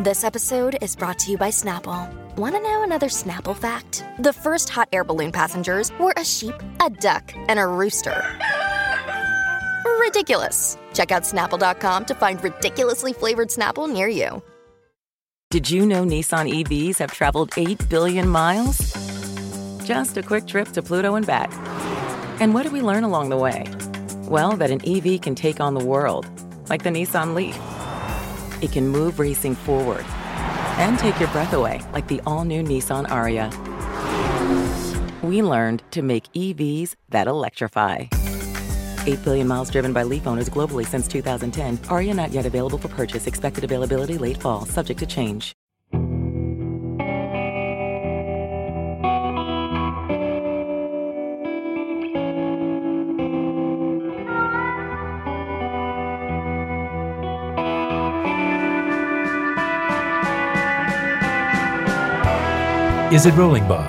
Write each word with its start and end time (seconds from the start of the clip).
This 0.00 0.22
episode 0.22 0.78
is 0.80 0.94
brought 0.94 1.18
to 1.18 1.32
you 1.32 1.36
by 1.36 1.48
Snapple. 1.50 2.08
Want 2.36 2.54
to 2.54 2.60
know 2.60 2.84
another 2.84 3.08
Snapple 3.08 3.56
fact? 3.56 4.04
The 4.20 4.32
first 4.32 4.68
hot 4.68 4.88
air 4.92 5.02
balloon 5.02 5.32
passengers 5.32 5.90
were 5.98 6.14
a 6.16 6.24
sheep, 6.24 6.54
a 6.80 6.88
duck, 6.88 7.32
and 7.48 7.58
a 7.58 7.66
rooster. 7.66 8.22
Ridiculous. 9.98 10.78
Check 10.94 11.10
out 11.10 11.24
snapple.com 11.24 12.04
to 12.04 12.14
find 12.14 12.42
ridiculously 12.44 13.12
flavored 13.12 13.48
Snapple 13.48 13.92
near 13.92 14.06
you. 14.06 14.40
Did 15.50 15.68
you 15.68 15.84
know 15.84 16.04
Nissan 16.04 16.48
EVs 16.62 16.98
have 16.98 17.12
traveled 17.12 17.50
8 17.56 17.88
billion 17.88 18.28
miles? 18.28 18.78
Just 19.84 20.16
a 20.16 20.22
quick 20.22 20.46
trip 20.46 20.68
to 20.74 20.80
Pluto 20.80 21.16
and 21.16 21.26
back. 21.26 21.50
And 22.40 22.54
what 22.54 22.62
did 22.62 22.72
we 22.72 22.82
learn 22.82 23.02
along 23.02 23.30
the 23.30 23.36
way? 23.36 23.64
Well, 24.28 24.56
that 24.58 24.70
an 24.70 24.80
EV 24.86 25.20
can 25.22 25.34
take 25.34 25.58
on 25.58 25.74
the 25.74 25.84
world, 25.84 26.24
like 26.70 26.84
the 26.84 26.90
Nissan 26.90 27.34
Leaf. 27.34 27.58
It 28.62 28.72
can 28.72 28.88
move 28.88 29.18
racing 29.18 29.54
forward 29.54 30.04
and 30.78 30.98
take 30.98 31.18
your 31.20 31.28
breath 31.30 31.52
away, 31.52 31.80
like 31.92 32.08
the 32.08 32.20
all 32.26 32.44
new 32.44 32.62
Nissan 32.62 33.06
Ariya. 33.08 33.52
We 35.22 35.42
learned 35.42 35.82
to 35.90 36.02
make 36.02 36.32
EVs 36.32 36.94
that 37.10 37.26
electrify. 37.26 38.06
8 39.06 39.24
billion 39.24 39.48
miles 39.48 39.70
driven 39.70 39.92
by 39.92 40.02
Leaf 40.04 40.26
owners 40.26 40.48
globally 40.48 40.86
since 40.86 41.08
2010. 41.08 41.78
Ariya 41.88 42.14
not 42.14 42.30
yet 42.30 42.46
available 42.46 42.78
for 42.78 42.88
purchase. 42.88 43.26
Expected 43.26 43.64
availability 43.64 44.18
late 44.18 44.36
fall, 44.36 44.64
subject 44.66 45.00
to 45.00 45.06
change. 45.06 45.52
Is 63.10 63.24
it 63.24 63.32
rolling, 63.36 63.66
Bob? 63.66 63.88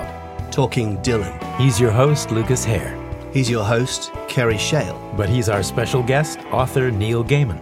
Talking 0.50 0.96
Dylan. 1.02 1.36
He's 1.58 1.78
your 1.78 1.90
host, 1.90 2.30
Lucas 2.30 2.64
Hare. 2.64 2.96
He's 3.34 3.50
your 3.50 3.62
host, 3.62 4.10
Kerry 4.28 4.56
Shale. 4.56 4.98
But 5.14 5.28
he's 5.28 5.50
our 5.50 5.62
special 5.62 6.02
guest, 6.02 6.38
author 6.50 6.90
Neil 6.90 7.22
Gaiman. 7.22 7.60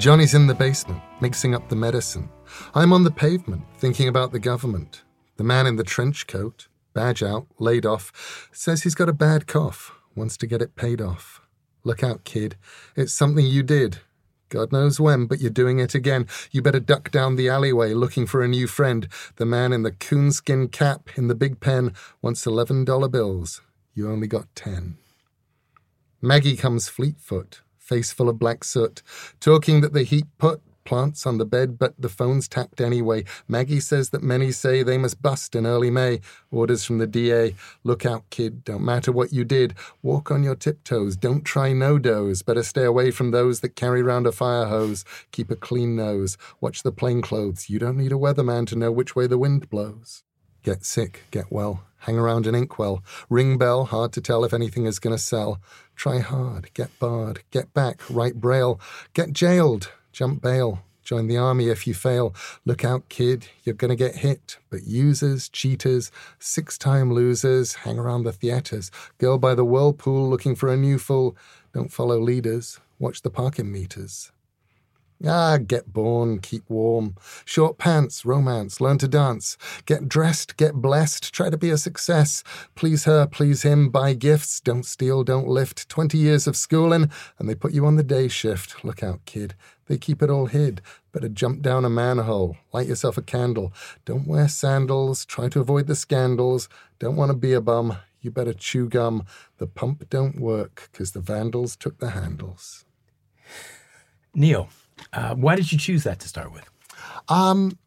Johnny's 0.00 0.34
in 0.34 0.48
the 0.48 0.54
basement, 0.54 1.00
mixing 1.20 1.54
up 1.54 1.68
the 1.68 1.76
medicine. 1.76 2.28
I'm 2.74 2.92
on 2.92 3.04
the 3.04 3.12
pavement, 3.12 3.62
thinking 3.78 4.08
about 4.08 4.32
the 4.32 4.40
government. 4.40 5.04
The 5.36 5.44
man 5.44 5.68
in 5.68 5.76
the 5.76 5.84
trench 5.84 6.26
coat, 6.26 6.66
badge 6.94 7.22
out, 7.22 7.46
laid 7.60 7.86
off, 7.86 8.48
says 8.50 8.82
he's 8.82 8.96
got 8.96 9.08
a 9.08 9.12
bad 9.12 9.46
cough, 9.46 9.92
wants 10.16 10.36
to 10.38 10.48
get 10.48 10.60
it 10.60 10.74
paid 10.74 11.00
off. 11.00 11.40
Look 11.84 12.02
out, 12.02 12.24
kid. 12.24 12.56
It's 12.96 13.12
something 13.12 13.46
you 13.46 13.62
did. 13.62 14.00
God 14.52 14.70
knows 14.70 15.00
when, 15.00 15.24
but 15.24 15.40
you're 15.40 15.50
doing 15.50 15.78
it 15.78 15.94
again. 15.94 16.26
You 16.50 16.60
better 16.60 16.78
duck 16.78 17.10
down 17.10 17.36
the 17.36 17.48
alleyway 17.48 17.94
looking 17.94 18.26
for 18.26 18.42
a 18.42 18.48
new 18.48 18.66
friend. 18.66 19.08
The 19.36 19.46
man 19.46 19.72
in 19.72 19.82
the 19.82 19.92
coonskin 19.92 20.68
cap 20.68 21.08
in 21.16 21.28
the 21.28 21.34
big 21.34 21.58
pen 21.58 21.94
wants 22.20 22.44
$11 22.44 23.10
bills. 23.10 23.62
You 23.94 24.10
only 24.10 24.26
got 24.26 24.54
10. 24.54 24.98
Maggie 26.20 26.54
comes 26.54 26.86
fleetfoot, 26.86 27.62
face 27.78 28.12
full 28.12 28.28
of 28.28 28.38
black 28.38 28.62
soot, 28.62 29.02
talking 29.40 29.80
that 29.80 29.94
the 29.94 30.02
heat 30.02 30.26
put 30.36 30.60
plants 30.84 31.26
on 31.26 31.38
the 31.38 31.44
bed, 31.44 31.78
but 31.78 31.94
the 31.98 32.08
phone's 32.08 32.48
tapped 32.48 32.80
anyway. 32.80 33.24
Maggie 33.48 33.80
says 33.80 34.10
that 34.10 34.22
many 34.22 34.52
say 34.52 34.82
they 34.82 34.98
must 34.98 35.22
bust 35.22 35.54
in 35.54 35.66
early 35.66 35.90
May. 35.90 36.20
Orders 36.50 36.84
from 36.84 36.98
the 36.98 37.06
DA. 37.06 37.54
Look 37.84 38.04
out, 38.06 38.28
kid. 38.30 38.64
Don't 38.64 38.84
matter 38.84 39.12
what 39.12 39.32
you 39.32 39.44
did. 39.44 39.74
Walk 40.02 40.30
on 40.30 40.42
your 40.42 40.56
tiptoes. 40.56 41.16
Don't 41.16 41.44
try 41.44 41.72
no 41.72 41.98
doze. 41.98 42.42
Better 42.42 42.62
stay 42.62 42.84
away 42.84 43.10
from 43.10 43.30
those 43.30 43.60
that 43.60 43.76
carry 43.76 44.02
round 44.02 44.26
a 44.26 44.32
fire 44.32 44.66
hose. 44.66 45.04
Keep 45.30 45.50
a 45.50 45.56
clean 45.56 45.96
nose. 45.96 46.36
Watch 46.60 46.82
the 46.82 46.92
plain 46.92 47.22
clothes. 47.22 47.68
You 47.68 47.78
don't 47.78 47.96
need 47.96 48.12
a 48.12 48.16
weatherman 48.16 48.66
to 48.68 48.76
know 48.76 48.92
which 48.92 49.16
way 49.16 49.26
the 49.26 49.38
wind 49.38 49.70
blows. 49.70 50.22
Get 50.62 50.84
sick, 50.84 51.24
get 51.32 51.50
well. 51.50 51.82
Hang 51.98 52.18
around 52.18 52.46
an 52.46 52.54
inkwell. 52.54 53.02
Ring 53.28 53.58
bell, 53.58 53.84
hard 53.84 54.12
to 54.12 54.20
tell 54.20 54.44
if 54.44 54.52
anything 54.52 54.86
is 54.86 54.98
going 54.98 55.14
to 55.14 55.22
sell. 55.22 55.60
Try 55.96 56.18
hard, 56.18 56.72
get 56.74 56.96
barred, 56.98 57.42
get 57.50 57.72
back, 57.74 58.00
write 58.08 58.40
braille. 58.40 58.80
Get 59.12 59.32
jailed, 59.32 59.90
jump 60.12 60.42
bail. 60.42 60.82
Join 61.02 61.26
the 61.26 61.36
army 61.36 61.68
if 61.68 61.86
you 61.86 61.94
fail. 61.94 62.34
Look 62.64 62.84
out, 62.84 63.08
kid, 63.08 63.48
you're 63.64 63.74
going 63.74 63.90
to 63.90 63.96
get 63.96 64.16
hit. 64.16 64.58
But 64.70 64.84
users, 64.84 65.48
cheaters, 65.48 66.12
six 66.38 66.78
time 66.78 67.12
losers 67.12 67.74
hang 67.74 67.98
around 67.98 68.22
the 68.22 68.32
theatres. 68.32 68.90
Girl 69.18 69.36
by 69.36 69.54
the 69.54 69.64
whirlpool 69.64 70.30
looking 70.30 70.54
for 70.54 70.68
a 70.68 70.76
new 70.76 70.98
fool. 70.98 71.36
Don't 71.74 71.92
follow 71.92 72.20
leaders, 72.20 72.78
watch 72.98 73.22
the 73.22 73.30
parking 73.30 73.72
meters. 73.72 74.30
Ah, 75.24 75.56
get 75.56 75.92
born, 75.92 76.40
keep 76.40 76.68
warm. 76.68 77.14
Short 77.44 77.78
pants, 77.78 78.24
romance, 78.24 78.80
learn 78.80 78.98
to 78.98 79.06
dance. 79.06 79.56
Get 79.86 80.08
dressed, 80.08 80.56
get 80.56 80.74
blessed, 80.74 81.32
try 81.32 81.48
to 81.48 81.56
be 81.56 81.70
a 81.70 81.78
success. 81.78 82.42
Please 82.74 83.04
her, 83.04 83.26
please 83.26 83.62
him, 83.62 83.88
buy 83.88 84.14
gifts, 84.14 84.60
don't 84.60 84.84
steal, 84.84 85.22
don't 85.22 85.46
lift. 85.46 85.88
Twenty 85.88 86.18
years 86.18 86.48
of 86.48 86.56
schooling, 86.56 87.08
and 87.38 87.48
they 87.48 87.54
put 87.54 87.72
you 87.72 87.86
on 87.86 87.94
the 87.94 88.02
day 88.02 88.26
shift. 88.26 88.84
Look 88.84 89.02
out, 89.04 89.24
kid. 89.24 89.54
They 89.86 89.96
keep 89.96 90.22
it 90.22 90.30
all 90.30 90.46
hid. 90.46 90.82
Better 91.12 91.28
jump 91.28 91.62
down 91.62 91.84
a 91.84 91.90
manhole, 91.90 92.56
light 92.72 92.88
yourself 92.88 93.16
a 93.16 93.22
candle. 93.22 93.72
Don't 94.04 94.26
wear 94.26 94.48
sandals, 94.48 95.24
try 95.24 95.48
to 95.50 95.60
avoid 95.60 95.86
the 95.86 95.94
scandals. 95.94 96.68
Don't 96.98 97.16
want 97.16 97.30
to 97.30 97.36
be 97.36 97.52
a 97.52 97.60
bum, 97.60 97.96
you 98.20 98.32
better 98.32 98.54
chew 98.54 98.88
gum. 98.88 99.24
The 99.58 99.66
pump 99.68 100.08
don't 100.10 100.40
work, 100.40 100.90
'cause 100.92 101.12
the 101.12 101.20
vandals 101.20 101.76
took 101.76 101.98
the 101.98 102.10
handles. 102.10 102.84
Neil, 104.34 104.70
uh, 105.12 105.34
why 105.34 105.56
did 105.56 105.72
you 105.72 105.78
choose 105.78 106.04
that 106.04 106.20
to 106.20 106.28
start 106.28 106.52
with? 106.52 106.68
Um, 107.28 107.78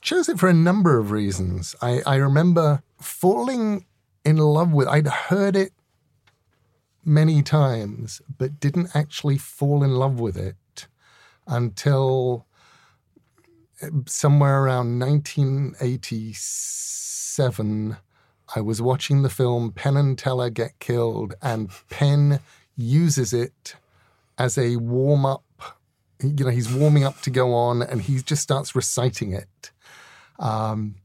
chose 0.00 0.28
it 0.28 0.38
for 0.38 0.48
a 0.48 0.54
number 0.54 0.98
of 0.98 1.10
reasons. 1.10 1.74
I, 1.80 2.02
I 2.06 2.16
remember 2.16 2.82
falling 3.00 3.86
in 4.24 4.36
love 4.36 4.72
with. 4.72 4.88
I'd 4.88 5.06
heard 5.06 5.56
it 5.56 5.72
many 7.04 7.42
times, 7.42 8.22
but 8.38 8.60
didn't 8.60 8.94
actually 8.94 9.38
fall 9.38 9.82
in 9.82 9.94
love 9.94 10.20
with 10.20 10.36
it 10.36 10.86
until 11.46 12.46
somewhere 14.06 14.62
around 14.62 14.98
1987. 14.98 17.96
I 18.54 18.60
was 18.60 18.82
watching 18.82 19.22
the 19.22 19.30
film 19.30 19.72
Penn 19.72 19.96
and 19.96 20.18
Teller 20.18 20.50
Get 20.50 20.78
Killed, 20.78 21.34
and 21.42 21.70
Penn 21.88 22.38
uses 22.76 23.32
it 23.32 23.74
as 24.38 24.56
a 24.58 24.76
warm 24.76 25.26
up 25.26 25.42
you 26.24 26.44
know, 26.44 26.50
he's 26.50 26.72
warming 26.72 27.04
up 27.04 27.20
to 27.22 27.30
go 27.30 27.54
on 27.54 27.82
and 27.82 28.02
he 28.02 28.20
just 28.20 28.42
starts 28.42 28.74
reciting 28.74 29.32
it. 29.32 29.70
Um, 30.38 30.96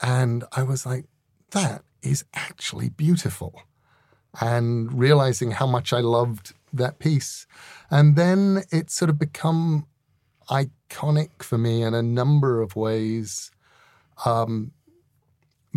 and 0.00 0.44
I 0.52 0.62
was 0.62 0.86
like, 0.86 1.06
that 1.50 1.82
is 2.02 2.24
actually 2.34 2.88
beautiful. 2.90 3.62
And 4.40 4.98
realizing 4.98 5.52
how 5.52 5.66
much 5.66 5.92
I 5.92 6.00
loved 6.00 6.52
that 6.72 6.98
piece. 6.98 7.46
And 7.90 8.14
then 8.14 8.62
it 8.70 8.90
sort 8.90 9.08
of 9.08 9.18
become 9.18 9.86
iconic 10.50 11.42
for 11.42 11.58
me 11.58 11.82
in 11.82 11.94
a 11.94 12.02
number 12.02 12.60
of 12.60 12.76
ways. 12.76 13.50
Um, 14.24 14.72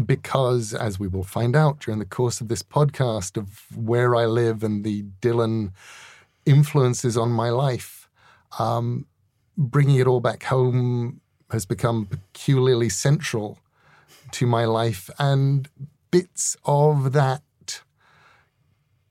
because, 0.05 0.73
as 0.73 0.99
we 0.99 1.07
will 1.07 1.23
find 1.23 1.55
out 1.55 1.79
during 1.79 1.99
the 1.99 2.05
course 2.05 2.41
of 2.41 2.47
this 2.47 2.63
podcast, 2.63 3.37
of 3.37 3.65
where 3.75 4.15
I 4.15 4.25
live 4.25 4.63
and 4.63 4.83
the 4.83 5.03
Dylan 5.21 5.73
influences 6.45 7.17
on 7.17 7.29
my 7.31 7.49
life, 7.49 8.00
um, 8.59 9.05
bringing 9.57 9.97
it 9.97 10.07
all 10.07 10.19
back 10.19 10.43
home 10.43 11.21
has 11.51 11.65
become 11.65 12.05
peculiarly 12.05 12.89
central 12.89 13.59
to 14.31 14.47
my 14.47 14.65
life, 14.65 15.09
and 15.19 15.67
bits 16.09 16.55
of 16.65 17.11
that 17.13 17.43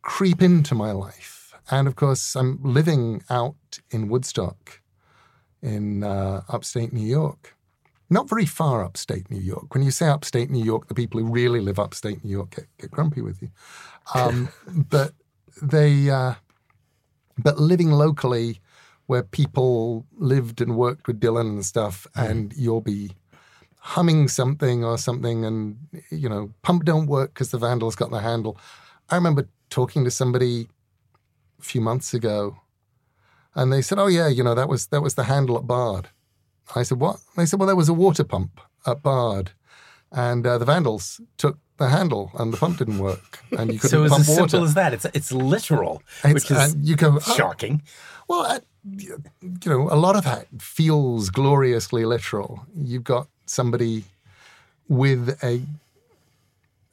creep 0.03 0.43
into 0.43 0.75
my 0.75 0.93
life. 0.93 1.55
And 1.71 1.87
of 1.87 1.95
course, 1.97 2.35
I'm 2.35 2.59
living 2.63 3.23
out 3.31 3.79
in 3.91 4.09
Woodstock 4.09 4.81
in 5.63 6.03
uh, 6.03 6.43
upstate 6.49 6.93
New 6.93 7.07
York. 7.07 7.55
Not 8.09 8.29
very 8.29 8.47
far 8.47 8.85
upstate 8.85 9.31
New 9.31 9.41
York. 9.41 9.73
When 9.73 9.85
you 9.85 9.93
say 9.93 10.09
upstate 10.09 10.51
New 10.51 10.65
York, 10.65 10.89
the 10.89 10.95
people 10.95 11.21
who 11.21 11.27
really 11.27 11.61
live 11.61 11.79
upstate 11.79 12.25
New 12.25 12.31
York 12.31 12.57
get, 12.57 12.67
get 12.79 12.91
grumpy 12.91 13.23
with 13.23 13.41
you. 13.41 13.51
Um, 14.15 14.49
but 14.67 15.13
they, 15.63 16.11
uh, 16.11 16.35
but 17.39 17.59
living 17.59 17.93
locally, 17.93 18.61
where 19.11 19.23
people 19.25 20.07
lived 20.17 20.61
and 20.61 20.77
worked 20.77 21.07
with 21.09 21.19
Dylan 21.21 21.49
and 21.55 21.65
stuff, 21.67 22.07
and 22.15 22.53
you'll 22.57 22.81
be 22.97 23.11
humming 23.95 24.29
something 24.29 24.85
or 24.85 24.97
something, 24.99 25.45
and 25.45 25.77
you 26.11 26.29
know, 26.29 26.53
pump 26.63 26.85
don't 26.85 27.07
work 27.07 27.35
because 27.35 27.51
the 27.51 27.59
Vandals 27.59 27.97
got 27.97 28.11
the 28.11 28.21
handle. 28.21 28.57
I 29.11 29.17
remember 29.17 29.49
talking 29.69 30.05
to 30.05 30.11
somebody 30.11 30.69
a 31.59 31.63
few 31.63 31.81
months 31.81 32.15
ago, 32.15 32.57
and 33.55 33.73
they 33.73 33.83
said, 33.83 33.99
"Oh 33.99 34.07
yeah, 34.19 34.29
you 34.29 34.45
know 34.45 34.55
that 34.55 34.69
was 34.69 34.87
that 34.93 35.03
was 35.03 35.15
the 35.15 35.25
handle 35.25 35.57
at 35.57 35.67
Bard." 35.67 36.09
I 36.77 36.85
said, 36.85 37.01
"What?" 37.01 37.17
They 37.37 37.47
said, 37.47 37.59
"Well, 37.59 37.67
there 37.67 37.77
was 37.83 37.89
a 37.89 37.95
water 38.05 38.25
pump 38.25 38.61
at 38.87 39.03
Bard, 39.03 39.51
and 40.13 40.47
uh, 40.47 40.57
the 40.59 40.65
Vandals 40.65 41.21
took 41.37 41.59
the 41.79 41.89
handle 41.89 42.31
and 42.39 42.53
the 42.53 42.59
pump 42.59 42.77
didn't 42.79 42.99
work, 42.99 43.43
and 43.59 43.73
you 43.73 43.79
couldn't 43.81 43.91
So 43.91 44.05
it's 44.05 44.13
as 44.21 44.29
water. 44.29 44.49
simple 44.51 44.65
as 44.69 44.75
that. 44.75 44.93
It's 44.93 45.07
it's 45.19 45.33
literal, 45.33 45.95
It's- 46.23 46.35
which 46.35 46.51
is 46.51 46.77
you 46.89 46.95
go, 46.97 47.17
oh. 47.17 47.35
shocking. 47.37 47.83
Well, 48.31 48.61
you 48.97 49.25
know, 49.67 49.89
a 49.91 49.99
lot 49.99 50.15
of 50.15 50.23
that 50.23 50.47
feels 50.61 51.31
gloriously 51.31 52.05
literal. 52.05 52.65
You've 52.77 53.03
got 53.03 53.27
somebody 53.47 54.05
with 54.87 55.37
a 55.43 55.63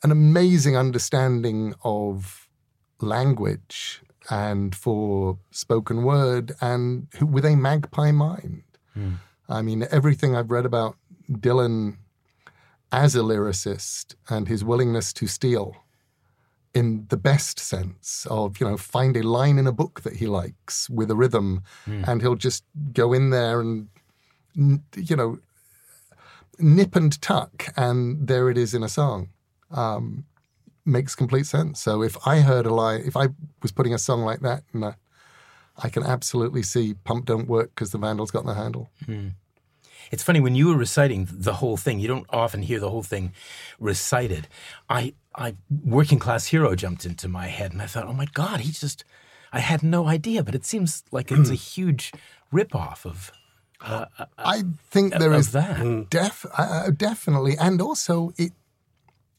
an 0.01 0.12
amazing 0.12 0.75
understanding 0.75 1.75
of 1.84 2.48
language 3.01 4.01
and 4.31 4.75
for 4.75 5.38
spoken 5.51 6.01
word, 6.01 6.54
and 6.60 7.06
who, 7.19 7.28
with 7.28 7.45
a 7.45 7.56
magpie 7.56 8.12
mind. 8.12 8.63
Hmm. 8.95 9.13
I 9.48 9.62
mean, 9.62 9.86
everything 9.92 10.36
I've 10.36 10.50
read 10.50 10.66
about 10.66 10.98
Dylan 11.31 11.98
as 12.92 13.16
a 13.16 13.19
lyricist 13.19 14.16
and 14.28 14.48
his 14.48 14.63
willingness 14.63 15.13
to 15.13 15.28
steal 15.28 15.75
in 16.73 17.05
the 17.09 17.17
best 17.17 17.59
sense 17.59 18.27
of, 18.29 18.59
you 18.59 18.67
know, 18.67 18.77
find 18.77 19.17
a 19.17 19.23
line 19.23 19.57
in 19.57 19.67
a 19.67 19.71
book 19.71 20.01
that 20.01 20.17
he 20.17 20.27
likes 20.27 20.89
with 20.89 21.09
a 21.09 21.15
rhythm 21.15 21.63
and 22.07 22.21
he'll 22.21 22.35
just 22.35 22.63
go 22.93 23.13
in 23.13 23.29
there 23.31 23.59
and, 23.59 23.87
you 24.95 25.15
know, 25.15 25.39
nip 26.59 26.95
and 26.95 27.19
tuck 27.21 27.67
and 27.75 28.27
there 28.27 28.49
it 28.49 28.57
is 28.57 28.73
in 28.73 28.83
a 28.83 28.89
song. 28.89 29.29
Um, 29.71 30.25
makes 30.85 31.15
complete 31.15 31.45
sense. 31.45 31.81
So 31.81 32.01
if 32.01 32.15
I 32.27 32.39
heard 32.41 32.65
a 32.65 32.73
line, 32.73 33.01
if 33.05 33.17
I 33.17 33.27
was 33.61 33.71
putting 33.71 33.93
a 33.93 33.97
song 33.99 34.21
like 34.21 34.39
that, 34.41 34.63
in 34.73 34.83
a, 34.83 34.97
I 35.77 35.89
can 35.89 36.03
absolutely 36.03 36.63
see 36.63 36.93
Pump 36.93 37.25
Don't 37.25 37.47
Work 37.47 37.71
because 37.75 37.91
the 37.91 37.97
vandal's 37.97 38.31
got 38.31 38.45
the 38.45 38.53
handle. 38.53 38.89
It's 40.09 40.23
funny 40.23 40.39
when 40.39 40.55
you 40.55 40.67
were 40.67 40.77
reciting 40.77 41.27
the 41.29 41.55
whole 41.55 41.75
thing. 41.75 41.99
You 41.99 42.07
don't 42.07 42.25
often 42.29 42.61
hear 42.61 42.79
the 42.79 42.89
whole 42.89 43.03
thing 43.03 43.33
recited. 43.79 44.47
I, 44.89 45.13
I, 45.38 45.56
working 45.86 46.19
class 46.19 46.48
hero 46.48 46.75
jumped 46.75 47.06
into 47.06 47.28
my 47.28 47.48
head, 47.48 47.72
and 47.72 47.81
I 47.81 47.86
thought, 47.86 48.07
oh 48.07 48.13
my 48.13 48.25
god, 48.34 48.62
he 48.62 48.72
just. 48.72 49.04
I 49.54 49.60
had 49.60 49.81
no 49.81 50.07
idea, 50.07 50.44
but 50.44 50.56
it 50.56 50.66
seems 50.66 51.04
like 51.12 51.31
it's 51.31 51.50
a 51.50 51.56
huge 51.74 52.12
ripoff 52.51 53.06
of. 53.06 53.31
Uh, 53.80 54.06
uh, 54.18 54.25
I 54.38 54.63
think 54.89 55.13
there 55.13 55.34
is 55.34 55.51
that. 55.51 55.78
Mm. 55.78 56.10
def, 56.10 56.45
uh, 56.45 56.62
uh, 56.88 56.89
definitely, 56.92 57.56
and 57.57 57.81
also 57.81 58.34
it. 58.38 58.51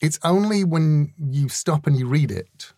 It's 0.00 0.18
only 0.22 0.62
when 0.64 1.12
you 1.18 1.48
stop 1.48 1.86
and 1.86 1.96
you 1.98 2.06
read 2.06 2.30
it. 2.30 2.72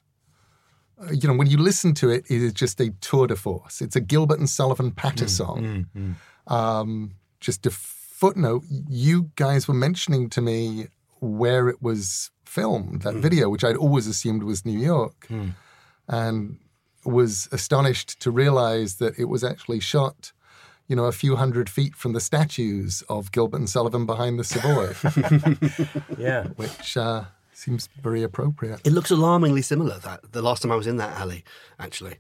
uh, 1.01 1.13
You 1.13 1.29
know, 1.29 1.35
when 1.35 1.49
you 1.49 1.59
listen 1.59 1.93
to 1.95 2.09
it, 2.09 2.25
it 2.31 2.43
is 2.43 2.55
just 2.55 2.81
a 2.81 2.91
tour 3.03 3.27
de 3.27 3.37
force. 3.37 3.83
It's 3.83 3.95
a 3.95 4.01
Gilbert 4.01 4.39
and 4.39 4.49
Sullivan 4.49 4.91
patter 4.91 5.27
mm, 5.27 5.29
song. 5.29 5.87
Mm, 5.95 6.15
um, 6.53 7.13
just 7.39 7.67
a 7.67 7.71
footnote: 7.71 8.65
you 8.89 9.31
guys 9.37 9.69
were 9.69 9.75
mentioning 9.75 10.31
to 10.31 10.41
me 10.41 10.87
where 11.21 11.69
it 11.69 11.83
was 11.83 12.31
filmed, 12.51 13.03
that 13.03 13.15
video, 13.15 13.49
which 13.49 13.65
I'd 13.65 13.77
always 13.77 14.07
assumed 14.07 14.43
was 14.43 14.65
New 14.67 14.79
York, 14.79 15.29
and 16.09 16.59
was 17.05 17.49
astonished 17.53 18.21
to 18.21 18.31
realize 18.31 18.97
that 18.97 19.19
it 19.19 19.27
was 19.27 19.43
actually 19.45 19.81
shot 19.81 20.33
you 20.89 20.97
know, 20.97 21.05
a 21.05 21.13
few 21.13 21.37
hundred 21.37 21.71
feet 21.71 21.95
from 21.95 22.15
the 22.15 22.21
statues 22.21 23.05
of 23.09 23.31
Gilbert 23.31 23.59
and 23.59 23.71
Sullivan 23.71 24.07
behind 24.07 24.41
the 24.41 24.43
Savoy, 24.43 24.89
Yeah. 26.19 26.49
which 26.57 26.97
uh, 26.97 27.25
seems 27.53 27.89
very 28.03 28.25
appropriate. 28.25 28.81
It 28.85 28.93
looks 28.93 29.13
alarmingly 29.13 29.63
similar. 29.63 30.01
That 30.01 30.33
the 30.33 30.43
last 30.43 30.63
time 30.63 30.73
I 30.73 30.75
was 30.75 30.89
in 30.89 30.97
that 30.97 31.17
alley, 31.17 31.45
actually, 31.79 32.17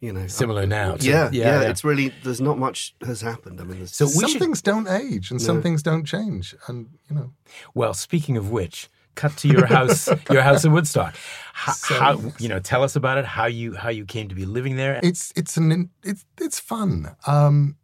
you 0.00 0.12
know, 0.12 0.28
Similar 0.28 0.66
now. 0.68 0.94
to- 0.94 1.04
Yeah, 1.04 1.30
yeah, 1.32 1.62
yeah. 1.62 1.70
It's 1.70 1.82
really 1.82 2.12
there's 2.22 2.40
not 2.40 2.58
much 2.60 2.94
has 3.04 3.22
happened. 3.22 3.60
I 3.60 3.64
mean, 3.64 3.78
there's, 3.78 3.96
So 3.96 4.06
some 4.06 4.30
should- 4.30 4.40
things 4.40 4.62
don't 4.62 4.86
age 4.88 5.32
and 5.32 5.42
some 5.42 5.60
things 5.60 5.82
don't 5.82 6.04
change. 6.04 6.54
And, 6.68 6.90
you 7.10 7.16
know, 7.16 7.32
Well, 7.74 7.92
speaking 7.92 8.36
of 8.36 8.50
which, 8.52 8.88
cut 9.14 9.36
to 9.38 9.48
your 9.48 9.66
house, 9.66 10.08
your 10.30 10.42
house 10.42 10.64
in 10.64 10.72
Woodstock. 10.72 11.14
How, 11.52 11.72
So- 11.72 11.94
how 11.94 12.32
you 12.38 12.48
know? 12.48 12.58
Tell 12.58 12.82
us 12.82 12.96
about 12.96 13.18
it. 13.18 13.24
How 13.24 13.46
you 13.46 13.74
how 13.74 13.90
you 13.90 14.04
came 14.04 14.28
to 14.28 14.34
be 14.34 14.44
living 14.46 14.76
there. 14.76 15.00
it's, 15.02 15.32
it's, 15.36 15.56
an, 15.56 15.90
it's, 16.02 16.24
it's 16.40 16.58
fun. 16.58 17.14
Um, 17.26 17.76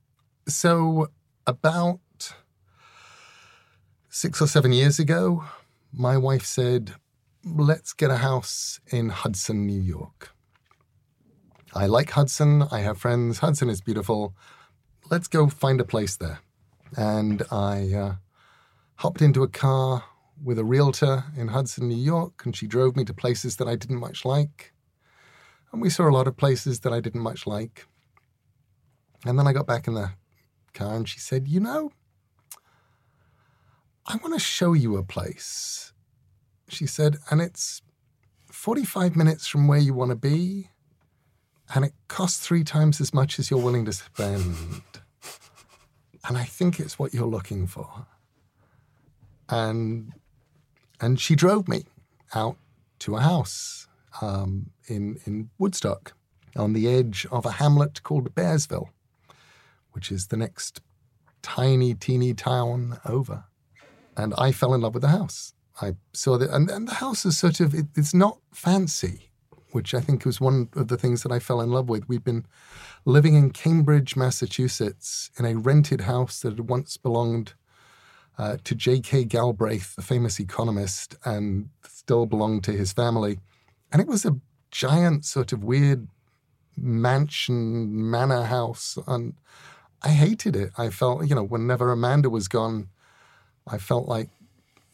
so, 0.47 1.09
about 1.47 2.01
six 4.09 4.41
or 4.41 4.47
seven 4.47 4.73
years 4.73 4.99
ago, 4.99 5.45
my 5.93 6.17
wife 6.17 6.45
said, 6.45 6.95
let's 7.45 7.93
get 7.93 8.11
a 8.11 8.17
house 8.17 8.81
in 8.91 9.11
Hudson, 9.11 9.67
New 9.67 9.81
York. 9.81 10.31
I 11.75 11.87
like 11.87 12.11
Hudson. 12.11 12.63
I 12.71 12.81
have 12.81 12.99
friends. 12.99 13.39
Hudson 13.39 13.69
is 13.69 13.81
beautiful. 13.81 14.35
Let's 15.11 15.29
go 15.29 15.49
find 15.49 15.81
a 15.81 15.85
place 15.85 16.17
there. 16.17 16.41
And 16.97 17.43
I 17.51 17.93
uh, 17.93 18.15
hopped 18.97 19.21
into 19.21 19.43
a 19.43 19.49
car 19.49 20.05
with 20.43 20.59
a 20.59 20.65
realtor 20.65 21.25
in 21.37 21.49
Hudson, 21.49 21.89
New 21.89 21.97
York, 21.97 22.45
and 22.45 22.55
she 22.55 22.67
drove 22.67 22.97
me 22.97 23.05
to 23.05 23.15
places 23.15 23.57
that 23.57 23.69
I 23.69 23.77
didn't 23.77 23.99
much 23.99 24.25
like. 24.25 24.73
And 25.73 25.83
we 25.83 25.91
saw 25.91 26.09
a 26.09 26.13
lot 26.13 26.27
of 26.27 26.37
places 26.37 26.81
that 26.81 26.93
I 26.93 27.01
didn't 27.01 27.21
much 27.21 27.47
like. 27.47 27.87
And 29.25 29.39
then 29.39 29.47
I 29.47 29.53
got 29.53 29.67
back 29.67 29.87
in 29.87 29.95
the 29.95 30.13
car 30.73 30.95
and 30.95 31.09
she 31.09 31.19
said, 31.19 31.49
You 31.49 31.61
know, 31.61 31.91
I 34.07 34.17
want 34.17 34.33
to 34.33 34.41
show 34.41 34.73
you 34.73 34.97
a 34.97 35.03
place. 35.03 35.93
She 36.69 36.87
said, 36.87 37.19
and 37.31 37.43
it's 37.43 37.83
45 38.51 39.17
minutes 39.17 39.47
from 39.47 39.69
where 39.69 39.79
you 39.79 39.93
want 39.93 40.11
to 40.11 40.17
be, 40.17 40.71
and 41.75 41.85
it 41.85 41.93
costs 42.09 42.47
three 42.47 42.65
times 42.65 43.01
as 43.03 43.13
much 43.13 43.39
as 43.39 43.51
you're 43.51 43.63
willing 43.63 43.85
to 43.85 43.93
spend. 43.93 44.83
and 46.27 46.39
I 46.39 46.45
think 46.45 46.81
it's 46.81 46.99
what 46.99 47.13
you're 47.13 47.27
looking 47.27 47.67
for. 47.67 48.07
And 49.51 50.13
and 51.01 51.21
she 51.21 51.35
drove 51.35 51.69
me 51.69 51.85
out 52.35 52.57
to 53.01 53.17
a 53.17 53.21
house 53.21 53.87
um, 54.21 54.71
in 54.87 55.19
in 55.25 55.51
Woodstock, 55.59 56.15
on 56.57 56.73
the 56.73 56.89
edge 56.89 57.27
of 57.31 57.47
a 57.47 57.53
hamlet 57.53 58.03
called 58.03 58.35
Bearsville, 58.35 58.89
which 59.93 60.11
is 60.11 60.29
the 60.29 60.37
next 60.37 60.81
tiny, 61.43 61.95
teeny 61.95 62.35
town 62.35 62.99
over. 63.05 63.45
And 64.17 64.35
I 64.37 64.53
fell 64.53 64.75
in 64.75 64.81
love 64.81 64.95
with 64.95 65.03
the 65.03 65.09
house. 65.09 65.55
I 65.81 65.95
saw 66.13 66.37
that, 66.39 66.51
and, 66.51 66.69
and 66.71 66.89
the 66.89 66.95
house 66.95 67.25
is 67.25 67.39
sort 67.39 67.61
of, 67.61 67.73
it, 67.73 67.87
it's 67.95 68.13
not 68.13 68.39
fancy, 68.53 69.31
which 69.71 69.95
I 69.95 70.01
think 70.01 70.25
was 70.25 70.41
one 70.41 70.69
of 70.75 70.89
the 70.89 70.97
things 70.97 71.23
that 71.23 71.31
I 71.31 71.39
fell 71.39 71.61
in 71.61 71.71
love 71.71 71.89
with. 71.89 72.09
We'd 72.09 72.25
been 72.25 72.45
living 73.05 73.35
in 73.35 73.51
Cambridge, 73.53 74.17
Massachusetts, 74.17 75.31
in 75.39 75.45
a 75.45 75.55
rented 75.57 76.03
house 76.03 76.41
that 76.41 76.51
had 76.57 76.69
once 76.69 76.97
belonged 76.97 77.55
uh, 78.39 78.57
to 78.65 78.75
J.K. 78.75 79.25
Galbraith, 79.25 79.97
the 79.97 80.03
famous 80.03 80.39
economist, 80.39 81.17
and 81.25 81.71
still 81.83 82.25
belonged 82.25 82.65
to 82.65 82.73
his 82.73 82.93
family. 82.93 83.41
And 83.91 84.01
it 84.01 84.07
was 84.07 84.25
a 84.25 84.37
giant, 84.71 85.25
sort 85.25 85.53
of 85.53 85.65
weird 85.65 86.09
mansion, 86.77 88.11
manor 88.11 88.45
house. 88.45 88.97
And 89.07 89.35
I 90.03 90.11
hated 90.11 90.55
it. 90.55 90.71
I 90.79 90.91
felt, 90.91 91.27
you 91.27 91.35
know, 91.35 91.43
whenever 91.43 91.91
Amanda 91.91 92.31
was 92.31 92.47
gone, 92.47 92.89
I 93.67 93.79
felt 93.79 94.07
like, 94.07 94.29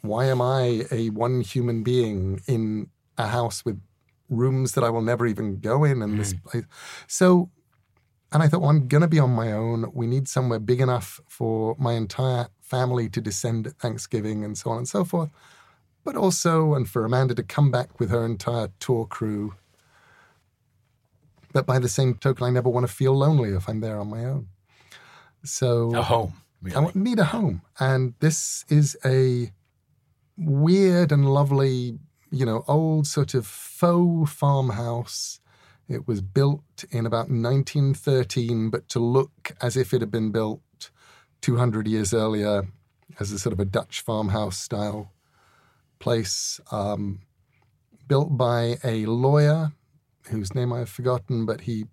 why 0.01 0.27
am 0.27 0.41
I 0.41 0.87
a 0.91 1.11
one 1.11 1.41
human 1.43 1.83
being 1.83 2.41
in 2.47 2.89
a 3.17 3.29
house 3.29 3.65
with 3.65 3.81
rooms 4.29 4.73
that 4.73 4.85
I 4.85 4.91
will 4.91 5.03
never 5.03 5.27
even 5.27 5.61
go 5.61 5.85
in 5.85 6.03
and 6.03 6.19
this 6.19 6.35
place? 6.35 6.65
So, 7.07 7.51
and 8.35 8.43
I 8.43 8.49
thought, 8.49 8.61
well, 8.61 8.71
I'm 8.71 8.89
going 8.89 9.01
to 9.01 9.09
be 9.09 9.19
on 9.21 9.31
my 9.31 9.53
own. 9.53 9.91
We 9.95 10.07
need 10.07 10.29
somewhere 10.29 10.59
big 10.59 10.81
enough 10.81 11.21
for 11.29 11.77
my 11.79 11.93
entire 11.95 12.49
family 12.61 13.09
to 13.11 13.21
descend 13.21 13.67
at 13.69 13.79
Thanksgiving 13.79 14.45
and 14.45 14.59
so 14.59 14.71
on 14.71 14.79
and 14.79 14.89
so 14.89 15.05
forth. 15.05 15.31
But 16.05 16.17
also, 16.17 16.75
and 16.75 16.87
for 16.89 17.05
Amanda 17.07 17.35
to 17.37 17.43
come 17.43 17.71
back 17.71 17.99
with 18.01 18.11
her 18.11 18.25
entire 18.27 18.69
tour 18.81 19.07
crew. 19.07 19.55
But 21.53 21.65
by 21.67 21.79
the 21.79 21.89
same 21.89 22.15
token, 22.17 22.45
I 22.47 22.51
never 22.51 22.69
want 22.69 22.87
to 22.87 22.93
feel 22.93 23.17
lonely 23.17 23.51
if 23.51 23.69
I'm 23.69 23.81
there 23.81 23.99
on 24.01 24.11
my 24.11 24.25
own. 24.25 24.49
So 25.45 25.95
a 25.95 26.03
home. 26.03 26.35
I 26.37 26.67
Really. 26.69 26.81
want- 26.85 26.97
need 26.97 27.19
a 27.19 27.25
home. 27.27 27.63
And 27.79 28.15
this 28.21 28.65
is 28.69 28.97
a 29.05 29.53
weird 30.37 31.13
and 31.13 31.33
lovely, 31.33 31.99
you 32.31 32.45
know, 32.45 32.65
old 32.67 33.07
sort 33.07 33.35
of 33.35 33.47
faux 33.47 34.33
farmhouse. 34.33 35.39
It 35.89 36.09
was 36.09 36.21
built 36.21 36.85
in 36.91 37.05
about 37.07 37.29
1913, 37.29 38.71
but 38.71 38.89
to 38.91 38.99
look 38.99 39.53
as 39.61 39.77
if 39.77 39.93
it 39.93 40.01
had 40.01 40.11
been 40.11 40.31
built 40.31 40.91
200 41.43 41.87
years 41.87 42.15
earlier 42.15 42.69
as 43.21 43.31
a 43.33 43.39
sort 43.39 43.53
of 43.53 43.61
a 43.61 43.65
Dutch 43.65 44.01
farmhouse 44.01 44.59
style 44.59 45.13
place. 45.99 46.61
Um, 46.71 47.21
built 48.09 48.37
by 48.37 48.77
a 48.85 49.07
lawyer 49.07 49.73
whose 50.31 50.55
name 50.55 50.73
I've 50.73 50.89
forgotten, 50.89 51.47
but 51.47 51.63
he 51.63 51.85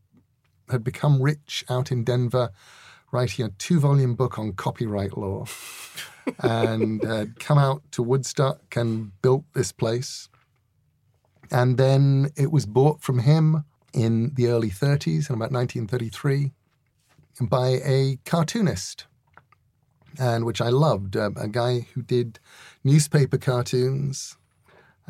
had 0.70 0.84
become 0.84 1.22
rich 1.22 1.66
out 1.70 1.92
in 1.92 2.04
Denver 2.04 2.52
writing 3.12 3.46
a 3.46 3.50
two 3.50 3.80
volume 3.80 4.16
book 4.16 4.40
on 4.40 4.54
copyright 4.54 5.18
law 5.18 5.46
and 6.40 7.04
had 7.04 7.40
come 7.40 7.58
out 7.58 7.84
to 7.92 8.02
Woodstock 8.02 8.76
and 8.76 9.12
built 9.22 9.44
this 9.54 9.72
place. 9.72 10.30
And 11.52 11.78
then 11.78 12.32
it 12.38 12.52
was 12.52 12.66
bought 12.66 13.02
from 13.02 13.20
him 13.20 13.66
in 13.94 14.34
the 14.36 14.48
early 14.48 14.70
30s, 14.70 15.30
in 15.30 15.36
about 15.36 15.52
1933, 15.52 16.52
by 17.42 17.82
a 17.86 18.18
cartoonist, 18.26 19.06
and 20.20 20.46
which 20.46 20.62
I 20.62 20.70
loved, 20.70 21.16
um, 21.18 21.36
a 21.38 21.48
guy 21.48 21.88
who 21.94 22.02
did 22.02 22.40
newspaper 22.84 23.38
cartoons 23.38 24.36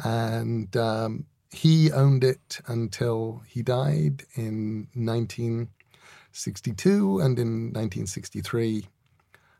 And 0.03 0.75
um, 0.77 1.25
he 1.51 1.91
owned 1.91 2.23
it 2.23 2.59
until 2.67 3.41
he 3.47 3.61
died 3.61 4.23
in 4.35 4.87
1962. 4.93 7.19
And 7.19 7.37
in 7.39 7.73
1963, 7.73 8.87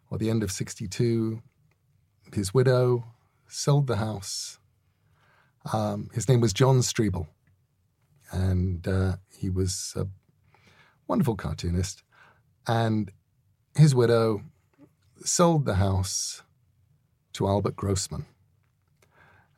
or 0.10 0.18
the 0.18 0.30
end 0.30 0.44
of 0.44 0.52
62, 0.52 1.42
his 2.34 2.54
widow 2.54 3.06
sold 3.48 3.88
the 3.88 3.98
house. 3.98 4.60
Um, 5.74 6.10
his 6.14 6.30
name 6.30 6.42
was 6.42 6.54
John 6.54 6.82
Striebel, 6.82 7.28
and 8.32 8.88
uh, 8.88 9.18
he 9.38 9.50
was 9.50 9.94
a 9.96 10.08
wonderful 11.08 11.36
cartoonist. 11.36 12.04
And 12.68 13.12
his 13.76 13.94
widow 13.94 14.44
sold 15.24 15.66
the 15.66 15.76
house 15.76 16.44
to 17.34 17.48
Albert 17.48 17.76
Grossman. 17.76 18.26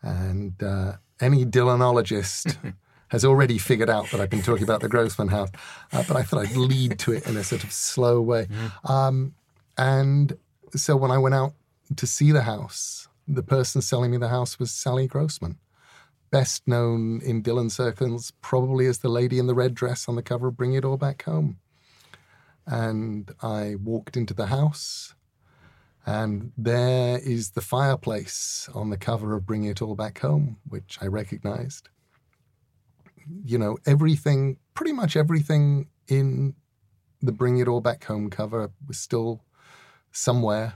And 0.01 0.61
uh, 0.61 0.93
any 1.19 1.45
Dylanologist 1.45 2.57
has 3.09 3.23
already 3.23 3.57
figured 3.57 3.89
out 3.89 4.09
that 4.11 4.19
I've 4.19 4.29
been 4.29 4.41
talking 4.41 4.63
about 4.63 4.81
the 4.81 4.89
Grossman 4.89 5.29
house, 5.29 5.49
uh, 5.91 6.03
but 6.07 6.17
I 6.17 6.23
thought 6.23 6.45
I'd 6.45 6.57
lead 6.57 6.99
to 6.99 7.13
it 7.13 7.27
in 7.27 7.37
a 7.37 7.43
sort 7.43 7.63
of 7.63 7.71
slow 7.71 8.21
way. 8.21 8.47
Um, 8.83 9.35
and 9.77 10.37
so 10.75 10.95
when 10.95 11.11
I 11.11 11.17
went 11.17 11.35
out 11.35 11.53
to 11.95 12.07
see 12.07 12.31
the 12.31 12.41
house, 12.41 13.07
the 13.27 13.43
person 13.43 13.81
selling 13.81 14.11
me 14.11 14.17
the 14.17 14.29
house 14.29 14.59
was 14.59 14.71
Sally 14.71 15.07
Grossman, 15.07 15.57
best 16.33 16.67
known 16.67 17.21
in 17.23 17.43
Dylan 17.43 17.69
circles 17.69 18.33
probably 18.41 18.87
as 18.87 18.97
the 18.97 19.07
lady 19.07 19.37
in 19.37 19.45
the 19.45 19.53
red 19.53 19.75
dress 19.75 20.09
on 20.09 20.15
the 20.15 20.23
cover 20.23 20.47
of 20.47 20.57
Bring 20.57 20.73
It 20.73 20.83
All 20.83 20.97
Back 20.97 21.21
Home. 21.25 21.59
And 22.65 23.31
I 23.43 23.75
walked 23.75 24.17
into 24.17 24.33
the 24.33 24.47
house, 24.47 25.13
and 26.07 26.51
there 26.57 27.19
is 27.19 27.51
the 27.51 27.61
fireplace 27.61 28.67
on 28.73 28.89
the 28.89 28.97
cover 28.97 29.35
of 29.35 29.45
Bring 29.45 29.65
It 29.65 29.79
All 29.79 29.93
Back 29.93 30.21
Home, 30.21 30.57
which 30.67 30.97
I 31.03 31.05
recognized. 31.05 31.89
You 33.45 33.59
know, 33.59 33.77
everything, 33.85 34.57
pretty 34.73 34.91
much 34.91 35.15
everything 35.15 35.87
in 36.07 36.55
the 37.21 37.31
Bring 37.31 37.59
It 37.59 37.67
All 37.67 37.79
Back 37.79 38.05
Home 38.05 38.31
cover 38.31 38.71
was 38.87 38.97
still 38.97 39.43
somewhere 40.11 40.73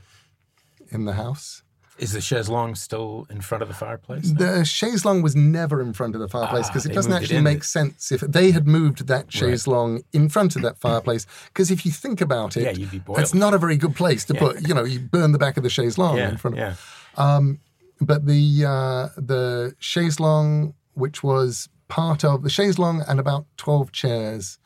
in 0.90 1.06
the 1.06 1.14
house. 1.14 1.64
Is 2.00 2.14
the 2.14 2.22
chaise 2.22 2.48
longue 2.48 2.76
still 2.76 3.26
in 3.30 3.42
front 3.42 3.62
of 3.64 3.68
the 3.70 3.74
fireplace? 3.76 4.30
now? 4.30 4.58
The 4.60 4.66
chaise 4.66 5.04
longue 5.04 5.24
was 5.24 5.36
never 5.36 5.82
in 5.82 5.94
front 5.94 6.14
of 6.16 6.22
the 6.22 6.28
fireplace 6.28 6.66
Ah, 6.66 6.70
because 6.70 6.86
it 6.86 6.94
doesn't 6.94 7.12
moved 7.12 7.24
it 7.24 7.26
actually 7.26 7.42
make 7.42 7.64
sense 7.64 8.12
if 8.12 8.22
they 8.22 8.52
had 8.52 8.68
moved 8.68 9.08
that 9.08 9.32
chaise 9.34 9.66
longue 9.68 10.04
in 10.14 10.30
front 10.30 10.56
of 10.56 10.62
that 10.62 10.78
fireplace. 10.78 11.26
Because 11.48 11.72
if 11.72 11.86
you 11.86 11.92
think 11.92 12.22
about 12.22 12.56
it, 12.56 12.64
Yeah, 12.64 12.72
you'd 12.72 12.92
be 12.92 13.00
boiled. 13.00 13.20
it's 13.20 13.34
not 13.34 13.54
a 13.54 13.58
very 13.58 13.78
good 13.78 13.96
place 13.96 14.26
to 14.26 14.34
put. 14.36 14.68
You 14.68 14.74
know, 14.76 14.84
you 14.84 15.00
burn 15.00 15.32
the 15.32 15.40
back 15.40 15.58
of 15.58 15.64
the 15.64 15.70
chaise 15.70 15.98
longue 15.98 16.18
yeah, 16.18 16.30
in 16.30 16.38
front 16.38 16.58
of. 16.60 16.78
yeah. 17.18 17.52
But 18.00 18.28
the 18.28 18.64
uh, 18.64 19.10
the 19.20 19.76
chaise 19.80 20.20
longue, 20.20 20.76
which 20.94 21.24
was 21.24 21.68
part 21.88 22.24
of 22.24 22.44
the 22.44 22.50
chaise 22.50 22.78
longue 22.78 23.02
and 23.08 23.20
about 23.20 23.48
twelve 23.58 23.92
chairs, 23.92 24.60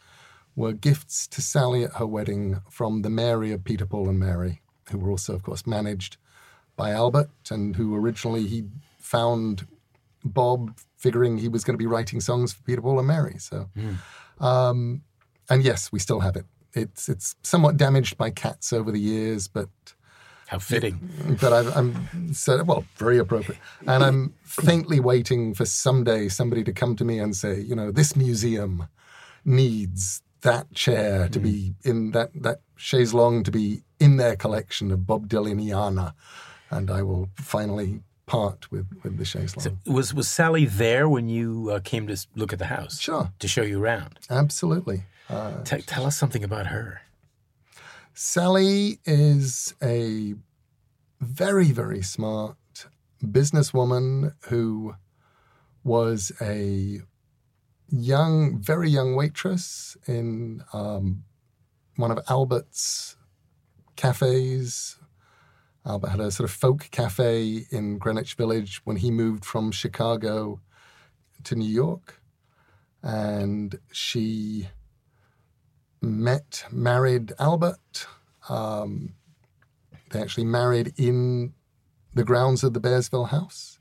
were 0.53 0.73
gifts 0.73 1.27
to 1.29 1.41
Sally 1.41 1.85
at 1.85 1.93
her 1.93 2.05
wedding 2.05 2.59
from 2.69 3.03
the 3.03 3.09
Mary 3.09 3.53
of 3.53 3.63
Peter, 3.63 3.85
Paul, 3.85 4.09
and 4.09 4.19
Mary, 4.19 4.61
who 4.89 4.97
were 4.97 5.09
also, 5.11 5.33
of 5.33 5.43
course, 5.43 5.65
managed 5.65 6.17
by 6.81 6.89
Albert, 7.03 7.29
and 7.51 7.75
who 7.75 7.87
originally 8.01 8.45
he 8.53 8.59
found 8.99 9.67
Bob 10.23 10.59
figuring 10.97 11.37
he 11.37 11.47
was 11.55 11.63
going 11.63 11.75
to 11.77 11.83
be 11.85 11.91
writing 11.95 12.19
songs 12.19 12.53
for 12.53 12.61
Peter, 12.63 12.81
Paul, 12.81 12.97
and 12.99 13.07
Mary. 13.07 13.35
So, 13.37 13.69
um, 14.39 15.03
and 15.49 15.63
yes, 15.63 15.91
we 15.91 15.99
still 15.99 16.21
have 16.21 16.35
it. 16.41 16.45
It's 16.73 17.03
it's 17.13 17.35
somewhat 17.43 17.77
damaged 17.77 18.17
by 18.17 18.29
cats 18.31 18.73
over 18.73 18.91
the 18.91 18.99
years, 19.13 19.47
but 19.47 19.69
How 20.47 20.59
fitting. 20.59 20.97
but 21.41 21.51
I've, 21.53 21.69
I'm 21.77 22.33
so 22.33 22.63
well 22.63 22.83
very 22.95 23.19
appropriate, 23.19 23.61
and 23.85 24.03
I'm 24.03 24.33
faintly 24.43 24.99
waiting 24.99 25.53
for 25.53 25.65
someday 25.65 26.29
somebody 26.29 26.63
to 26.63 26.73
come 26.81 26.95
to 26.95 27.05
me 27.05 27.19
and 27.23 27.35
say, 27.35 27.53
you 27.69 27.75
know, 27.75 27.91
this 27.91 28.15
museum 28.15 28.87
needs 29.45 30.21
that 30.41 30.73
chair 30.73 31.27
to 31.29 31.39
be 31.39 31.75
in 31.83 32.11
that 32.11 32.29
that 32.47 32.59
chaise 32.75 33.13
longue 33.13 33.43
to 33.45 33.51
be 33.51 33.83
in 33.99 34.17
their 34.17 34.35
collection 34.35 34.91
of 34.91 35.05
Bob 35.05 35.27
Dylaniana, 35.27 36.13
and 36.71 36.89
I 36.89 37.03
will 37.03 37.29
finally 37.35 38.01
part 38.25 38.71
with 38.71 38.87
with 39.03 39.17
the 39.17 39.25
chaise 39.25 39.55
longue. 39.55 39.77
Was 39.85 40.13
was 40.13 40.27
Sally 40.27 40.65
there 40.65 41.07
when 41.07 41.29
you 41.29 41.69
uh, 41.71 41.79
came 41.83 42.07
to 42.07 42.17
look 42.35 42.53
at 42.53 42.59
the 42.59 42.65
house? 42.65 42.99
Sure. 42.99 43.31
To 43.39 43.47
show 43.47 43.61
you 43.61 43.83
around. 43.83 44.19
Absolutely. 44.29 45.03
Uh, 45.29 45.63
Te- 45.63 45.81
tell 45.81 46.05
us 46.05 46.17
something 46.17 46.43
about 46.43 46.67
her. 46.67 47.01
Sally 48.13 48.99
is 49.05 49.73
a 49.81 50.33
very, 51.19 51.71
very 51.71 52.01
smart 52.01 52.57
businesswoman 53.23 54.33
who 54.49 54.95
was 55.83 56.31
a 56.41 57.01
young, 57.89 58.59
very 58.59 58.89
young 58.89 59.15
waitress 59.15 59.95
in 60.07 60.63
um, 60.73 61.23
one 61.95 62.11
of 62.11 62.19
Albert's 62.29 63.15
cafes. 63.95 64.97
Albert 65.85 66.09
had 66.09 66.19
a 66.19 66.31
sort 66.31 66.49
of 66.49 66.55
folk 66.55 66.89
cafe 66.91 67.65
in 67.71 67.97
Greenwich 67.97 68.35
Village 68.35 68.81
when 68.83 68.97
he 68.97 69.09
moved 69.09 69.43
from 69.43 69.71
Chicago 69.71 70.61
to 71.43 71.55
New 71.55 71.69
York. 71.69 72.21
And 73.01 73.79
she 73.91 74.69
met, 76.01 76.65
married 76.71 77.33
Albert. 77.39 78.07
Um, 78.47 79.15
they 80.11 80.21
actually 80.21 80.45
married 80.45 80.93
in 80.97 81.53
the 82.13 82.23
grounds 82.23 82.63
of 82.63 82.73
the 82.73 82.81
Bearsville 82.81 83.29
house. 83.29 83.79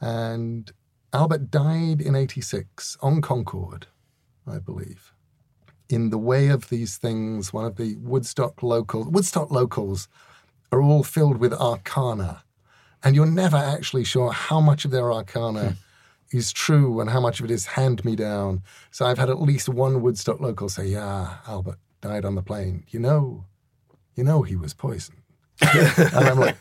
And 0.00 0.70
Albert 1.12 1.50
died 1.50 2.00
in 2.00 2.14
86 2.14 2.96
on 3.00 3.20
Concorde, 3.20 3.86
I 4.46 4.58
believe. 4.58 5.12
In 5.88 6.10
the 6.10 6.18
way 6.18 6.48
of 6.48 6.68
these 6.68 6.96
things, 6.98 7.52
one 7.52 7.64
of 7.64 7.76
the 7.76 7.96
Woodstock 7.96 8.62
locals, 8.62 9.08
Woodstock 9.08 9.50
locals 9.50 10.08
are 10.70 10.82
all 10.82 11.02
filled 11.02 11.38
with 11.38 11.52
arcana. 11.52 12.42
And 13.02 13.14
you're 13.14 13.26
never 13.26 13.56
actually 13.56 14.04
sure 14.04 14.32
how 14.32 14.60
much 14.60 14.84
of 14.84 14.90
their 14.90 15.12
arcana 15.12 15.76
is 16.30 16.52
true 16.52 17.00
and 17.00 17.10
how 17.10 17.20
much 17.20 17.38
of 17.40 17.44
it 17.44 17.50
is 17.50 17.66
hand 17.66 18.04
me 18.04 18.16
down. 18.16 18.62
So 18.90 19.06
I've 19.06 19.18
had 19.18 19.30
at 19.30 19.40
least 19.40 19.68
one 19.68 20.02
Woodstock 20.02 20.40
local 20.40 20.68
say, 20.68 20.86
Yeah, 20.86 21.36
Albert 21.46 21.78
died 22.00 22.24
on 22.24 22.34
the 22.34 22.42
plane. 22.42 22.84
You 22.88 23.00
know, 23.00 23.44
you 24.14 24.24
know 24.24 24.42
he 24.42 24.56
was 24.56 24.74
poisoned. 24.74 25.18
and 25.74 26.14
I'm 26.14 26.38
like, 26.38 26.56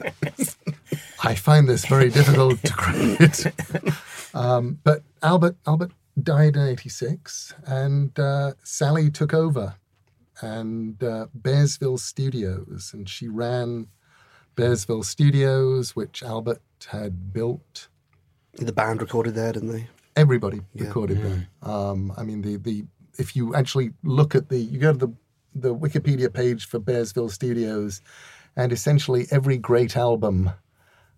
I 1.23 1.35
find 1.35 1.67
this 1.67 1.85
very 1.85 2.09
difficult 2.09 2.61
to 2.63 2.73
credit. 2.73 3.45
Um, 4.33 4.79
but 4.83 5.01
Albert 5.23 5.55
Albert 5.65 5.93
died 6.21 6.55
in 6.57 6.67
'86, 6.67 7.55
and 7.65 8.17
uh, 8.19 8.53
Sally 8.63 9.09
took 9.09 9.33
over, 9.33 9.75
and 10.41 11.01
uh, 11.03 11.27
Bearsville 11.35 11.99
Studios, 11.99 12.91
and 12.93 13.09
she 13.09 13.27
ran 13.27 13.87
Bearsville 14.57 15.05
Studios, 15.05 15.95
which 15.95 16.23
Albert 16.23 16.61
had 16.87 17.31
built. 17.31 17.87
The 18.53 18.73
band 18.73 19.01
recorded 19.01 19.35
there, 19.35 19.53
didn't 19.53 19.71
they? 19.71 19.87
Everybody 20.15 20.61
recorded 20.73 21.21
there. 21.21 21.47
Um, 21.61 22.11
I 22.17 22.23
mean, 22.23 22.41
the 22.41 22.57
the 22.57 22.85
if 23.19 23.35
you 23.35 23.53
actually 23.53 23.91
look 24.03 24.33
at 24.33 24.49
the 24.49 24.57
you 24.57 24.79
go 24.79 24.91
to 24.91 24.97
the 24.97 25.13
the 25.53 25.75
Wikipedia 25.75 26.33
page 26.33 26.67
for 26.67 26.79
Bearsville 26.79 27.31
Studios, 27.31 28.01
and 28.55 28.71
essentially 28.71 29.27
every 29.29 29.57
great 29.59 29.95
album 29.95 30.49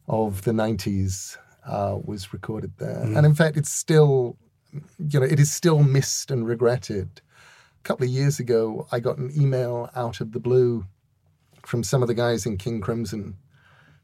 of 0.10 0.43
the 0.43 0.51
'90s 0.51 1.38
uh, 1.65 1.98
was 2.03 2.34
recorded 2.34 2.74
there. 2.77 3.03
And 3.15 3.25
in 3.25 3.36
fact, 3.36 3.55
it's 3.55 3.72
still, 3.72 4.38
you 4.98 5.19
know, 5.19 5.25
it 5.25 5.39
is 5.39 5.51
still 5.51 5.81
missed 5.81 6.29
and 6.29 6.46
regretted. 6.46 7.22
A 7.79 7.84
couple 7.84 8.05
of 8.05 8.12
years 8.12 8.39
ago, 8.39 8.86
I 8.91 9.00
got 9.00 9.17
an 9.17 9.31
email 9.38 9.89
out 9.96 10.19
of 10.19 10.34
the 10.34 10.39
blue 10.41 10.86
from 11.70 11.84
some 11.84 12.02
of 12.02 12.08
the 12.08 12.16
guys 12.16 12.48
in 12.48 12.58
King 12.58 12.82
Crimson 12.82 13.38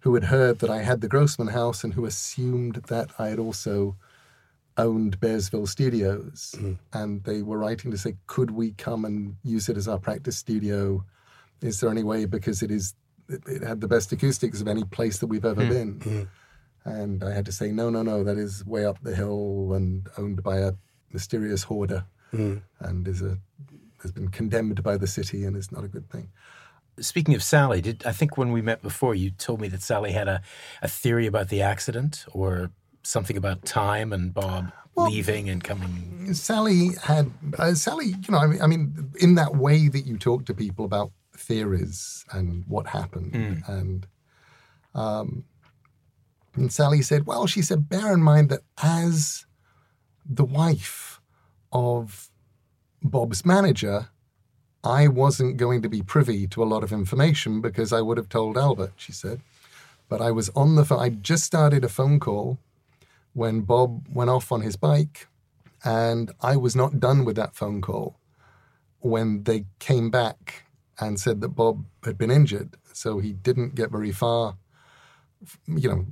who 0.02 0.14
had 0.14 0.26
heard 0.26 0.60
that 0.60 0.70
I 0.70 0.84
had 0.84 1.02
the 1.02 1.08
Grossman 1.08 1.48
house 1.48 1.84
and 1.84 1.96
who 1.96 2.06
assumed 2.06 2.76
that 2.90 3.10
I 3.18 3.30
had 3.30 3.40
also 3.40 3.96
owned 4.78 5.20
Bearsville 5.20 5.68
Studios. 5.68 6.54
Mm-hmm. 6.58 6.74
And 6.94 7.24
they 7.24 7.42
were 7.42 7.58
writing 7.58 7.90
to 7.90 7.98
say, 7.98 8.18
could 8.28 8.52
we 8.52 8.74
come 8.74 9.04
and 9.04 9.38
use 9.44 9.68
it 9.68 9.78
as 9.78 9.88
our 9.88 9.98
practice 9.98 10.38
studio? 10.38 11.04
Is 11.62 11.80
there 11.80 11.90
any 11.90 12.04
way? 12.04 12.26
Because 12.26 12.62
it 12.62 12.70
is, 12.70 12.94
it, 13.30 13.42
it 13.48 13.64
had 13.64 13.82
the 13.82 13.88
best 13.88 14.12
acoustics 14.12 14.62
of 14.62 14.68
any 14.68 14.84
place 14.84 15.18
that 15.18 15.28
we've 15.28 15.44
ever 15.44 15.62
mm-hmm. 15.62 15.74
been. 15.74 16.00
Mm-hmm. 16.00 16.24
And 16.88 17.24
I 17.24 17.34
had 17.34 17.46
to 17.46 17.52
say, 17.52 17.72
no, 17.72 17.90
no, 17.90 18.04
no, 18.04 18.24
that 18.24 18.38
is 18.38 18.64
way 18.64 18.86
up 18.86 19.02
the 19.02 19.16
hill 19.16 19.74
and 19.74 20.08
owned 20.20 20.44
by 20.44 20.58
a 20.58 20.74
mysterious 21.12 21.64
hoarder 21.64 22.06
and 22.80 23.08
is 23.08 23.24
a, 23.24 23.40
has 24.04 24.12
been 24.12 24.28
condemned 24.28 24.84
by 24.84 24.98
the 24.98 25.08
city 25.08 25.46
and 25.46 25.58
is 25.58 25.72
not 25.72 25.84
a 25.84 25.88
good 25.88 26.08
thing. 26.12 26.30
Speaking 27.00 27.36
of 27.36 27.44
Sally, 27.44 27.82
did 27.82 28.06
I 28.06 28.12
think 28.12 28.38
when 28.38 28.52
we 28.52 28.62
met 28.62 28.82
before 28.82 29.16
you 29.16 29.32
told 29.32 29.60
me 29.62 29.68
that 29.70 29.82
Sally 29.82 30.12
had 30.14 30.28
a, 30.28 30.42
a 30.82 30.88
theory 30.88 31.28
about 31.28 31.50
the 31.50 31.62
accident 31.62 32.26
or 32.32 32.72
something 33.04 33.38
about 33.38 33.66
time 33.66 34.14
and 34.14 34.34
Bob 34.34 34.72
leaving 34.96 35.50
and 35.50 35.64
coming? 35.64 36.34
Sally 36.34 36.92
had 37.04 37.32
uh, 37.60 37.74
Sally, 37.74 38.08
you 38.08 38.32
know, 38.32 38.38
I 38.38 38.48
mean, 38.48 38.62
I 38.62 38.68
mean, 38.68 39.12
in 39.20 39.36
that 39.36 39.56
way 39.56 39.90
that 39.90 40.06
you 40.06 40.18
talk 40.18 40.46
to 40.46 40.54
people 40.54 40.86
about 40.86 41.12
theories 41.36 42.26
and 42.32 42.64
what 42.68 42.88
happened, 42.88 43.36
and 43.68 44.08
um, 44.94 45.44
And 46.56 46.72
Sally 46.72 47.02
said, 47.02 47.26
Well, 47.26 47.48
she 47.48 47.62
said, 47.62 47.90
bear 47.90 48.14
in 48.14 48.22
mind 48.22 48.50
that 48.50 48.62
as 48.82 49.46
the 50.26 50.46
wife 50.46 51.20
of 51.72 52.30
Bob's 53.04 53.46
manager, 53.46 54.08
I 54.86 55.08
wasn't 55.08 55.58
going 55.58 55.82
to 55.82 55.90
be 55.90 56.04
privy 56.04 56.48
to 56.48 56.64
a 56.64 56.66
lot 56.66 56.84
of 56.84 56.94
information 56.94 57.60
because 57.60 57.92
I 57.92 58.02
would 58.02 58.18
have 58.18 58.30
told 58.30 58.58
Albert, 58.58 58.94
she 58.96 59.12
said. 59.12 59.42
But 60.08 60.22
I 60.22 60.30
was 60.32 60.50
on 60.50 60.76
the 60.76 60.86
phone. 60.86 61.00
I 61.00 61.10
just 61.10 61.44
started 61.44 61.84
a 61.84 61.90
phone 61.90 62.20
call 62.20 62.60
when 63.34 63.62
Bob 63.62 64.08
went 64.08 64.30
off 64.30 64.52
on 64.52 64.62
his 64.62 64.76
bike, 64.78 65.28
and 65.84 66.32
I 66.42 66.56
was 66.56 66.76
not 66.76 67.00
done 67.00 67.26
with 67.26 67.36
that 67.36 67.56
phone 67.56 67.82
call 67.82 68.16
when 69.00 69.44
they 69.44 69.66
came 69.80 70.10
back 70.10 70.64
and 71.00 71.20
said 71.20 71.42
that 71.42 71.50
Bob 71.50 71.86
had 72.04 72.18
been 72.18 72.32
injured. 72.32 72.78
So 72.94 73.20
he 73.20 73.34
didn't 73.34 73.76
get 73.76 73.92
very 73.92 74.12
far, 74.12 74.56
you 75.68 75.90
know, 75.90 76.06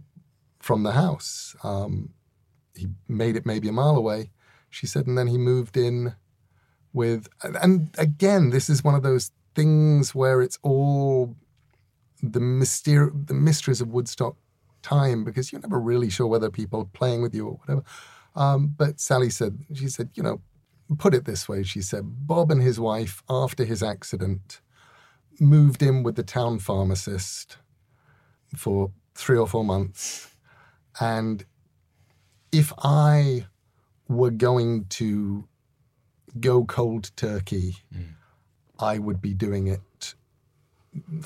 from 0.59 0.83
the 0.83 0.91
house. 0.93 1.55
Um, 1.63 2.09
he 2.75 2.87
made 3.07 3.35
it 3.35 3.45
maybe 3.45 3.67
a 3.69 3.71
mile 3.71 3.95
away, 3.95 4.31
she 4.69 4.87
said, 4.87 5.07
and 5.07 5.17
then 5.17 5.27
he 5.27 5.37
moved 5.37 5.77
in 5.77 6.15
with. 6.93 7.27
And 7.43 7.89
again, 7.97 8.51
this 8.51 8.69
is 8.69 8.83
one 8.83 8.95
of 8.95 9.03
those 9.03 9.31
things 9.55 10.15
where 10.15 10.41
it's 10.41 10.59
all 10.61 11.35
the 12.21 12.39
myster- 12.39 13.27
the 13.27 13.33
mysteries 13.33 13.81
of 13.81 13.89
Woodstock 13.89 14.37
time 14.81 15.23
because 15.23 15.51
you're 15.51 15.61
never 15.61 15.79
really 15.79 16.09
sure 16.09 16.27
whether 16.27 16.49
people 16.49 16.81
are 16.81 16.85
playing 16.85 17.21
with 17.21 17.33
you 17.33 17.47
or 17.47 17.53
whatever. 17.53 17.83
Um, 18.35 18.73
but 18.77 18.99
Sally 18.99 19.29
said, 19.29 19.59
she 19.73 19.87
said, 19.87 20.09
you 20.15 20.23
know, 20.23 20.41
put 20.97 21.13
it 21.13 21.25
this 21.25 21.47
way, 21.47 21.63
she 21.63 21.81
said, 21.81 22.27
Bob 22.27 22.51
and 22.51 22.61
his 22.61 22.79
wife, 22.79 23.23
after 23.29 23.63
his 23.63 23.81
accident, 23.81 24.61
moved 25.39 25.81
in 25.81 26.03
with 26.03 26.15
the 26.15 26.23
town 26.23 26.59
pharmacist 26.59 27.57
for 28.55 28.91
three 29.15 29.37
or 29.37 29.47
four 29.47 29.63
months. 29.63 30.29
And 30.99 31.45
if 32.51 32.71
I 32.79 33.47
were 34.07 34.31
going 34.31 34.85
to 34.85 35.47
go 36.39 36.65
cold 36.65 37.11
turkey, 37.15 37.77
mm. 37.93 38.05
I 38.79 38.97
would 38.99 39.21
be 39.21 39.33
doing 39.33 39.67
it. 39.67 40.15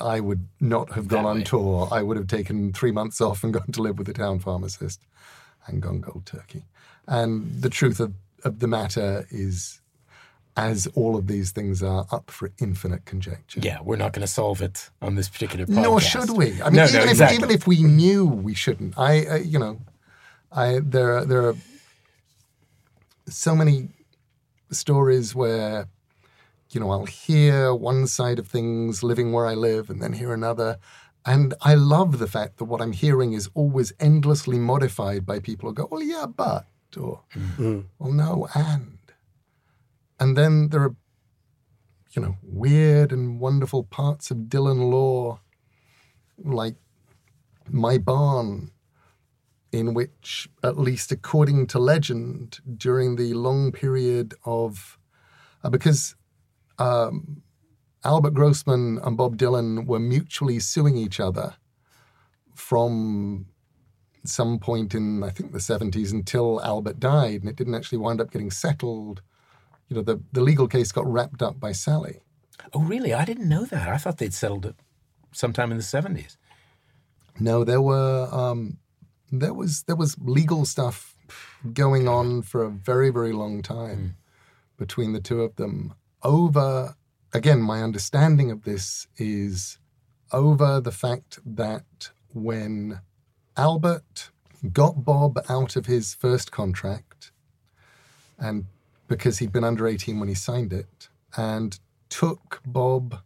I 0.00 0.20
would 0.20 0.48
not 0.60 0.92
have 0.92 1.08
gone 1.08 1.26
on 1.26 1.44
tour. 1.44 1.88
I 1.90 2.02
would 2.02 2.16
have 2.16 2.26
taken 2.26 2.72
three 2.72 2.92
months 2.92 3.20
off 3.20 3.44
and 3.44 3.52
gone 3.58 3.72
to 3.72 3.82
live 3.82 3.98
with 3.98 4.06
the 4.06 4.14
town 4.14 4.38
pharmacist 4.38 5.02
and 5.66 5.82
gone 5.82 6.00
cold 6.00 6.26
turkey. 6.26 6.64
And 7.06 7.62
the 7.62 7.70
truth 7.70 8.00
of, 8.00 8.14
of 8.44 8.60
the 8.60 8.68
matter 8.68 9.26
is, 9.30 9.80
as 10.56 10.88
all 10.88 11.16
of 11.16 11.28
these 11.28 11.52
things 11.52 11.82
are 11.84 12.04
up 12.10 12.30
for 12.30 12.50
infinite 12.58 13.04
conjecture. 13.04 13.60
Yeah, 13.62 13.78
we're 13.80 13.96
not 13.96 14.12
going 14.12 14.26
to 14.26 14.32
solve 14.32 14.60
it 14.60 14.90
on 15.00 15.14
this 15.14 15.28
particular 15.28 15.66
podcast. 15.66 15.82
Nor 15.82 16.00
should 16.00 16.30
we. 16.30 16.60
I 16.60 16.70
mean, 16.70 16.76
no, 16.76 16.84
even, 16.84 16.94
no, 16.94 17.02
if, 17.04 17.10
exactly. 17.10 17.36
even 17.36 17.50
if 17.50 17.66
we 17.66 17.82
knew 17.84 18.26
we 18.26 18.54
shouldn't, 18.54 18.98
I, 18.98 19.24
I 19.24 19.36
you 19.36 19.58
know, 19.58 19.80
I 20.50 20.80
there 20.82 21.18
are, 21.18 21.24
there 21.24 21.46
are 21.46 21.54
so 23.28 23.54
many 23.54 23.88
stories 24.74 25.34
where, 25.34 25.88
you 26.70 26.80
know, 26.80 26.90
I'll 26.90 27.06
hear 27.06 27.74
one 27.74 28.06
side 28.06 28.38
of 28.38 28.48
things 28.48 29.02
living 29.02 29.32
where 29.32 29.46
I 29.46 29.54
live, 29.54 29.90
and 29.90 30.02
then 30.02 30.12
hear 30.12 30.32
another, 30.32 30.78
and 31.26 31.54
I 31.60 31.74
love 31.74 32.18
the 32.18 32.26
fact 32.28 32.58
that 32.58 32.64
what 32.64 32.80
I'm 32.80 32.92
hearing 32.92 33.32
is 33.32 33.50
always 33.54 33.92
endlessly 34.00 34.58
modified 34.58 35.26
by 35.26 35.40
people 35.40 35.68
who 35.68 35.74
go, 35.74 35.88
"Well, 35.90 36.02
yeah, 36.02 36.26
but," 36.26 36.66
or, 36.96 37.22
mm-hmm. 37.34 37.80
"Well, 37.98 38.12
no, 38.12 38.48
and," 38.54 38.98
and 40.20 40.36
then 40.36 40.68
there 40.68 40.82
are 40.82 40.96
you 42.14 42.22
know, 42.22 42.36
weird 42.42 43.12
and 43.12 43.38
wonderful 43.38 43.84
parts 43.84 44.30
of 44.30 44.38
Dylan 44.48 44.90
lore, 44.90 45.40
like 46.42 46.76
my 47.70 47.98
barn, 47.98 48.70
in 49.72 49.94
which, 49.94 50.48
at 50.62 50.78
least 50.78 51.12
according 51.12 51.66
to 51.68 51.78
legend, 51.78 52.60
during 52.76 53.16
the 53.16 53.34
long 53.34 53.72
period 53.72 54.34
of, 54.44 54.98
uh, 55.62 55.70
because 55.70 56.14
um, 56.78 57.42
Albert 58.04 58.34
Grossman 58.34 58.98
and 59.02 59.16
Bob 59.16 59.36
Dylan 59.36 59.86
were 59.86 59.98
mutually 59.98 60.58
suing 60.58 60.96
each 60.96 61.20
other 61.20 61.56
from 62.54 63.46
some 64.24 64.58
point 64.58 64.94
in, 64.94 65.22
I 65.22 65.30
think, 65.30 65.52
the 65.52 65.58
70s 65.58 66.12
until 66.12 66.62
Albert 66.62 66.98
died, 66.98 67.40
and 67.40 67.48
it 67.48 67.56
didn't 67.56 67.74
actually 67.74 67.98
wind 67.98 68.20
up 68.20 68.30
getting 68.30 68.50
settled 68.50 69.22
you 69.88 69.96
know, 69.96 70.02
the, 70.02 70.20
the 70.32 70.42
legal 70.42 70.68
case 70.68 70.92
got 70.92 71.10
wrapped 71.10 71.42
up 71.42 71.58
by 71.58 71.72
Sally. 71.72 72.20
oh, 72.74 72.82
really? 72.82 73.14
I 73.14 73.24
didn't 73.24 73.48
know 73.48 73.64
that. 73.64 73.88
I 73.88 73.96
thought 73.96 74.18
they'd 74.18 74.34
settled 74.34 74.66
it 74.66 74.76
sometime 75.32 75.70
in 75.70 75.78
the 75.78 75.82
70s. 75.82 76.36
No, 77.40 77.64
there 77.64 77.80
were 77.80 78.28
um, 78.30 78.78
there 79.30 79.54
was 79.54 79.82
there 79.84 79.96
was 79.96 80.16
legal 80.20 80.64
stuff 80.64 81.14
going 81.72 82.08
on 82.08 82.42
for 82.42 82.64
a 82.64 82.70
very 82.70 83.10
very 83.10 83.32
long 83.32 83.62
time 83.62 83.98
mm. 83.98 84.78
between 84.78 85.12
the 85.12 85.20
two 85.20 85.42
of 85.42 85.56
them 85.56 85.94
over 86.22 86.96
again 87.32 87.60
my 87.60 87.82
understanding 87.82 88.50
of 88.50 88.64
this 88.64 89.06
is 89.16 89.78
over 90.32 90.80
the 90.80 90.92
fact 90.92 91.38
that 91.44 92.10
when 92.32 93.00
Albert 93.56 94.30
got 94.72 95.04
Bob 95.04 95.38
out 95.48 95.76
of 95.76 95.86
his 95.86 96.14
first 96.14 96.50
contract 96.50 97.32
and 98.38 98.66
because 99.08 99.38
he'd 99.38 99.52
been 99.52 99.64
under 99.64 99.86
18 99.86 100.20
when 100.20 100.28
he 100.28 100.34
signed 100.34 100.72
it 100.72 101.08
and 101.36 101.78
took 102.08 102.60
Bob 102.66 103.20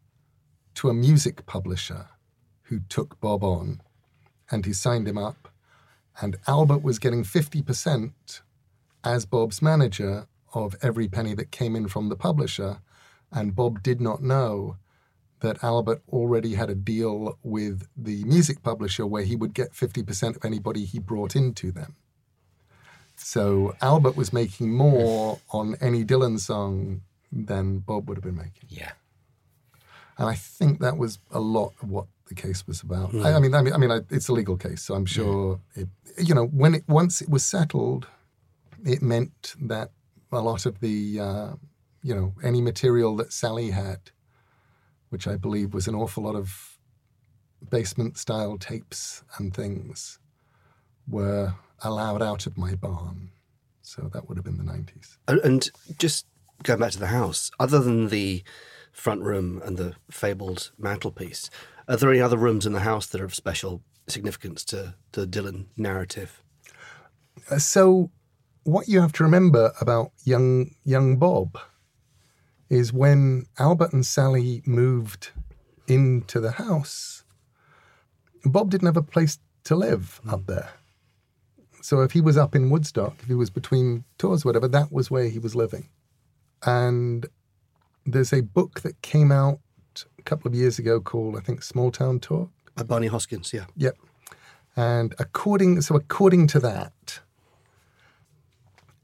to 0.75 0.89
a 0.89 0.95
music 0.95 1.45
publisher 1.47 2.09
who 2.65 2.81
took 2.89 3.21
Bob 3.21 3.45
on 3.45 3.81
and 4.51 4.65
he 4.65 4.73
signed 4.73 5.09
him 5.09 5.19
up. 5.19 5.42
And 6.21 6.37
Albert 6.47 6.83
was 6.83 6.99
getting 6.99 7.25
50% 7.25 8.13
as 9.05 9.27
Bob's 9.27 9.63
manager 9.63 10.27
of 10.55 10.77
every 10.83 11.09
penny 11.09 11.35
that 11.35 11.51
came 11.51 11.75
in 11.75 11.89
from 11.89 12.09
the 12.09 12.17
publisher. 12.17 12.81
And 13.31 13.57
Bob 13.57 13.83
did 13.83 14.01
not 14.01 14.23
know 14.23 14.77
that 15.41 15.63
Albert 15.65 16.03
already 16.09 16.55
had 16.55 16.71
a 16.71 16.75
deal 16.75 17.39
with 17.43 17.89
the 17.97 18.23
music 18.25 18.63
publisher 18.63 19.07
where 19.07 19.25
he 19.25 19.35
would 19.35 19.55
get 19.55 19.73
50% 19.73 20.37
of 20.37 20.45
anybody 20.45 20.85
he 20.85 20.99
brought 20.99 21.35
into 21.35 21.73
them. 21.73 21.97
So 23.17 23.75
Albert 23.81 24.17
was 24.17 24.33
making 24.33 24.73
more 24.73 25.41
on 25.51 25.77
any 25.81 26.05
Dylan 26.05 26.39
song 26.39 27.03
than 27.31 27.79
Bob 27.79 28.09
would 28.09 28.19
have 28.19 28.25
been 28.25 28.37
making. 28.37 28.69
Yeah. 28.69 28.93
And 30.19 30.29
I 30.29 30.35
think 30.35 30.81
that 30.81 30.97
was 30.97 31.19
a 31.31 31.41
lot 31.41 31.73
of 31.83 31.91
what 31.91 32.07
the 32.29 32.35
case 32.35 32.67
was 32.67 32.83
about. 32.83 33.15
I, 33.15 33.35
I 33.35 33.41
mean, 33.41 33.55
I 33.55 33.63
mean, 33.63 33.73
I 33.75 33.79
mean, 33.79 33.91
I, 33.91 34.01
it's 34.11 34.29
a 34.29 34.33
legal 34.33 34.57
case, 34.57 34.83
so 34.83 34.95
I'm 34.95 35.07
sure. 35.07 35.61
It, 35.75 35.89
you 36.19 36.35
know, 36.35 36.47
when 36.47 36.75
it 36.75 36.85
once 36.89 37.21
it 37.21 37.29
was 37.29 37.45
settled, 37.45 38.07
it 38.85 39.03
meant 39.03 39.55
that 39.61 39.91
a 40.31 40.41
lot 40.41 40.67
of 40.67 40.81
the, 40.81 41.21
uh, 41.21 41.53
you 42.03 42.15
know, 42.15 42.35
any 42.43 42.61
material 42.61 43.17
that 43.17 43.33
Sally 43.33 43.71
had, 43.71 44.11
which 45.11 45.27
I 45.27 45.37
believe 45.37 45.75
was 45.75 45.87
an 45.89 45.95
awful 45.95 46.25
lot 46.25 46.35
of 46.35 46.79
basement 47.71 48.19
style 48.19 48.59
tapes 48.59 49.23
and 49.39 49.55
things, 49.55 50.19
were 51.07 51.55
allowed 51.83 52.23
out 52.23 52.47
of 52.47 52.57
my 52.57 52.75
barn. 52.75 53.31
So 53.83 54.09
that 54.13 54.29
would 54.29 54.39
have 54.39 54.45
been 54.45 54.59
the 54.59 54.65
90s. 54.65 55.19
And, 55.29 55.41
and 55.41 55.71
just 55.99 56.27
going 56.63 56.81
back 56.81 56.93
to 56.93 56.99
the 56.99 57.09
house, 57.09 57.51
other 57.59 57.81
than 57.81 58.09
the 58.09 58.43
front 58.93 59.23
room 59.23 59.61
and 59.65 59.77
the 59.77 59.95
fabled 60.11 60.71
mantelpiece, 60.79 61.51
are 61.93 61.97
there 61.97 62.11
any 62.11 62.23
other 62.23 62.39
rooms 62.39 62.65
in 62.65 62.73
the 62.73 62.81
house 62.81 63.07
that 63.07 63.21
are 63.21 63.27
of 63.27 63.35
special 63.35 63.83
significance 64.09 64.65
to, 64.65 64.95
to 65.13 65.21
the 65.21 65.27
Dylan 65.27 65.67
narrative? 65.77 66.43
Uh, 67.51 67.59
so 67.59 68.11
what 68.63 68.89
you 68.89 69.03
have 69.03 69.13
to 69.13 69.23
remember 69.23 69.73
about 69.79 70.11
young 70.25 70.75
young 70.85 71.19
Bob 71.19 71.59
is 72.71 72.95
when 72.95 73.45
Albert 73.59 73.93
and 73.93 74.07
Sally 74.07 74.63
moved 74.65 75.33
into 75.87 76.41
the 76.41 76.53
house, 76.53 77.25
Bob 78.47 78.71
didn't 78.71 78.87
have 78.87 78.97
a 78.97 79.03
place 79.03 79.39
to 79.65 79.77
live 79.77 80.19
up 80.27 80.47
there. 80.47 80.71
So 81.83 82.01
if 82.01 82.13
he 82.13 82.23
was 82.23 82.39
up 82.39 82.55
in 82.55 82.71
Woodstock, 82.71 83.17
if 83.21 83.27
he 83.27 83.35
was 83.35 83.51
between 83.51 84.05
tours, 84.17 84.47
or 84.47 84.49
whatever, 84.49 84.69
that 84.69 84.91
was 84.91 85.11
where 85.11 85.29
he 85.29 85.39
was 85.39 85.55
living. 85.55 85.91
And 86.65 87.27
there's 88.07 88.33
a 88.33 88.41
book 88.41 88.81
that 88.81 89.03
came 89.03 89.31
out 89.31 89.59
a 90.19 90.23
couple 90.23 90.49
of 90.49 90.55
years 90.55 90.79
ago 90.79 91.01
called, 91.01 91.37
I 91.37 91.41
think, 91.41 91.63
Small 91.63 91.91
Town 91.91 92.21
Talk. 92.21 92.51
By 92.77 92.83
Barney 92.85 93.09
Hoskyns, 93.09 93.53
yeah. 93.53 93.67
Yep. 93.77 93.97
And 94.77 95.15
according 95.19 95.83
so 95.83 95.95
according 95.95 96.47
to 96.49 96.61
that, 96.61 97.21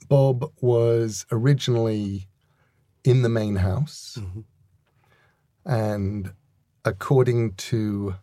Bob 0.09 0.51
was 0.61 1.27
originally 1.31 2.29
in 3.05 3.22
the 3.22 3.29
main 3.29 3.57
house. 3.57 4.18
Mm-hmm. 4.20 4.40
And 5.66 6.33
according 6.85 7.55
to 7.55 8.14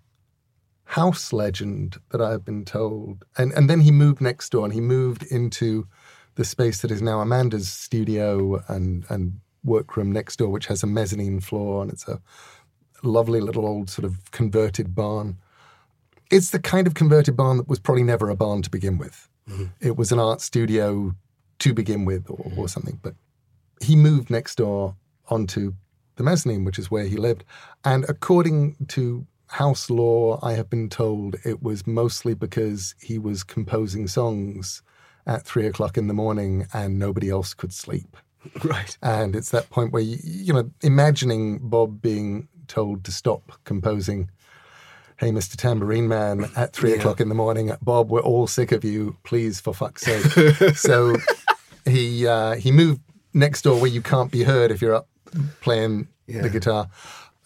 house 0.86 1.32
legend 1.32 1.98
that 2.10 2.22
I've 2.22 2.44
been 2.44 2.66
told, 2.66 3.26
and, 3.38 3.52
and 3.54 3.70
then 3.70 3.82
he 3.82 3.92
moved 3.92 4.22
next 4.22 4.50
door 4.50 4.66
and 4.66 4.74
he 4.74 4.82
moved 4.82 5.24
into 5.24 5.88
the 6.36 6.46
space 6.46 6.82
that 6.82 6.92
is 6.92 7.02
now 7.02 7.22
Amanda's 7.22 7.70
studio 7.70 8.64
and, 8.68 9.06
and 9.10 9.40
workroom 9.66 10.12
next 10.12 10.38
door, 10.38 10.50
which 10.50 10.68
has 10.68 10.84
a 10.84 10.88
mezzanine 10.88 11.40
floor 11.42 11.82
and 11.82 11.92
it's 11.92 12.08
a 12.08 12.22
lovely 13.04 13.42
little 13.42 13.66
old 13.66 13.90
sort 13.90 14.06
of 14.06 14.32
converted 14.32 14.96
barn. 14.96 15.38
it's 16.32 16.50
the 16.52 16.60
kind 16.60 16.88
of 16.88 16.94
converted 16.94 17.36
barn 17.38 17.58
that 17.58 17.68
was 17.68 17.80
probably 17.80 18.04
never 18.04 18.30
a 18.30 18.36
barn 18.36 18.62
to 18.62 18.70
begin 18.70 18.98
with. 18.98 19.30
Mm-hmm. 19.50 19.66
It 19.80 19.96
was 19.96 20.12
an 20.12 20.20
art 20.20 20.42
studio 20.42 21.16
to 21.60 21.74
begin 21.74 22.06
with, 22.06 22.30
or, 22.30 22.52
or 22.58 22.68
something. 22.68 23.00
But 23.02 23.16
he 23.82 23.96
moved 23.96 24.30
next 24.30 24.56
door 24.56 24.96
onto 25.28 25.74
the 26.16 26.24
mezzanine, 26.24 26.66
which 26.66 26.80
is 26.80 26.90
where 26.90 27.06
he 27.06 27.18
lived. 27.18 27.44
And 27.84 28.06
according 28.10 28.76
to 28.90 29.28
house 29.48 29.90
lore, 29.90 30.40
I 30.42 30.54
have 30.54 30.70
been 30.70 30.90
told 30.90 31.36
it 31.46 31.62
was 31.62 31.86
mostly 31.86 32.34
because 32.34 32.96
he 33.00 33.18
was 33.20 33.44
composing 33.44 34.08
songs 34.08 34.82
at 35.28 35.44
three 35.44 35.68
o'clock 35.68 35.98
in 35.98 36.08
the 36.08 36.14
morning 36.14 36.68
and 36.74 36.98
nobody 36.98 37.30
else 37.30 37.54
could 37.54 37.74
sleep. 37.74 38.18
Right. 38.64 38.98
And 39.02 39.36
it's 39.36 39.50
that 39.52 39.70
point 39.70 39.92
where, 39.92 40.02
you, 40.02 40.18
you 40.24 40.54
know, 40.54 40.70
imagining 40.82 41.60
Bob 41.60 42.02
being 42.02 42.48
told 42.68 43.04
to 43.06 43.12
stop 43.12 43.52
composing, 43.64 44.30
Hey, 45.18 45.30
Mr. 45.32 45.56
Tambourine 45.56 46.08
Man, 46.08 46.46
at 46.58 46.74
three 46.74 46.94
o'clock 46.94 47.22
in 47.22 47.30
the 47.30 47.36
morning, 47.36 47.72
Bob, 47.82 48.10
we're 48.12 48.20
all 48.22 48.48
sick 48.48 48.72
of 48.74 48.84
you. 48.84 49.16
Please, 49.24 49.62
for 49.62 49.74
fuck's 49.74 50.02
sake. 50.04 50.76
so 50.76 51.16
he, 51.86 52.28
uh, 52.28 52.56
he 52.56 52.72
moved 52.72 53.00
next 53.34 53.62
door 53.62 53.80
where 53.80 53.90
you 53.90 54.02
can't 54.02 54.32
be 54.32 54.44
heard 54.44 54.72
if 54.72 54.82
you're 54.82 54.96
up 54.96 55.08
playing 55.62 56.08
Yeah. 56.28 56.42
the 56.42 56.50
guitar. 56.50 56.90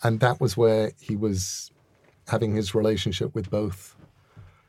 And 0.01 0.19
that 0.21 0.39
was 0.41 0.55
where 0.57 0.93
he 0.99 1.15
was 1.15 1.69
having 2.27 2.55
his 2.55 2.73
relationship 2.73 3.35
with 3.35 3.49
both 3.51 3.95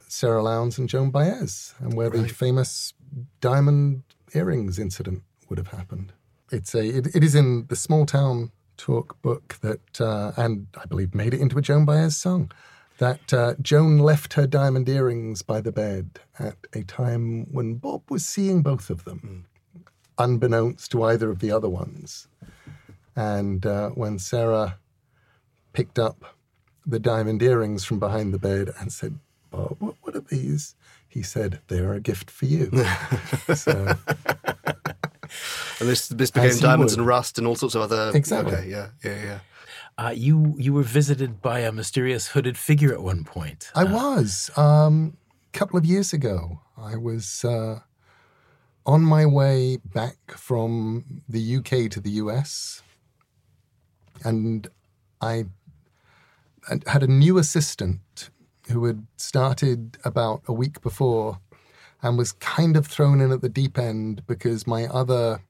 Sara 0.08 0.42
Lownds 0.42 0.76
and 0.78 0.88
Joan 0.88 1.10
Baez, 1.10 1.74
and 1.78 1.94
where 1.94 2.10
the 2.10 2.26
famous 2.28 2.92
diamond 3.40 4.02
earrings 4.34 4.78
incident 4.78 5.22
would 5.48 5.56
have 5.58 5.68
happened. 5.68 6.12
It's 6.50 6.74
a 6.74 6.84
it, 6.84 7.14
it 7.14 7.24
is 7.24 7.34
in 7.34 7.66
the 7.68 7.76
small 7.76 8.06
town 8.06 8.50
talk 8.76 9.20
book 9.22 9.58
that, 9.60 10.00
uh, 10.00 10.32
and 10.36 10.66
I 10.76 10.86
believe 10.86 11.14
made 11.14 11.34
it 11.34 11.40
into 11.40 11.58
a 11.58 11.62
Joan 11.62 11.84
Baez 11.84 12.16
song. 12.16 12.50
That 12.98 13.32
uh, 13.32 13.54
Joan 13.62 13.98
left 13.98 14.34
her 14.34 14.46
diamond 14.46 14.88
earrings 14.88 15.42
by 15.42 15.60
the 15.60 15.72
bed 15.72 16.20
at 16.38 16.56
a 16.74 16.82
time 16.82 17.46
when 17.50 17.74
Bob 17.74 18.02
was 18.10 18.26
seeing 18.26 18.62
both 18.62 18.90
of 18.90 19.04
them, 19.04 19.46
unbeknownst 20.18 20.90
to 20.90 21.02
either 21.04 21.30
of 21.30 21.38
the 21.38 21.50
other 21.50 21.68
ones. 21.68 22.28
And 23.16 23.64
uh, 23.64 23.90
when 23.90 24.18
Sarah 24.18 24.78
picked 25.72 25.98
up 25.98 26.36
the 26.84 26.98
diamond 26.98 27.42
earrings 27.42 27.84
from 27.84 27.98
behind 27.98 28.34
the 28.34 28.38
bed 28.38 28.70
and 28.78 28.92
said, 28.92 29.18
Bob, 29.50 29.76
what, 29.78 29.94
what 30.02 30.16
are 30.16 30.20
these? 30.20 30.74
He 31.08 31.22
said, 31.22 31.60
They're 31.68 31.94
a 31.94 32.00
gift 32.00 32.30
for 32.30 32.46
you. 32.46 32.70
so, 33.54 33.94
And 35.80 35.88
this 35.88 36.08
this 36.08 36.30
became 36.30 36.56
diamonds 36.58 36.92
would. 36.92 37.00
and 37.00 37.06
rust 37.06 37.38
and 37.38 37.46
all 37.46 37.56
sorts 37.56 37.74
of 37.74 37.82
other. 37.82 38.12
Exactly. 38.14 38.54
Okay, 38.54 38.68
yeah, 38.68 38.88
yeah, 39.02 39.24
yeah. 39.24 39.38
Uh, 39.98 40.10
you 40.10 40.54
you 40.58 40.72
were 40.72 40.82
visited 40.82 41.42
by 41.42 41.60
a 41.60 41.72
mysterious 41.72 42.28
hooded 42.28 42.56
figure 42.56 42.92
at 42.92 43.02
one 43.02 43.24
point. 43.24 43.70
I 43.74 43.84
was. 43.84 44.50
Um, 44.56 45.16
a 45.52 45.58
couple 45.58 45.78
of 45.78 45.84
years 45.84 46.12
ago, 46.12 46.60
I 46.76 46.96
was 46.96 47.44
uh, 47.44 47.80
on 48.86 49.02
my 49.02 49.26
way 49.26 49.78
back 49.78 50.16
from 50.30 51.22
the 51.28 51.56
UK 51.56 51.90
to 51.90 52.00
the 52.00 52.10
US, 52.12 52.82
and 54.24 54.68
I 55.20 55.46
had 56.86 57.02
a 57.02 57.06
new 57.06 57.38
assistant 57.38 58.30
who 58.70 58.84
had 58.84 59.06
started 59.16 59.98
about 60.04 60.42
a 60.46 60.52
week 60.52 60.80
before 60.80 61.40
and 62.02 62.16
was 62.16 62.32
kind 62.32 62.76
of 62.76 62.86
thrown 62.86 63.20
in 63.20 63.32
at 63.32 63.42
the 63.42 63.48
deep 63.48 63.78
end 63.78 64.22
because 64.26 64.66
my 64.66 64.86
other 64.86 65.42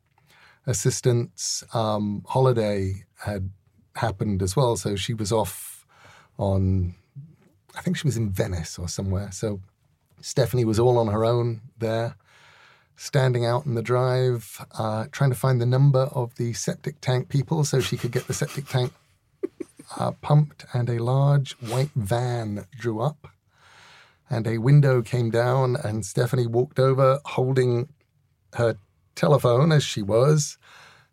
assistant's 0.67 1.65
um, 1.75 2.25
holiday 2.27 3.05
had 3.25 3.51
happened 3.97 4.43
as 4.43 4.57
well. 4.57 4.77
So 4.77 4.97
she 4.97 5.15
was 5.15 5.33
off 5.33 5.85
on 6.39 6.95
I 7.77 7.83
think 7.83 7.97
she 7.97 8.07
was 8.07 8.17
in 8.17 8.31
Venice 8.31 8.79
or 8.79 8.89
somewhere. 8.89 9.31
So 9.33 9.61
Stephanie 10.21 10.65
was 10.65 10.79
all 10.79 10.99
on 10.99 11.09
her 11.09 11.25
own 11.25 11.63
there, 11.79 12.17
standing 12.97 13.47
out 13.47 13.67
in 13.67 13.75
the 13.75 13.83
drive, 13.83 14.65
uh, 14.77 15.07
trying 15.13 15.31
to 15.31 15.37
find 15.37 15.61
the 15.61 15.67
number 15.67 16.01
of 16.13 16.35
the 16.37 16.53
septic 16.53 17.01
tank 17.01 17.29
people 17.29 17.65
so 17.65 17.81
she 17.81 17.97
could 17.97 18.13
get 18.13 18.27
the 18.27 18.35
septic 18.35 18.67
tank 18.67 18.93
uh, 19.99 20.13
pumped. 20.21 20.67
And 20.73 20.89
a 20.89 21.03
large 21.03 21.53
white 21.61 21.93
van 21.95 22.67
drew 22.79 23.01
up, 23.01 23.29
and 24.29 24.47
a 24.47 24.59
window 24.59 25.03
came 25.03 25.31
down, 25.31 25.77
and 25.77 26.05
Stephanie 26.05 26.47
walked 26.47 26.79
over 26.79 27.21
holding 27.25 27.89
her 28.55 28.77
telephone 29.21 29.71
as 29.71 29.85
she 29.85 30.03
was. 30.03 30.57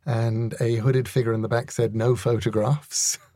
And 0.06 0.56
a 0.62 0.76
hooded 0.76 1.10
figure 1.10 1.34
in 1.34 1.42
the 1.42 1.50
back 1.50 1.72
said, 1.72 1.96
No 1.96 2.16
photographs. 2.16 3.20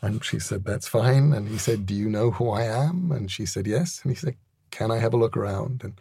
And 0.00 0.24
she 0.24 0.38
said, 0.38 0.64
That's 0.64 0.86
fine. 0.86 1.32
And 1.32 1.48
he 1.48 1.58
said, 1.58 1.84
Do 1.84 1.92
you 1.92 2.08
know 2.08 2.30
who 2.30 2.50
I 2.50 2.62
am? 2.62 3.10
And 3.10 3.28
she 3.28 3.44
said, 3.44 3.66
Yes. 3.66 4.00
And 4.04 4.12
he 4.12 4.16
said, 4.16 4.36
Can 4.70 4.92
I 4.92 4.98
have 4.98 5.12
a 5.12 5.16
look 5.16 5.36
around? 5.36 5.82
And 5.82 6.00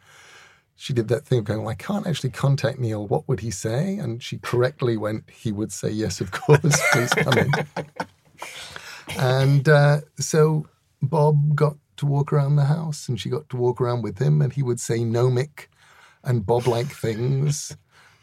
she 0.75 0.93
did 0.93 1.07
that 1.07 1.25
thing 1.25 1.39
of 1.39 1.45
going, 1.45 1.61
Well, 1.63 1.69
I 1.69 1.75
can't 1.75 2.05
actually 2.05 2.29
contact 2.29 2.77
Neil. 2.77 3.07
What 3.07 3.27
would 3.27 3.39
he 3.39 3.49
say? 3.49 3.97
And 3.97 4.21
she 4.21 4.37
correctly 4.37 4.97
went, 4.97 5.27
He 5.31 5.51
would 5.51 5.71
say, 5.71 5.89
Yes, 5.89 6.21
of 6.21 6.31
course. 6.31 6.79
Please 6.91 7.09
come 7.09 7.39
in. 7.39 7.51
and 9.17 9.67
uh, 9.67 10.01
so 10.19 10.67
Bob 11.01 11.55
got 11.55 11.75
to 11.97 12.05
walk 12.05 12.31
around 12.31 12.55
the 12.55 12.65
house 12.65 13.09
and 13.09 13.19
she 13.19 13.29
got 13.29 13.49
to 13.49 13.57
walk 13.57 13.81
around 13.81 14.03
with 14.03 14.19
him. 14.19 14.43
And 14.43 14.53
he 14.53 14.61
would 14.61 14.79
say, 14.79 15.03
No, 15.03 15.27
Mick, 15.29 15.69
and 16.23 16.45
Bob 16.45 16.67
like 16.67 16.87
things, 16.87 17.75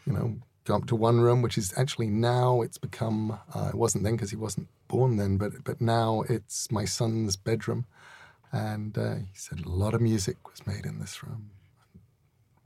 you 0.05 0.13
know. 0.13 0.37
Up 0.67 0.87
to 0.87 0.95
one 0.95 1.21
room, 1.21 1.43
which 1.43 1.59
is 1.59 1.71
actually 1.77 2.07
now 2.07 2.63
it's 2.63 2.79
become. 2.79 3.37
Uh, 3.53 3.69
it 3.69 3.75
wasn't 3.75 4.03
then 4.03 4.15
because 4.15 4.31
he 4.31 4.35
wasn't 4.35 4.67
born 4.87 5.17
then, 5.17 5.37
but 5.37 5.63
but 5.63 5.79
now 5.79 6.23
it's 6.27 6.71
my 6.71 6.85
son's 6.85 7.35
bedroom, 7.35 7.85
and 8.51 8.97
uh, 8.97 9.17
he 9.17 9.35
said 9.35 9.59
a 9.63 9.69
lot 9.69 9.93
of 9.93 10.01
music 10.01 10.37
was 10.49 10.65
made 10.65 10.83
in 10.83 10.97
this 10.99 11.21
room. 11.21 11.51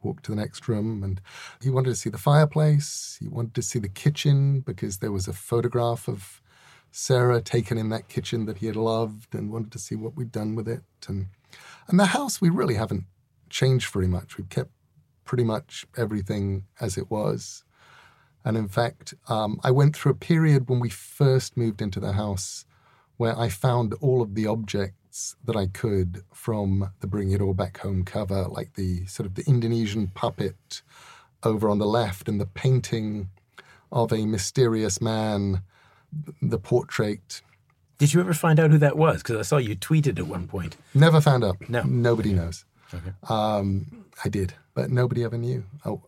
Walked 0.01 0.23
to 0.23 0.31
the 0.31 0.37
next 0.37 0.69
room, 0.69 1.03
and 1.03 1.19
he 1.61 1.69
wanted 1.69 1.89
to 1.89 1.95
see 1.97 2.09
the 2.09 2.17
fireplace. 2.17 3.17
He 3.19 3.27
wanted 3.27 3.53
to 3.55 3.61
see 3.61 3.79
the 3.79 3.89
kitchen 3.89 4.61
because 4.61 4.99
there 4.99 5.11
was 5.11 5.27
a 5.27 5.33
photograph 5.33 6.07
of 6.07 6.41
Sarah 6.91 7.41
taken 7.41 7.77
in 7.77 7.89
that 7.89 8.07
kitchen 8.07 8.45
that 8.45 8.59
he 8.59 8.67
had 8.67 8.77
loved, 8.77 9.35
and 9.35 9.51
wanted 9.51 9.73
to 9.73 9.79
see 9.79 9.95
what 9.95 10.15
we'd 10.15 10.31
done 10.31 10.55
with 10.55 10.69
it. 10.69 10.83
And 11.09 11.27
and 11.89 11.99
the 11.99 12.05
house 12.05 12.39
we 12.39 12.49
really 12.49 12.75
haven't 12.75 13.07
changed 13.49 13.91
very 13.91 14.07
much. 14.07 14.37
We've 14.37 14.47
kept 14.47 14.71
pretty 15.29 15.43
much 15.43 15.85
everything 15.95 16.65
as 16.81 16.97
it 16.97 17.11
was. 17.11 17.63
And 18.43 18.57
in 18.57 18.67
fact, 18.67 19.13
um, 19.27 19.59
I 19.63 19.69
went 19.69 19.95
through 19.95 20.13
a 20.13 20.15
period 20.15 20.67
when 20.67 20.79
we 20.79 20.89
first 20.89 21.55
moved 21.55 21.83
into 21.83 21.99
the 21.99 22.13
house 22.13 22.65
where 23.17 23.37
I 23.37 23.47
found 23.47 23.93
all 24.01 24.23
of 24.23 24.33
the 24.33 24.47
objects 24.47 25.35
that 25.45 25.55
I 25.55 25.67
could 25.67 26.23
from 26.33 26.89
the 27.01 27.05
Bring 27.05 27.31
It 27.31 27.41
All 27.41 27.53
Back 27.53 27.77
Home 27.81 28.03
cover, 28.03 28.45
like 28.45 28.73
the 28.73 29.05
sort 29.05 29.27
of 29.27 29.35
the 29.35 29.43
Indonesian 29.45 30.07
puppet 30.07 30.81
over 31.43 31.69
on 31.69 31.77
the 31.77 31.85
left 31.85 32.27
and 32.27 32.41
the 32.41 32.47
painting 32.47 33.29
of 33.91 34.11
a 34.11 34.25
mysterious 34.25 34.99
man, 34.99 35.61
the 36.41 36.57
portrait. 36.57 37.43
Did 37.99 38.15
you 38.15 38.19
ever 38.19 38.33
find 38.33 38.59
out 38.59 38.71
who 38.71 38.79
that 38.79 38.97
was? 38.97 39.21
Because 39.21 39.37
I 39.37 39.43
saw 39.43 39.57
you 39.57 39.75
tweeted 39.75 40.17
at 40.17 40.25
one 40.25 40.47
point. 40.47 40.75
Never 40.95 41.21
found 41.21 41.43
out. 41.43 41.69
No. 41.69 41.83
Nobody 41.83 42.33
knows. 42.33 42.65
Um, 43.29 44.05
I 44.23 44.29
did, 44.29 44.53
but 44.73 44.89
nobody 44.89 45.23
ever 45.23 45.37
knew. 45.37 45.63
Oh, 45.85 46.01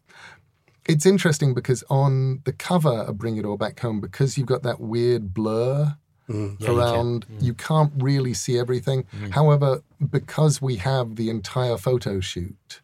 it's 0.86 1.06
interesting 1.06 1.54
because 1.54 1.84
on 1.90 2.42
the 2.46 2.54
cover 2.54 2.90
of 2.90 3.18
Bring 3.18 3.38
It 3.38 3.46
All 3.46 3.58
Back 3.58 3.80
Home, 3.82 4.02
because 4.02 4.38
you've 4.38 4.48
got 4.48 4.64
that 4.64 4.80
weird 4.80 5.34
blur 5.34 5.96
you 6.28 6.56
can. 6.60 6.76
around, 6.78 7.26
you, 7.40 7.54
can't 7.54 7.92
really 7.98 8.34
see 8.34 8.58
everything. 8.58 9.06
However, 9.32 9.82
because 10.10 10.62
we 10.62 10.78
have 10.78 11.16
the 11.16 11.30
entire 11.30 11.78
photo 11.78 12.20
shoot, 12.20 12.82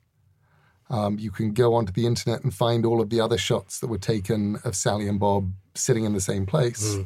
um, 0.90 1.18
you 1.20 1.32
can 1.32 1.54
go 1.54 1.74
onto 1.74 1.92
the 1.92 2.06
internet 2.06 2.44
and 2.44 2.54
find 2.54 2.86
all 2.86 3.02
of 3.02 3.10
the 3.10 3.20
other 3.20 3.38
shots 3.38 3.80
that 3.80 3.88
were 3.88 3.98
taken 3.98 4.58
of 4.64 4.76
Sally 4.76 5.08
and 5.08 5.20
Bob 5.20 5.52
sitting 5.76 6.04
in 6.06 6.14
the 6.14 6.22
same 6.22 6.46
place. 6.46 6.98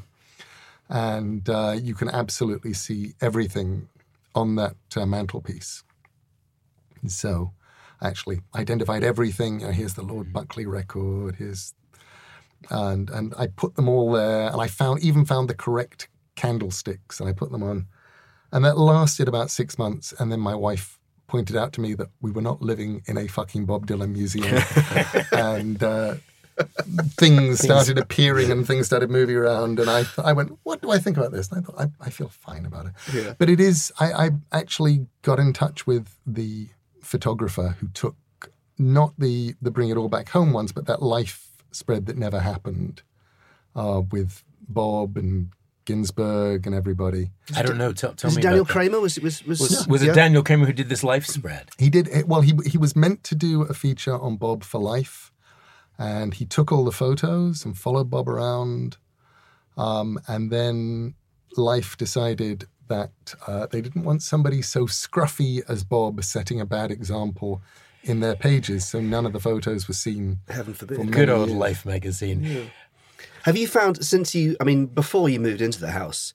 And 0.89 1.47
uh, 1.49 1.77
you 1.81 1.95
can 1.95 2.09
absolutely 2.09 2.73
see 2.73 3.13
everything 3.21 3.87
on 4.35 4.55
that 4.55 4.75
uh, 4.95 5.05
mantelpiece. 5.05 5.83
So 7.07 7.53
I 8.01 8.07
actually 8.07 8.41
identified 8.55 9.03
everything. 9.03 9.59
You 9.59 9.67
know, 9.67 9.71
here's 9.71 9.93
the 9.93 10.03
Lord 10.03 10.33
Buckley 10.33 10.65
record. 10.65 11.35
Here's 11.35 11.73
and 12.69 13.09
and 13.09 13.33
I 13.37 13.47
put 13.47 13.75
them 13.75 13.89
all 13.89 14.11
there, 14.11 14.47
and 14.47 14.61
I 14.61 14.67
found 14.67 15.01
even 15.03 15.25
found 15.25 15.49
the 15.49 15.55
correct 15.55 16.09
candlesticks, 16.35 17.19
and 17.19 17.29
I 17.29 17.33
put 17.33 17.51
them 17.51 17.63
on, 17.63 17.87
and 18.51 18.63
that 18.65 18.77
lasted 18.77 19.27
about 19.27 19.51
six 19.51 19.77
months. 19.77 20.13
And 20.19 20.31
then 20.31 20.39
my 20.39 20.55
wife 20.55 20.99
pointed 21.27 21.55
out 21.55 21.73
to 21.73 21.81
me 21.81 21.93
that 21.95 22.09
we 22.21 22.31
were 22.31 22.41
not 22.41 22.61
living 22.61 23.03
in 23.05 23.17
a 23.17 23.27
fucking 23.27 23.65
Bob 23.65 23.87
Dylan 23.87 24.11
museum, 24.11 24.61
and. 25.31 25.81
Uh, 25.81 26.15
Things 27.17 27.59
started 27.59 27.97
appearing 27.97 28.51
and 28.51 28.67
things 28.67 28.85
started 28.85 29.09
moving 29.09 29.35
around, 29.35 29.79
and 29.79 29.89
I, 29.89 30.03
I 30.23 30.33
went, 30.33 30.59
"What 30.61 30.81
do 30.81 30.91
I 30.91 30.99
think 30.99 31.17
about 31.17 31.31
this?" 31.31 31.49
And 31.49 31.59
I 31.59 31.61
thought, 31.61 31.79
I, 31.79 32.05
I 32.05 32.09
feel 32.11 32.29
fine 32.29 32.65
about 32.65 32.87
it. 32.87 32.91
Yeah. 33.11 33.33
But 33.37 33.49
it 33.49 33.59
is. 33.59 33.91
I, 33.99 34.11
I 34.11 34.29
actually 34.51 35.07
got 35.23 35.39
in 35.39 35.53
touch 35.53 35.87
with 35.87 36.09
the 36.27 36.67
photographer 37.01 37.75
who 37.79 37.87
took 37.89 38.15
not 38.77 39.13
the 39.17 39.55
the 39.61 39.71
Bring 39.71 39.89
It 39.89 39.97
All 39.97 40.09
Back 40.09 40.29
Home 40.29 40.53
ones, 40.53 40.71
but 40.71 40.85
that 40.87 41.01
life 41.01 41.49
spread 41.71 42.05
that 42.07 42.17
never 42.17 42.39
happened 42.39 43.01
uh, 43.75 44.01
with 44.11 44.43
Bob 44.67 45.17
and 45.17 45.51
Ginsberg 45.85 46.65
and 46.65 46.75
everybody. 46.75 47.31
I 47.55 47.63
don't 47.63 47.77
know. 47.77 47.91
Tell, 47.91 48.13
tell 48.13 48.27
Was 48.29 48.35
me 48.35 48.41
it 48.41 48.43
Daniel 48.43 48.61
about 48.61 48.67
that. 48.67 48.73
Kramer? 48.73 48.99
Was 48.99 49.17
it 49.17 49.23
was 49.23 49.45
was, 49.45 49.59
Was, 49.59 49.87
was 49.87 50.03
yeah? 50.03 50.11
it 50.11 50.15
Daniel 50.15 50.43
Kramer 50.43 50.65
who 50.65 50.73
did 50.73 50.89
this 50.89 51.03
life 51.03 51.25
spread? 51.25 51.69
He 51.77 51.89
did 51.89 52.27
well. 52.27 52.41
He 52.41 52.53
he 52.65 52.77
was 52.77 52.95
meant 52.95 53.23
to 53.25 53.35
do 53.35 53.63
a 53.63 53.73
feature 53.73 54.19
on 54.19 54.37
Bob 54.37 54.63
for 54.63 54.79
life, 54.79 55.31
and 55.97 56.33
he 56.33 56.45
took 56.45 56.71
all 56.71 56.85
the 56.85 56.91
photos 56.91 57.65
and 57.65 57.77
followed 57.77 58.09
Bob 58.09 58.29
around. 58.29 58.97
Um, 59.77 60.19
and 60.27 60.51
then 60.51 61.15
Life 61.57 61.97
decided 61.97 62.67
that 62.91 63.11
uh, 63.47 63.67
they 63.71 63.79
didn't 63.79 64.03
want 64.03 64.21
somebody 64.21 64.61
so 64.61 64.85
scruffy 64.85 65.61
as 65.69 65.83
Bob 65.85 66.21
setting 66.23 66.59
a 66.59 66.65
bad 66.65 66.91
example 66.91 67.61
in 68.03 68.19
their 68.19 68.35
pages, 68.35 68.85
so 68.87 68.99
none 68.99 69.25
of 69.25 69.31
the 69.31 69.39
photos 69.39 69.87
were 69.87 69.93
seen. 69.93 70.39
Heaven 70.49 70.73
forbid. 70.73 70.97
for 70.97 71.05
Good 71.05 71.29
old 71.29 71.47
years. 71.49 71.57
Life 71.59 71.85
magazine. 71.85 72.69
Have 73.43 73.55
you 73.55 73.67
found 73.67 74.03
since 74.05 74.35
you? 74.35 74.57
I 74.59 74.65
mean, 74.65 74.87
before 74.87 75.29
you 75.29 75.39
moved 75.39 75.61
into 75.61 75.79
the 75.79 75.91
house, 75.91 76.33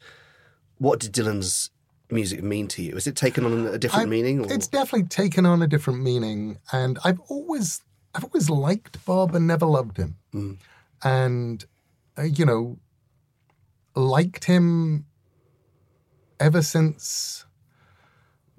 what 0.79 0.99
did 1.01 1.13
Dylan's 1.13 1.71
music 2.11 2.43
mean 2.43 2.69
to 2.69 2.83
you? 2.83 2.95
Has 2.95 3.07
it 3.07 3.17
taken 3.17 3.45
on 3.45 3.67
a 3.67 3.79
different 3.79 4.07
I- 4.07 4.11
meaning? 4.11 4.47
Or? 4.47 4.53
It's 4.53 4.69
definitely 4.69 5.09
taken 5.09 5.45
on 5.45 5.61
a 5.63 5.67
different 5.67 6.03
meaning, 6.03 6.59
and 6.73 6.99
I've 7.05 7.21
always, 7.29 7.83
I've 8.15 8.25
always 8.25 8.49
liked 8.49 9.05
Bob 9.05 9.35
and 9.35 9.47
never 9.47 9.67
loved 9.67 9.99
him, 9.99 10.17
and 11.05 11.65
uh, 12.17 12.23
you 12.23 12.47
know, 12.47 12.79
liked 13.95 14.45
him 14.45 15.05
ever 16.39 16.63
since 16.63 17.45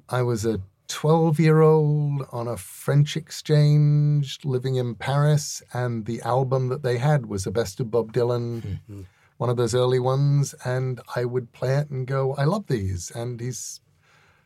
I 0.09 0.21
was 0.21 0.45
a 0.45 0.61
twelve-year-old 0.87 2.27
on 2.31 2.47
a 2.47 2.55
French 2.57 3.17
exchange 3.17 4.39
living 4.43 4.75
in 4.75 4.95
Paris, 4.95 5.61
and 5.73 6.05
the 6.05 6.21
album 6.21 6.69
that 6.69 6.83
they 6.83 6.97
had 6.97 7.25
was 7.25 7.43
the 7.43 7.51
best 7.51 7.79
of 7.79 7.91
Bob 7.91 8.13
Dylan. 8.13 8.61
Mm-hmm. 8.61 9.01
One 9.37 9.49
of 9.49 9.57
those 9.57 9.75
early 9.75 9.99
ones, 9.99 10.55
and 10.63 11.01
I 11.15 11.25
would 11.25 11.51
play 11.51 11.75
it 11.75 11.89
and 11.89 12.07
go, 12.07 12.33
"I 12.35 12.45
love 12.45 12.67
these," 12.67 13.11
and 13.11 13.39
he's 13.39 13.81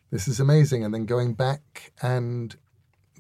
this 0.10 0.28
is 0.28 0.40
amazing. 0.40 0.84
And 0.84 0.94
then 0.94 1.06
going 1.06 1.34
back 1.34 1.94
and 2.02 2.56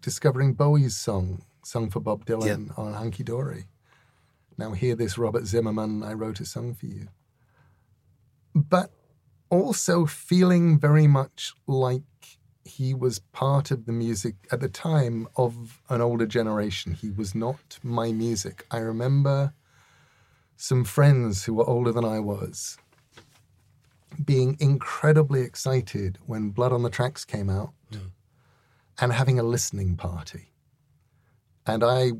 discovering 0.01 0.53
Bowie's 0.53 0.95
song, 0.95 1.43
sung 1.63 1.89
for 1.89 1.99
Bob 1.99 2.25
Dylan 2.25 2.77
on 2.77 2.93
Hunky 2.93 3.23
Dory. 3.23 3.67
Now 4.57 4.71
hear 4.71 4.95
this, 4.95 5.17
Robert 5.17 5.45
Zimmerman, 5.45 6.03
I 6.03 6.13
wrote 6.13 6.39
a 6.41 6.45
song 6.45 6.73
for 6.73 6.87
you. 6.87 7.07
But 8.53 8.91
also 9.51 10.05
feeling 10.07 10.79
very 10.79 11.05
much 11.05 11.53
like 11.67 12.01
he 12.63 12.93
was 12.93 13.19
part 13.19 13.69
of 13.69 13.85
the 13.85 13.91
music 13.91 14.35
at 14.51 14.61
the 14.61 14.69
time 14.69 15.27
of 15.35 15.81
an 15.89 16.01
older 16.01 16.25
generation. 16.25 16.93
He 16.93 17.11
was 17.11 17.35
not 17.35 17.77
my 17.83 18.11
music. 18.11 18.65
I 18.71 18.77
remember 18.77 19.53
some 20.55 20.83
friends 20.83 21.45
who 21.45 21.53
were 21.53 21.69
older 21.69 21.91
than 21.91 22.05
I 22.05 22.19
was 22.19 22.77
being 24.23 24.57
incredibly 24.59 25.41
excited 25.41 26.17
when 26.25 26.49
Blood 26.49 26.73
on 26.73 26.83
the 26.83 26.89
Tracks 26.89 27.25
came 27.25 27.49
out 27.49 27.71
hmm. 27.91 28.07
and 28.99 29.13
having 29.13 29.39
a 29.39 29.43
listening 29.43 29.95
party. 29.95 30.51
And 31.65 31.83
I 31.83 32.11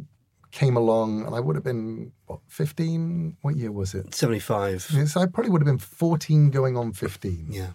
came 0.51 0.75
along, 0.75 1.25
and 1.25 1.33
I 1.33 1.39
would 1.39 1.55
have 1.55 1.63
been, 1.63 2.11
what, 2.25 2.39
15? 2.47 3.37
What 3.41 3.55
year 3.55 3.71
was 3.71 3.93
it? 3.93 4.13
Seventy-five. 4.13 4.81
So 4.81 5.21
I 5.21 5.25
probably 5.25 5.49
would 5.49 5.61
have 5.61 5.67
been 5.67 5.77
14 5.77 6.49
going 6.49 6.77
on 6.77 6.93
15. 6.93 7.47
Yeah. 7.49 7.71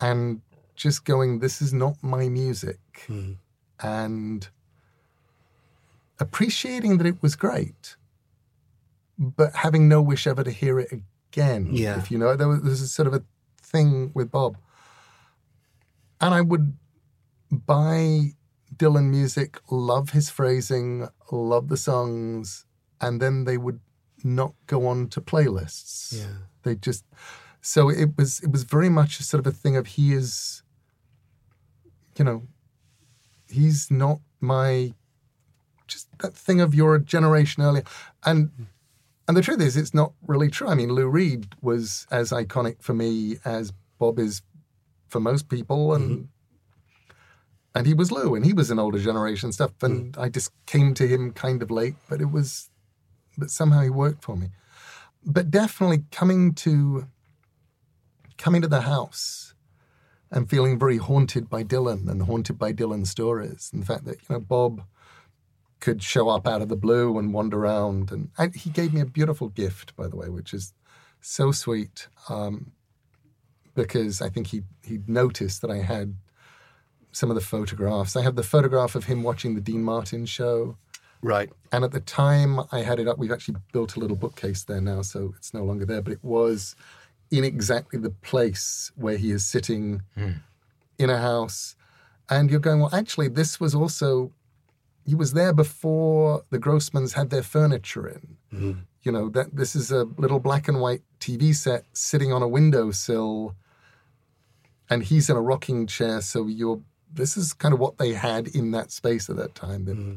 And 0.00 0.40
just 0.74 1.04
going, 1.04 1.38
this 1.38 1.62
is 1.62 1.72
not 1.72 1.96
my 2.02 2.28
music. 2.28 2.78
Hmm. 3.06 3.32
And 3.80 4.48
appreciating 6.18 6.98
that 6.98 7.06
it 7.06 7.22
was 7.22 7.36
great, 7.36 7.96
but 9.18 9.54
having 9.54 9.88
no 9.88 10.02
wish 10.02 10.26
ever 10.26 10.42
to 10.42 10.50
hear 10.50 10.78
it 10.78 10.92
again. 10.92 11.68
Yeah. 11.72 11.98
If 11.98 12.10
you 12.10 12.18
know, 12.18 12.36
there 12.36 12.48
was, 12.48 12.60
there 12.62 12.70
was 12.70 12.82
a 12.82 12.88
sort 12.88 13.06
of 13.06 13.14
a 13.14 13.22
thing 13.62 14.10
with 14.14 14.30
Bob. 14.30 14.56
And 16.20 16.34
I 16.34 16.40
would 16.40 16.76
buy 17.50 18.32
Dylan 18.80 19.10
music, 19.10 19.60
love 19.70 20.10
his 20.10 20.30
phrasing, 20.30 21.06
love 21.30 21.68
the 21.68 21.76
songs, 21.76 22.64
and 22.98 23.20
then 23.20 23.44
they 23.44 23.58
would 23.58 23.80
not 24.24 24.54
go 24.66 24.86
on 24.86 25.08
to 25.08 25.20
playlists. 25.20 26.18
Yeah. 26.18 26.46
They 26.62 26.76
just 26.76 27.04
so 27.60 27.90
it 27.90 28.16
was 28.16 28.40
it 28.40 28.50
was 28.50 28.64
very 28.64 28.88
much 28.88 29.20
a 29.20 29.22
sort 29.22 29.44
of 29.44 29.46
a 29.46 29.54
thing 29.54 29.76
of 29.76 29.86
he 29.86 30.14
is 30.14 30.62
you 32.16 32.24
know 32.24 32.42
he's 33.48 33.90
not 33.90 34.20
my 34.40 34.94
just 35.86 36.08
that 36.20 36.34
thing 36.34 36.60
of 36.62 36.74
your 36.74 36.98
generation 36.98 37.62
earlier 37.62 37.84
and 38.24 38.50
and 39.28 39.36
the 39.36 39.42
truth 39.42 39.60
is 39.60 39.76
it's 39.76 39.92
not 39.92 40.12
really 40.26 40.48
true 40.48 40.68
i 40.68 40.74
mean 40.74 40.90
lou 40.90 41.08
reed 41.08 41.48
was 41.60 42.06
as 42.10 42.30
iconic 42.30 42.80
for 42.80 42.94
me 42.94 43.36
as 43.44 43.72
bob 43.98 44.18
is 44.18 44.42
for 45.08 45.20
most 45.20 45.48
people 45.48 45.92
and 45.92 46.10
mm-hmm. 46.10 46.24
And 47.74 47.86
he 47.86 47.94
was 47.94 48.10
lou 48.10 48.34
and 48.34 48.44
he 48.44 48.52
was 48.52 48.70
an 48.70 48.78
older 48.78 48.98
generation 48.98 49.52
stuff 49.52 49.72
and 49.82 50.16
i 50.18 50.28
just 50.28 50.52
came 50.66 50.94
to 50.94 51.06
him 51.06 51.32
kind 51.32 51.62
of 51.62 51.70
late 51.70 51.94
but 52.08 52.20
it 52.20 52.30
was 52.30 52.70
but 53.40 53.50
somehow 53.50 53.80
he 53.80 53.90
worked 53.90 54.22
for 54.22 54.36
me. 54.36 54.50
But 55.24 55.50
definitely 55.50 56.04
coming 56.12 56.54
to 56.54 57.08
coming 58.38 58.62
to 58.62 58.68
the 58.68 58.82
house 58.82 59.54
and 60.30 60.48
feeling 60.48 60.78
very 60.78 60.96
haunted 60.96 61.50
by 61.50 61.64
Dylan 61.64 62.08
and 62.08 62.22
haunted 62.22 62.58
by 62.58 62.72
Dylan's 62.72 63.10
stories. 63.10 63.70
And 63.72 63.82
the 63.82 63.86
fact 63.86 64.04
that 64.04 64.16
you 64.16 64.26
know 64.30 64.40
Bob 64.40 64.82
could 65.80 66.02
show 66.02 66.28
up 66.28 66.46
out 66.46 66.62
of 66.62 66.68
the 66.68 66.76
blue 66.76 67.18
and 67.18 67.32
wander 67.32 67.58
around 67.58 68.12
and, 68.12 68.30
and 68.36 68.54
he 68.54 68.68
gave 68.68 68.92
me 68.92 69.00
a 69.00 69.06
beautiful 69.06 69.48
gift 69.48 69.96
by 69.96 70.06
the 70.06 70.16
way 70.16 70.28
which 70.28 70.52
is 70.52 70.74
so 71.22 71.52
sweet 71.52 72.06
um, 72.28 72.72
because 73.74 74.20
I 74.20 74.28
think 74.28 74.48
he 74.48 74.62
he 74.84 74.98
noticed 75.06 75.62
that 75.62 75.70
I 75.70 75.78
had 75.78 76.16
some 77.12 77.30
of 77.30 77.34
the 77.34 77.40
photographs 77.40 78.16
I 78.16 78.22
have 78.22 78.36
the 78.36 78.42
photograph 78.42 78.94
of 78.94 79.04
him 79.04 79.22
watching 79.22 79.54
the 79.54 79.60
Dean 79.60 79.82
Martin 79.82 80.26
show 80.26 80.76
Right. 81.22 81.50
and 81.70 81.84
at 81.84 81.92
the 81.92 82.00
time 82.00 82.60
I 82.72 82.80
had 82.80 82.98
it 82.98 83.06
up, 83.06 83.18
we've 83.18 83.30
actually 83.30 83.56
built 83.72 83.96
a 83.96 84.00
little 84.00 84.16
bookcase 84.16 84.64
there 84.64 84.80
now, 84.80 85.02
so 85.02 85.34
it's 85.36 85.52
no 85.52 85.64
longer 85.64 85.84
there, 85.84 86.00
but 86.00 86.14
it 86.14 86.24
was 86.24 86.74
in 87.30 87.44
exactly 87.44 87.98
the 87.98 88.10
place 88.10 88.90
where 88.96 89.16
he 89.16 89.30
is 89.30 89.44
sitting 89.44 90.02
hmm. 90.16 90.32
in 90.98 91.10
a 91.10 91.18
house. 91.18 91.76
And 92.28 92.50
you're 92.50 92.60
going, 92.60 92.80
well, 92.80 92.94
actually, 92.94 93.28
this 93.28 93.60
was 93.60 93.74
also, 93.74 94.32
he 95.04 95.14
was 95.14 95.32
there 95.32 95.52
before 95.52 96.44
the 96.50 96.58
Grossmans 96.58 97.14
had 97.14 97.30
their 97.30 97.42
furniture 97.42 98.06
in. 98.08 98.36
Mm-hmm. 98.52 98.80
You 99.02 99.12
know, 99.12 99.28
that 99.30 99.56
this 99.56 99.74
is 99.74 99.90
a 99.90 100.04
little 100.04 100.40
black 100.40 100.68
and 100.68 100.80
white 100.80 101.02
TV 101.20 101.54
set 101.54 101.84
sitting 101.92 102.32
on 102.32 102.42
a 102.42 102.48
windowsill, 102.48 103.56
and 104.88 105.02
he's 105.02 105.30
in 105.30 105.36
a 105.36 105.40
rocking 105.40 105.86
chair. 105.86 106.20
So 106.20 106.46
you're, 106.46 106.80
this 107.12 107.36
is 107.36 107.52
kind 107.52 107.74
of 107.74 107.80
what 107.80 107.98
they 107.98 108.12
had 108.12 108.48
in 108.48 108.70
that 108.72 108.92
space 108.92 109.28
at 109.28 109.36
that 109.36 109.54
time. 109.54 109.84
That, 109.84 109.96
mm-hmm. 109.96 110.14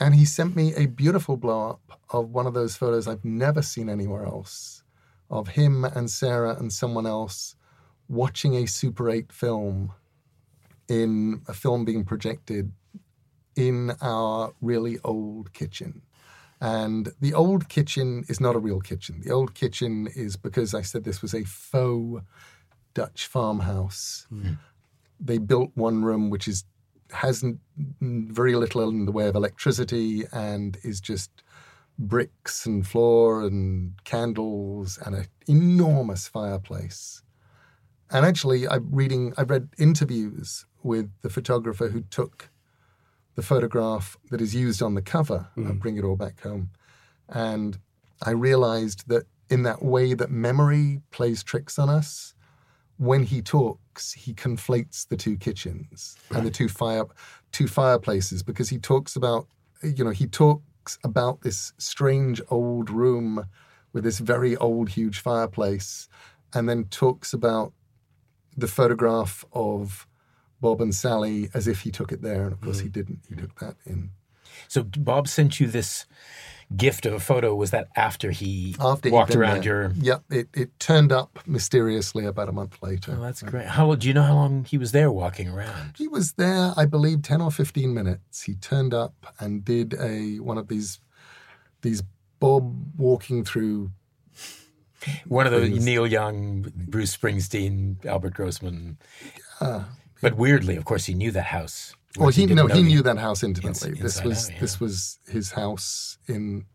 and 0.00 0.14
he 0.14 0.24
sent 0.24 0.56
me 0.56 0.74
a 0.74 0.86
beautiful 0.86 1.36
blow 1.36 1.70
up 1.70 2.00
of 2.10 2.30
one 2.30 2.46
of 2.46 2.54
those 2.54 2.76
photos 2.76 3.06
I've 3.08 3.24
never 3.24 3.62
seen 3.62 3.88
anywhere 3.88 4.24
else 4.24 4.82
of 5.30 5.48
him 5.48 5.84
and 5.84 6.10
Sarah 6.10 6.56
and 6.56 6.72
someone 6.72 7.06
else 7.06 7.56
watching 8.08 8.54
a 8.54 8.66
Super 8.66 9.10
8 9.10 9.32
film 9.32 9.92
in 10.88 11.42
a 11.48 11.54
film 11.54 11.84
being 11.84 12.04
projected 12.04 12.72
in 13.56 13.92
our 14.00 14.52
really 14.60 14.98
old 15.04 15.52
kitchen. 15.52 16.02
And 16.60 17.12
the 17.20 17.34
old 17.34 17.68
kitchen 17.68 18.24
is 18.28 18.40
not 18.40 18.56
a 18.56 18.58
real 18.58 18.80
kitchen. 18.80 19.20
The 19.22 19.32
old 19.32 19.54
kitchen 19.54 20.08
is 20.14 20.36
because 20.36 20.74
I 20.74 20.82
said 20.82 21.04
this 21.04 21.22
was 21.22 21.34
a 21.34 21.44
faux 21.44 22.22
Dutch 22.94 23.26
farmhouse. 23.26 24.26
Mm-hmm. 24.32 24.54
They 25.20 25.38
built 25.38 25.70
one 25.74 26.04
room 26.04 26.30
which 26.30 26.48
is 26.48 26.64
has 27.12 27.44
very 28.00 28.56
little 28.56 28.88
in 28.88 29.06
the 29.06 29.12
way 29.12 29.28
of 29.28 29.36
electricity 29.36 30.24
and 30.32 30.78
is 30.82 31.00
just 31.00 31.30
bricks 31.98 32.66
and 32.66 32.86
floor 32.86 33.42
and 33.42 33.92
candles 34.04 34.98
and 35.04 35.14
an 35.14 35.26
enormous 35.46 36.26
fireplace. 36.28 37.22
And 38.10 38.26
actually, 38.26 38.68
I'm 38.68 38.88
reading, 38.90 39.32
I've 39.36 39.50
read 39.50 39.68
interviews 39.78 40.66
with 40.82 41.10
the 41.22 41.30
photographer 41.30 41.88
who 41.88 42.02
took 42.02 42.50
the 43.34 43.42
photograph 43.42 44.16
that 44.30 44.40
is 44.40 44.54
used 44.54 44.82
on 44.82 44.94
the 44.94 45.02
cover 45.02 45.48
of 45.56 45.62
mm-hmm. 45.62 45.78
Bring 45.78 45.96
It 45.96 46.04
All 46.04 46.16
Back 46.16 46.40
Home. 46.42 46.70
And 47.28 47.78
I 48.22 48.30
realized 48.30 49.08
that 49.08 49.24
in 49.50 49.62
that 49.64 49.82
way 49.82 50.14
that 50.14 50.30
memory 50.30 51.00
plays 51.10 51.42
tricks 51.42 51.78
on 51.78 51.88
us, 51.88 52.33
when 52.96 53.24
he 53.24 53.42
talks, 53.42 54.12
he 54.12 54.34
conflates 54.34 55.08
the 55.08 55.16
two 55.16 55.36
kitchens 55.36 56.16
and 56.30 56.46
the 56.46 56.50
two 56.50 56.68
fire 56.68 57.04
two 57.52 57.68
fireplaces 57.68 58.42
because 58.42 58.68
he 58.68 58.78
talks 58.78 59.14
about 59.14 59.46
you 59.82 60.04
know 60.04 60.10
he 60.10 60.26
talks 60.26 60.98
about 61.04 61.42
this 61.42 61.72
strange 61.78 62.40
old 62.50 62.90
room 62.90 63.46
with 63.92 64.04
this 64.04 64.18
very 64.18 64.56
old 64.56 64.88
huge 64.90 65.20
fireplace 65.20 66.08
and 66.52 66.68
then 66.68 66.84
talks 66.84 67.32
about 67.32 67.72
the 68.56 68.68
photograph 68.68 69.44
of 69.52 70.06
Bob 70.60 70.80
and 70.80 70.94
Sally 70.94 71.50
as 71.52 71.66
if 71.66 71.80
he 71.80 71.90
took 71.90 72.12
it 72.12 72.22
there. 72.22 72.44
And 72.44 72.52
of 72.52 72.60
course 72.60 72.80
he 72.80 72.88
mm. 72.88 72.92
didn't. 72.92 73.20
He 73.28 73.34
took 73.34 73.58
that 73.60 73.76
in. 73.84 74.10
So 74.68 74.82
Bob 74.82 75.28
sent 75.28 75.60
you 75.60 75.66
this 75.66 76.06
gift 76.76 77.06
of 77.06 77.12
a 77.12 77.20
photo. 77.20 77.54
Was 77.54 77.70
that 77.70 77.88
after 77.96 78.30
he 78.30 78.74
After 78.80 79.10
walked 79.10 79.34
around 79.34 79.64
there. 79.64 79.82
your? 79.82 79.92
Yep, 79.96 80.22
it, 80.30 80.48
it 80.54 80.78
turned 80.78 81.12
up 81.12 81.38
mysteriously 81.46 82.24
about 82.24 82.48
a 82.48 82.52
month 82.52 82.82
later. 82.82 83.16
Oh, 83.18 83.22
that's 83.22 83.42
great. 83.42 83.66
How 83.66 83.94
do 83.94 84.06
you 84.08 84.14
know 84.14 84.22
how 84.22 84.34
long 84.34 84.64
he 84.64 84.78
was 84.78 84.92
there 84.92 85.10
walking 85.10 85.48
around? 85.48 85.94
He 85.96 86.08
was 86.08 86.32
there, 86.32 86.72
I 86.76 86.86
believe, 86.86 87.22
ten 87.22 87.40
or 87.40 87.50
fifteen 87.50 87.94
minutes. 87.94 88.42
He 88.42 88.54
turned 88.54 88.94
up 88.94 89.14
and 89.40 89.64
did 89.64 89.94
a 90.00 90.40
one 90.40 90.58
of 90.58 90.68
these 90.68 91.00
these 91.82 92.02
Bob 92.40 92.98
walking 92.98 93.44
through. 93.44 93.90
One 95.26 95.46
of 95.46 95.52
the 95.52 95.60
Things. 95.60 95.84
Neil 95.84 96.06
Young, 96.06 96.62
Bruce 96.74 97.14
Springsteen, 97.14 98.04
Albert 98.06 98.34
Grossman. 98.34 98.96
but 99.60 100.34
weirdly, 100.36 100.76
of 100.76 100.84
course, 100.86 101.04
he 101.06 101.14
knew 101.14 101.30
that 101.32 101.46
house. 101.46 101.94
Well, 102.16 102.26
whereas 102.26 102.36
he 102.36 102.46
no, 102.46 102.66
he 102.66 102.82
knew 102.82 103.02
that 103.02 103.18
house 103.18 103.42
intimately. 103.42 103.90
Ins- 103.90 104.00
this 104.00 104.22
was 104.22 104.48
out, 104.48 104.54
yeah. 104.54 104.60
this 104.60 104.80
was 104.80 105.18
his 105.28 105.52
house 105.52 106.18
in. 106.28 106.66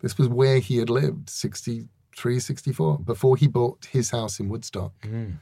This 0.00 0.16
was 0.16 0.28
where 0.28 0.60
he 0.60 0.76
had 0.76 0.88
lived 0.88 1.28
63, 1.28 2.38
64, 2.38 3.00
before 3.00 3.36
he 3.36 3.48
bought 3.48 3.86
his 3.90 4.10
house 4.10 4.38
in 4.38 4.48
Woodstock. 4.48 4.92
Hmm. 5.04 5.32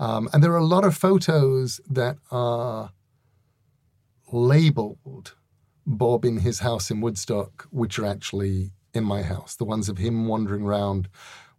Um, 0.00 0.28
and 0.32 0.42
there 0.42 0.52
are 0.52 0.56
a 0.56 0.64
lot 0.64 0.84
of 0.84 0.96
photos 0.96 1.80
that 1.88 2.16
are 2.32 2.90
labeled 4.32 5.34
Bob 5.86 6.24
in 6.24 6.38
his 6.38 6.58
house 6.58 6.90
in 6.90 7.00
Woodstock, 7.00 7.68
which 7.70 7.98
are 7.98 8.06
actually 8.06 8.72
in 8.92 9.04
my 9.04 9.22
house. 9.22 9.56
The 9.56 9.64
ones 9.64 9.88
of 9.88 9.98
him 9.98 10.26
wandering 10.26 10.62
around 10.62 11.08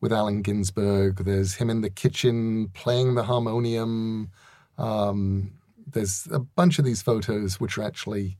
with 0.02 0.12
Allen 0.12 0.42
Ginsberg. 0.42 1.24
There's 1.24 1.56
him 1.56 1.70
in 1.70 1.82
the 1.82 1.90
kitchen 1.90 2.70
playing 2.74 3.16
the 3.16 3.24
harmonium. 3.24 4.32
Um, 4.78 5.54
there's 5.86 6.28
a 6.32 6.40
bunch 6.40 6.80
of 6.80 6.86
these 6.86 7.02
photos 7.02 7.60
which 7.60 7.78
are 7.78 7.84
actually 7.84 8.38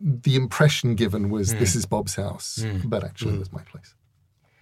the 0.00 0.36
impression 0.36 0.94
given 0.94 1.30
was 1.30 1.54
this 1.54 1.72
hmm. 1.72 1.78
is 1.78 1.86
Bob's 1.86 2.16
house, 2.16 2.62
hmm. 2.62 2.88
but 2.88 3.02
actually 3.02 3.30
hmm. 3.30 3.36
it 3.36 3.40
was 3.40 3.52
my 3.52 3.62
place. 3.62 3.94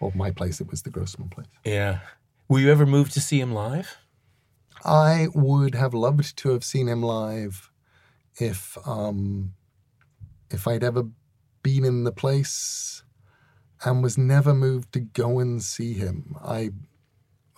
Or 0.00 0.12
my 0.14 0.30
place, 0.30 0.60
it 0.60 0.70
was 0.70 0.82
the 0.82 0.90
Grossman 0.90 1.28
place. 1.28 1.46
Yeah. 1.64 2.00
Were 2.48 2.60
you 2.60 2.70
ever 2.70 2.86
moved 2.86 3.12
to 3.14 3.20
see 3.20 3.40
him 3.40 3.52
live? 3.52 3.96
I 4.84 5.28
would 5.34 5.74
have 5.74 5.94
loved 5.94 6.36
to 6.38 6.50
have 6.50 6.62
seen 6.62 6.88
him 6.88 7.02
live 7.02 7.70
if 8.36 8.76
um, 8.86 9.54
if 10.50 10.68
I'd 10.68 10.84
ever 10.84 11.04
been 11.62 11.84
in 11.84 12.04
the 12.04 12.12
place 12.12 13.02
and 13.84 14.02
was 14.02 14.18
never 14.18 14.54
moved 14.54 14.92
to 14.92 15.00
go 15.00 15.38
and 15.38 15.62
see 15.62 15.94
him. 15.94 16.36
I, 16.42 16.70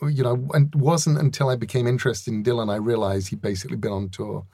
you 0.03 0.23
know, 0.23 0.49
and 0.53 0.75
it 0.75 0.77
wasn't 0.77 1.19
until 1.19 1.49
I 1.49 1.57
became 1.57 1.87
interested 1.87 2.33
in 2.33 2.45
Dylan 2.45 2.71
I 2.71 2.77
realized 2.77 3.29
he'd 3.29 3.41
basically 3.41 3.77
been 3.77 3.93
on 3.93 4.09
tour 4.11 4.47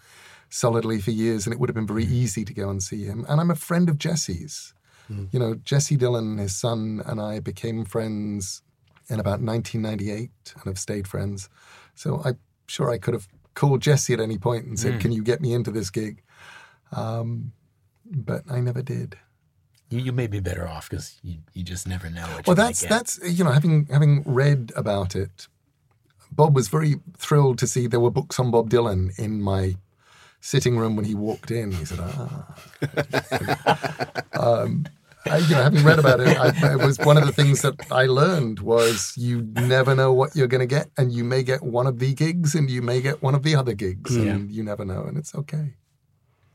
solidly 0.48 1.00
for 1.00 1.11
years, 1.11 1.46
and 1.46 1.52
it 1.52 1.59
would 1.59 1.68
have 1.68 1.74
been 1.74 1.87
very 1.87 2.05
mm-hmm. 2.05 2.14
easy 2.14 2.44
to 2.44 2.55
go 2.55 2.68
and 2.68 2.83
see 2.83 3.05
him. 3.05 3.24
And 3.28 3.40
I'm 3.40 3.50
a 3.50 3.57
friend 3.57 3.88
of 3.88 3.98
Jesse's. 3.98 4.74
Mm. 5.11 5.28
You 5.33 5.38
know, 5.40 5.55
Jesse 5.55 5.96
Dylan, 5.96 6.38
his 6.38 6.55
son, 6.55 7.02
and 7.07 7.20
I 7.20 7.40
became 7.40 7.85
friends 7.85 8.62
in 9.09 9.18
about 9.18 9.40
1998 9.40 10.31
and 10.55 10.64
have 10.64 10.78
stayed 10.78 11.09
friends. 11.09 11.48
So 11.94 12.22
I'm 12.24 12.38
sure 12.68 12.90
I 12.90 12.98
could 12.98 13.14
have 13.14 13.28
called 13.55 13.83
Jesse 13.83 14.14
at 14.14 14.20
any 14.20 14.38
point 14.38 14.66
and 14.66 14.78
said, 14.78 14.94
mm. 14.94 15.00
"Can 15.00 15.12
you 15.12 15.22
get 15.22 15.40
me 15.40 15.52
into 15.52 15.70
this 15.70 15.90
gig?" 15.90 16.22
Um, 16.92 17.52
but 18.05 18.44
I 18.50 18.61
never 18.61 18.83
did. 18.83 19.16
You, 19.92 20.00
you 20.00 20.12
may 20.12 20.26
be 20.26 20.40
better 20.40 20.66
off 20.66 20.88
because 20.88 21.18
you, 21.22 21.38
you 21.52 21.62
just 21.62 21.87
never 21.87 22.09
know 22.09 22.22
what 22.22 22.46
Well, 22.46 22.57
that's 22.57 22.81
get. 22.81 22.90
that's 22.90 23.20
you 23.22 23.44
know 23.44 23.50
having 23.50 23.87
having 23.87 24.22
read 24.24 24.72
about 24.74 25.14
it, 25.14 25.48
Bob 26.31 26.55
was 26.55 26.68
very 26.68 26.96
thrilled 27.16 27.59
to 27.59 27.66
see 27.66 27.87
there 27.87 28.00
were 28.00 28.11
books 28.11 28.40
on 28.40 28.50
Bob 28.50 28.70
Dylan 28.70 29.16
in 29.18 29.42
my 29.42 29.76
sitting 30.40 30.78
room 30.78 30.96
when 30.96 31.05
he 31.05 31.14
walked 31.14 31.50
in. 31.50 31.72
He 31.72 31.85
said, 31.85 32.00
"Ah." 32.00 32.55
um, 34.33 34.87
I, 35.24 35.37
you 35.38 35.50
know, 35.55 35.62
having 35.62 35.85
read 35.85 36.00
about 36.00 36.18
it, 36.20 36.37
I, 36.37 36.72
it 36.72 36.85
was 36.85 36.98
one 36.98 37.16
of 37.16 37.24
the 37.24 37.33
things 37.33 37.62
that 37.62 37.74
I 37.92 38.07
learned 38.07 38.59
was 38.59 39.14
you 39.16 39.42
never 39.42 39.94
know 39.94 40.12
what 40.12 40.35
you're 40.35 40.48
going 40.48 40.61
to 40.61 40.66
get, 40.66 40.90
and 40.98 41.12
you 41.12 41.22
may 41.22 41.44
get 41.44 41.62
one 41.62 41.87
of 41.87 42.00
the 42.00 42.12
gigs, 42.12 42.57
and 42.57 42.68
you 42.68 42.83
may 42.83 43.00
get 43.00 43.22
one 43.22 43.35
of 43.35 43.44
the 43.44 43.55
other 43.55 43.72
gigs, 43.74 44.16
and 44.16 44.50
you 44.50 44.64
never 44.64 44.85
know, 44.85 45.05
and 45.05 45.16
it's 45.16 45.35
okay. 45.35 45.74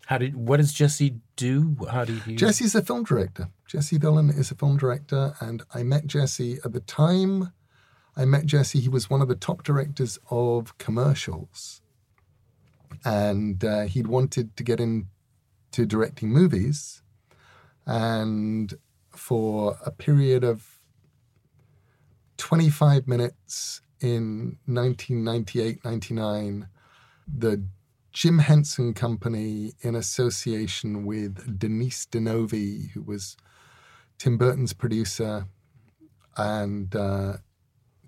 How 0.08 0.18
did 0.18 0.38
what 0.38 0.58
does 0.58 0.72
Jesse 0.72 1.20
do? 1.36 1.76
How 1.92 2.06
do 2.06 2.22
you? 2.26 2.38
Jesse's 2.38 2.74
a 2.74 2.82
film 2.82 3.04
director. 3.04 3.50
Jesse 3.68 4.00
Dylan 4.00 4.30
is 4.30 4.52
a 4.52 4.56
film 4.56 4.78
director, 4.78 5.36
and 5.42 5.64
I 5.74 5.84
met 5.84 6.08
Jesse 6.08 6.60
at 6.64 6.72
the 6.72 6.80
time. 6.80 7.52
I 8.16 8.24
met 8.24 8.46
Jesse. 8.46 8.80
He 8.80 8.88
was 8.88 9.10
one 9.10 9.22
of 9.22 9.28
the 9.28 9.36
top 9.36 9.64
directors 9.64 10.18
of 10.32 10.78
commercials, 10.78 11.82
and 13.04 13.62
uh, 13.66 13.82
he'd 13.82 14.08
wanted 14.08 14.56
to 14.56 14.64
get 14.64 14.80
into 14.80 15.86
directing 15.86 16.30
movies. 16.30 17.04
And 17.86 18.74
for 19.10 19.78
a 19.86 19.92
period 19.92 20.46
of 20.46 20.80
25 22.38 23.10
minutes 23.10 23.82
in 24.00 24.58
1998 24.68 25.84
99, 25.84 26.70
the 27.28 27.62
Jim 28.14 28.40
Henson 28.40 28.94
Company, 28.94 29.74
in 29.82 29.96
association 29.96 31.06
with 31.06 31.60
Denise 31.60 32.08
DeNovi, 32.08 32.92
who 32.92 33.02
was 33.02 33.38
Tim 34.18 34.38
Burton's 34.38 34.74
producer, 34.74 35.48
and 36.36 36.96
uh, 36.96 37.38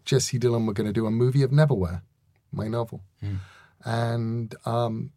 Jesse 0.05 0.39
Dylan 0.39 0.65
were 0.65 0.73
going 0.73 0.87
to 0.87 0.93
do 0.93 1.05
a 1.05 1.11
movie 1.11 1.43
of 1.43 1.51
Neverwhere, 1.51 2.01
my 2.51 2.67
novel, 2.67 3.03
and 3.85 4.55
um, 4.65 5.11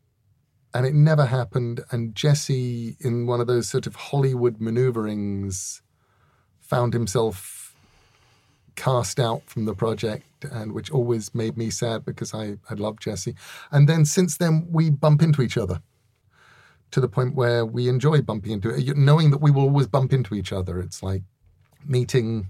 and 0.75 0.87
it 0.87 0.95
never 0.95 1.27
happened. 1.27 1.85
And 1.91 2.15
Jesse, 2.15 2.97
in 3.01 3.27
one 3.27 3.41
of 3.41 3.47
those 3.47 3.69
sort 3.69 3.87
of 3.87 3.95
Hollywood 3.95 4.61
maneuverings, 4.61 5.83
found 6.61 6.93
himself 6.93 7.62
cast 8.85 9.17
out 9.21 9.43
from 9.53 9.65
the 9.65 9.75
project, 9.75 10.45
and 10.59 10.73
which 10.77 10.91
always 10.91 11.25
made 11.35 11.55
me 11.63 11.71
sad 11.71 11.99
because 12.05 12.31
I 12.43 12.45
I 12.71 12.75
loved 12.75 13.01
Jesse. 13.07 13.35
And 13.71 13.89
then 13.89 14.05
since 14.05 14.33
then 14.43 14.55
we 14.77 14.91
bump 14.91 15.23
into 15.23 15.41
each 15.43 15.59
other 15.63 15.79
to 16.91 17.01
the 17.01 17.09
point 17.09 17.35
where 17.41 17.63
we 17.77 17.89
enjoy 17.89 18.23
bumping 18.31 18.53
into 18.53 18.69
it, 18.71 18.97
knowing 18.97 19.31
that 19.33 19.41
we 19.47 19.51
will 19.51 19.63
always 19.63 19.89
bump 19.97 20.13
into 20.13 20.35
each 20.35 20.53
other. 20.53 20.75
It's 20.85 21.03
like 21.03 21.23
meeting. 21.97 22.49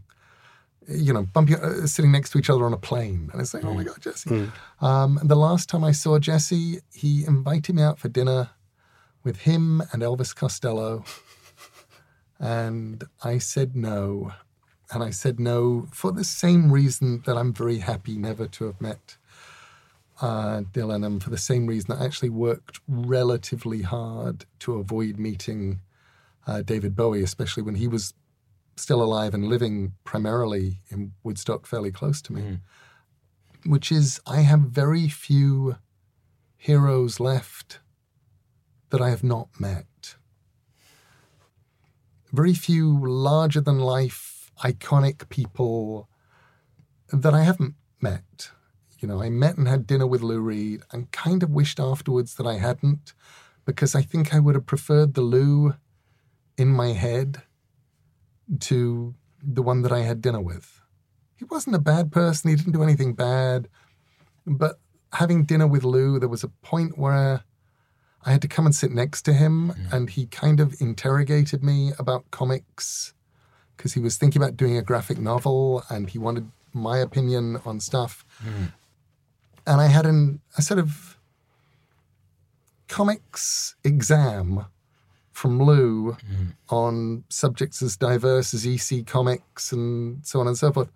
You 0.89 1.13
know, 1.15 1.25
bumping, 1.35 1.59
uh, 1.61 1.87
sitting 1.87 2.11
next 2.11 2.31
to 2.31 2.39
each 2.39 2.51
other 2.51 2.65
on 2.65 2.73
a 2.73 2.83
plane, 2.91 3.31
and 3.33 3.41
it's 3.41 3.55
like, 3.55 3.65
oh 3.65 3.73
my 3.73 3.85
god, 3.85 4.01
Jesse. 4.01 4.51
Um, 4.81 5.17
and 5.19 5.29
the 5.31 5.37
last 5.37 5.69
time 5.69 5.85
I 5.85 5.93
saw 5.93 6.19
Jesse, 6.19 6.81
he 6.93 7.25
invited 7.25 7.77
me 7.77 7.83
out 7.83 8.01
for 8.01 8.09
dinner 8.09 8.51
with 9.23 9.37
him 9.49 9.81
and 9.93 10.03
Elvis 10.03 10.35
Costello, 10.35 11.05
and 12.41 13.05
I 13.23 13.39
said 13.39 13.77
no. 13.77 14.33
And 14.93 15.03
I 15.03 15.11
said 15.11 15.41
no 15.41 15.89
for 15.91 16.13
the 16.13 16.25
same 16.25 16.71
reason 16.71 17.23
that 17.27 17.37
I'm 17.37 17.53
very 17.53 17.79
happy 17.79 18.17
never 18.19 18.47
to 18.47 18.65
have 18.67 18.81
met 18.81 19.17
uh, 20.21 20.63
Dylan, 20.73 21.05
and 21.05 21.23
for 21.23 21.31
the 21.31 21.39
same 21.39 21.67
reason 21.67 21.89
that 21.91 22.03
I 22.03 22.05
actually 22.05 22.31
worked 22.31 22.81
relatively 22.87 23.83
hard 23.83 24.45
to 24.61 24.75
avoid 24.75 25.19
meeting 25.19 25.81
uh, 26.47 26.63
David 26.63 26.95
Bowie, 26.95 27.23
especially 27.23 27.63
when 27.63 27.77
he 27.77 27.89
was 27.89 28.15
still 28.77 29.03
alive 29.03 29.35
and 29.35 29.49
living 29.49 29.95
primarily 30.05 30.81
in 30.89 31.13
Woodstock, 31.23 31.67
fairly 31.67 31.91
close 31.91 32.23
to 32.23 32.33
me. 32.33 32.59
Which 33.65 33.93
is, 33.93 34.21
I 34.27 34.41
have 34.41 34.61
very 34.61 35.09
few 35.09 35.77
heroes 36.57 37.21
left 37.21 37.81
that 38.91 39.01
I 39.01 39.11
have 39.11 39.25
not 39.25 39.49
met. 39.59 40.17
Very 42.33 42.55
few 42.55 43.07
larger 43.07 43.61
than 43.61 43.79
life, 43.79 44.32
iconic 44.63 45.29
people 45.29 46.09
that 47.13 47.35
I 47.35 47.43
haven't 47.43 47.75
met. 48.01 48.51
You 48.99 49.09
know, 49.09 49.21
I 49.21 49.31
met 49.31 49.57
and 49.57 49.69
had 49.69 49.87
dinner 49.87 50.07
with 50.07 50.23
Lou 50.23 50.41
Reed 50.41 50.83
and 50.93 51.11
kind 51.11 51.43
of 51.43 51.51
wished 51.51 51.81
afterwards 51.81 52.37
that 52.37 52.47
I 52.47 52.59
hadn't 52.59 53.15
because 53.65 53.95
I 53.95 54.03
think 54.03 54.35
I 54.35 54.39
would 54.39 54.55
have 54.55 54.67
preferred 54.67 55.15
the 55.15 55.23
Lou 55.23 55.75
in 56.57 56.69
my 56.69 56.89
head 56.89 57.43
to 58.61 59.15
the 59.43 59.63
one 59.63 59.83
that 59.83 59.93
I 59.93 60.01
had 60.01 60.21
dinner 60.21 60.41
with. 60.41 60.81
He 61.35 61.45
wasn't 61.45 61.77
a 61.77 61.81
bad 61.81 62.13
person, 62.13 62.51
he 62.51 62.57
didn't 62.57 62.73
do 62.73 62.83
anything 62.83 63.15
bad. 63.15 63.69
But 64.47 64.79
having 65.13 65.45
dinner 65.45 65.67
with 65.67 65.85
Lou, 65.85 66.19
there 66.19 66.29
was 66.29 66.45
a 66.45 66.49
point 66.49 66.97
where 66.97 67.45
I 68.25 68.31
had 68.31 68.43
to 68.43 68.49
come 68.49 68.67
and 68.67 68.75
sit 68.75 68.93
next 68.93 69.23
to 69.23 69.33
him, 69.33 69.73
mm. 69.73 69.93
and 69.93 70.11
he 70.11 70.27
kind 70.27 70.61
of 70.61 70.81
interrogated 70.81 71.65
me 71.65 71.93
about 71.99 72.31
comics 72.31 73.15
because 73.77 73.95
he 73.95 74.01
was 74.01 74.17
thinking 74.17 74.43
about 74.43 74.57
doing 74.57 74.77
a 74.77 74.83
graphic 74.83 75.19
novel 75.19 75.85
and 75.89 76.11
he 76.11 76.19
wanted 76.19 76.51
my 76.73 76.99
opinion 76.99 77.61
on 77.65 77.81
stuff. 77.81 78.25
Hmm. 78.39 78.65
And 79.67 79.81
I 79.81 79.87
had 79.87 80.07
an, 80.07 80.41
a 80.57 80.63
sort 80.63 80.81
of 80.81 81.19
comics 82.89 83.75
exam 83.85 84.67
from 85.33 85.63
Lou 85.63 86.13
hmm. 86.13 86.47
on 86.69 87.25
subjects 87.29 87.83
as 87.83 87.97
diverse 87.97 88.53
as 88.55 88.67
EC 88.67 89.07
Comics 89.07 89.73
and 89.73 90.25
so 90.27 90.41
on 90.41 90.47
and 90.47 90.57
so 90.57 90.73
forth. 90.73 90.91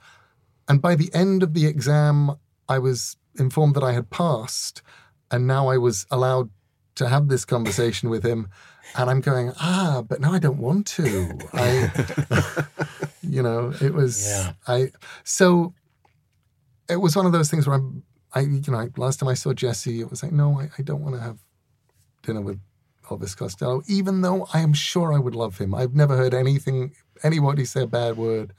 And 0.69 0.83
by 0.83 0.95
the 0.95 1.11
end 1.15 1.43
of 1.43 1.55
the 1.55 1.67
exam, 1.67 2.37
I 2.69 2.79
was 2.79 3.17
informed 3.39 3.75
that 3.77 3.85
I 3.85 3.93
had 3.93 4.11
passed, 4.11 4.83
and 5.31 5.47
now 5.47 5.69
I 5.69 5.79
was 5.79 6.07
allowed 6.11 6.51
to 6.97 7.09
have 7.09 7.29
this 7.29 7.45
conversation 7.45 8.11
with 8.11 8.25
him, 8.25 8.49
and 8.95 9.11
I'm 9.11 9.21
going, 9.21 9.53
ah, 9.61 10.03
but 10.07 10.21
now 10.21 10.33
I 10.33 10.39
don't 10.39 10.59
want 10.59 10.87
to. 10.89 11.39
I, 11.53 11.91
you 13.23 13.43
know, 13.43 13.73
it 13.81 13.93
was 13.93 14.29
Yeah. 14.29 14.53
I. 14.67 14.93
So 15.25 15.75
it 16.89 16.97
was 16.97 17.17
one 17.17 17.27
of 17.27 17.33
those 17.33 17.51
things 17.51 17.67
where 17.67 17.77
I'm, 17.77 18.03
I, 18.33 18.41
you 18.41 18.63
know, 18.69 18.89
last 18.97 19.21
time 19.21 19.29
I 19.29 19.35
saw 19.35 19.53
Jesse, 19.53 20.01
it 20.01 20.11
was 20.11 20.23
like, 20.23 20.33
no, 20.33 20.61
I, 20.61 20.71
I 20.79 20.83
don't 20.83 21.03
want 21.03 21.17
to 21.17 21.21
have 21.21 21.39
dinner 22.23 22.41
with 22.41 22.61
Elvis 23.09 23.37
Costello, 23.37 23.83
even 23.89 24.21
though 24.21 24.47
I 24.53 24.61
am 24.61 24.73
sure 24.73 25.13
I 25.13 25.19
would 25.19 25.35
love 25.35 25.59
him. 25.59 25.75
I've 25.75 25.95
never 25.95 26.17
heard 26.17 26.35
anything, 26.35 26.93
anybody 27.23 27.65
say 27.65 27.83
a 27.83 27.87
bad 27.87 28.17
word 28.17 28.53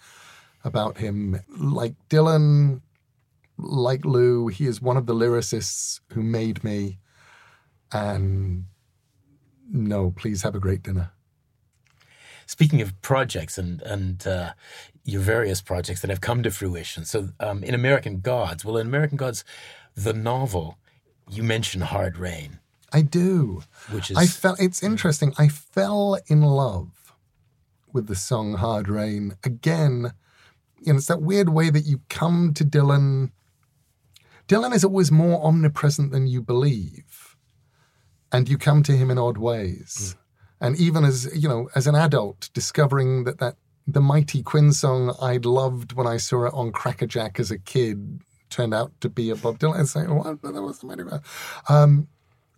about 0.64 0.98
him. 0.98 1.40
Like 1.58 1.96
Dylan, 2.10 2.82
like 3.58 4.06
Lou, 4.06 4.48
he 4.48 4.66
is 4.66 4.82
one 4.82 4.98
of 4.98 5.06
the 5.06 5.14
lyricists 5.14 6.00
who 6.14 6.22
made 6.22 6.64
me. 6.64 7.00
And 7.92 8.66
no, 9.72 10.12
please 10.12 10.44
have 10.44 10.56
a 10.56 10.60
great 10.60 10.84
dinner. 10.84 11.12
Speaking 12.46 12.82
of 12.82 13.00
projects 13.02 13.58
and 13.58 13.82
and 13.82 14.26
uh, 14.26 14.54
your 15.04 15.22
various 15.22 15.62
projects 15.62 16.02
that 16.02 16.10
have 16.10 16.22
come 16.22 16.44
to 16.44 16.52
fruition, 16.52 17.04
so 17.06 17.30
um, 17.40 17.64
in 17.64 17.74
American 17.74 18.22
Gods, 18.22 18.64
well, 18.64 18.78
in 18.78 18.88
American 18.88 19.18
Gods, 19.18 19.44
the 19.96 20.14
novel, 20.14 20.78
you 21.30 21.44
mention 21.44 21.82
Hard 21.82 22.18
Rain, 22.18 22.60
I 22.94 23.02
do. 23.02 23.64
which 23.92 24.12
is 24.12 24.18
I 24.18 24.28
felt 24.28 24.62
it's 24.62 24.82
interesting. 24.82 25.34
I 25.38 25.50
fell 25.50 26.18
in 26.28 26.42
love 26.42 27.14
with 27.92 28.08
the 28.08 28.16
song 28.16 28.54
Hard 28.56 28.88
Rain 28.88 29.36
again. 29.44 30.14
You 30.80 30.94
know, 30.94 30.98
it's 30.98 31.08
that 31.08 31.22
weird 31.22 31.50
way 31.50 31.70
that 31.70 31.86
you 31.86 32.02
come 32.10 32.54
to 32.54 32.64
Dylan. 32.64 33.32
Dylan 34.48 34.74
is 34.74 34.86
always 34.86 35.12
more 35.12 35.44
omnipresent 35.44 36.12
than 36.12 36.28
you 36.28 36.42
believe. 36.42 37.27
And 38.32 38.50
you 38.50 38.58
come 38.58 38.84
to 38.84 38.92
him 38.92 39.10
in 39.10 39.18
odd 39.18 39.38
ways. 39.38 40.16
And 40.60 40.76
even 40.78 41.06
as, 41.06 41.30
you 41.36 41.48
know, 41.48 41.70
as 41.76 41.88
an 41.88 41.96
adult, 41.96 42.50
discovering 42.54 43.24
that 43.24 43.40
that 43.40 43.56
the 43.86 44.02
Mighty 44.02 44.44
Quinn 44.44 44.74
song 44.74 45.16
I'd 45.22 45.46
loved 45.46 45.94
when 45.94 46.08
I 46.08 46.18
saw 46.18 46.46
it 46.46 46.54
on 46.54 46.72
Crackerjack 46.72 47.40
as 47.40 47.52
a 47.52 47.58
kid 47.58 48.22
turned 48.50 48.74
out 48.74 48.92
to 49.02 49.10
be 49.10 49.30
a 49.30 49.36
Bob 49.36 49.60
Dylan. 49.60 49.80
It's 49.80 49.96
like, 49.96 50.10
what? 50.10 50.42
That 50.42 50.62
was 50.62 50.80
the 50.80 50.88
Mighty 50.88 51.04
Quinn. 51.04 51.22
Um, 51.70 52.08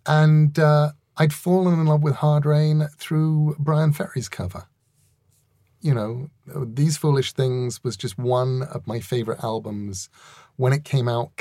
and 0.06 0.58
uh, 0.58 0.92
I'd 1.16 1.32
fallen 1.32 1.78
in 1.78 1.86
love 1.86 2.02
with 2.02 2.16
Hard 2.16 2.46
Rain 2.46 2.88
through 2.96 3.56
Bryan 3.58 3.92
Ferry's 3.92 4.28
cover. 4.28 4.66
You 5.80 5.94
know, 5.94 6.30
These 6.46 6.96
Foolish 6.96 7.32
Things 7.32 7.82
was 7.84 7.96
just 7.96 8.18
one 8.18 8.62
of 8.64 8.86
my 8.86 9.00
favorite 9.00 9.42
albums. 9.42 10.08
When 10.56 10.72
it 10.72 10.84
came 10.84 11.08
out, 11.08 11.36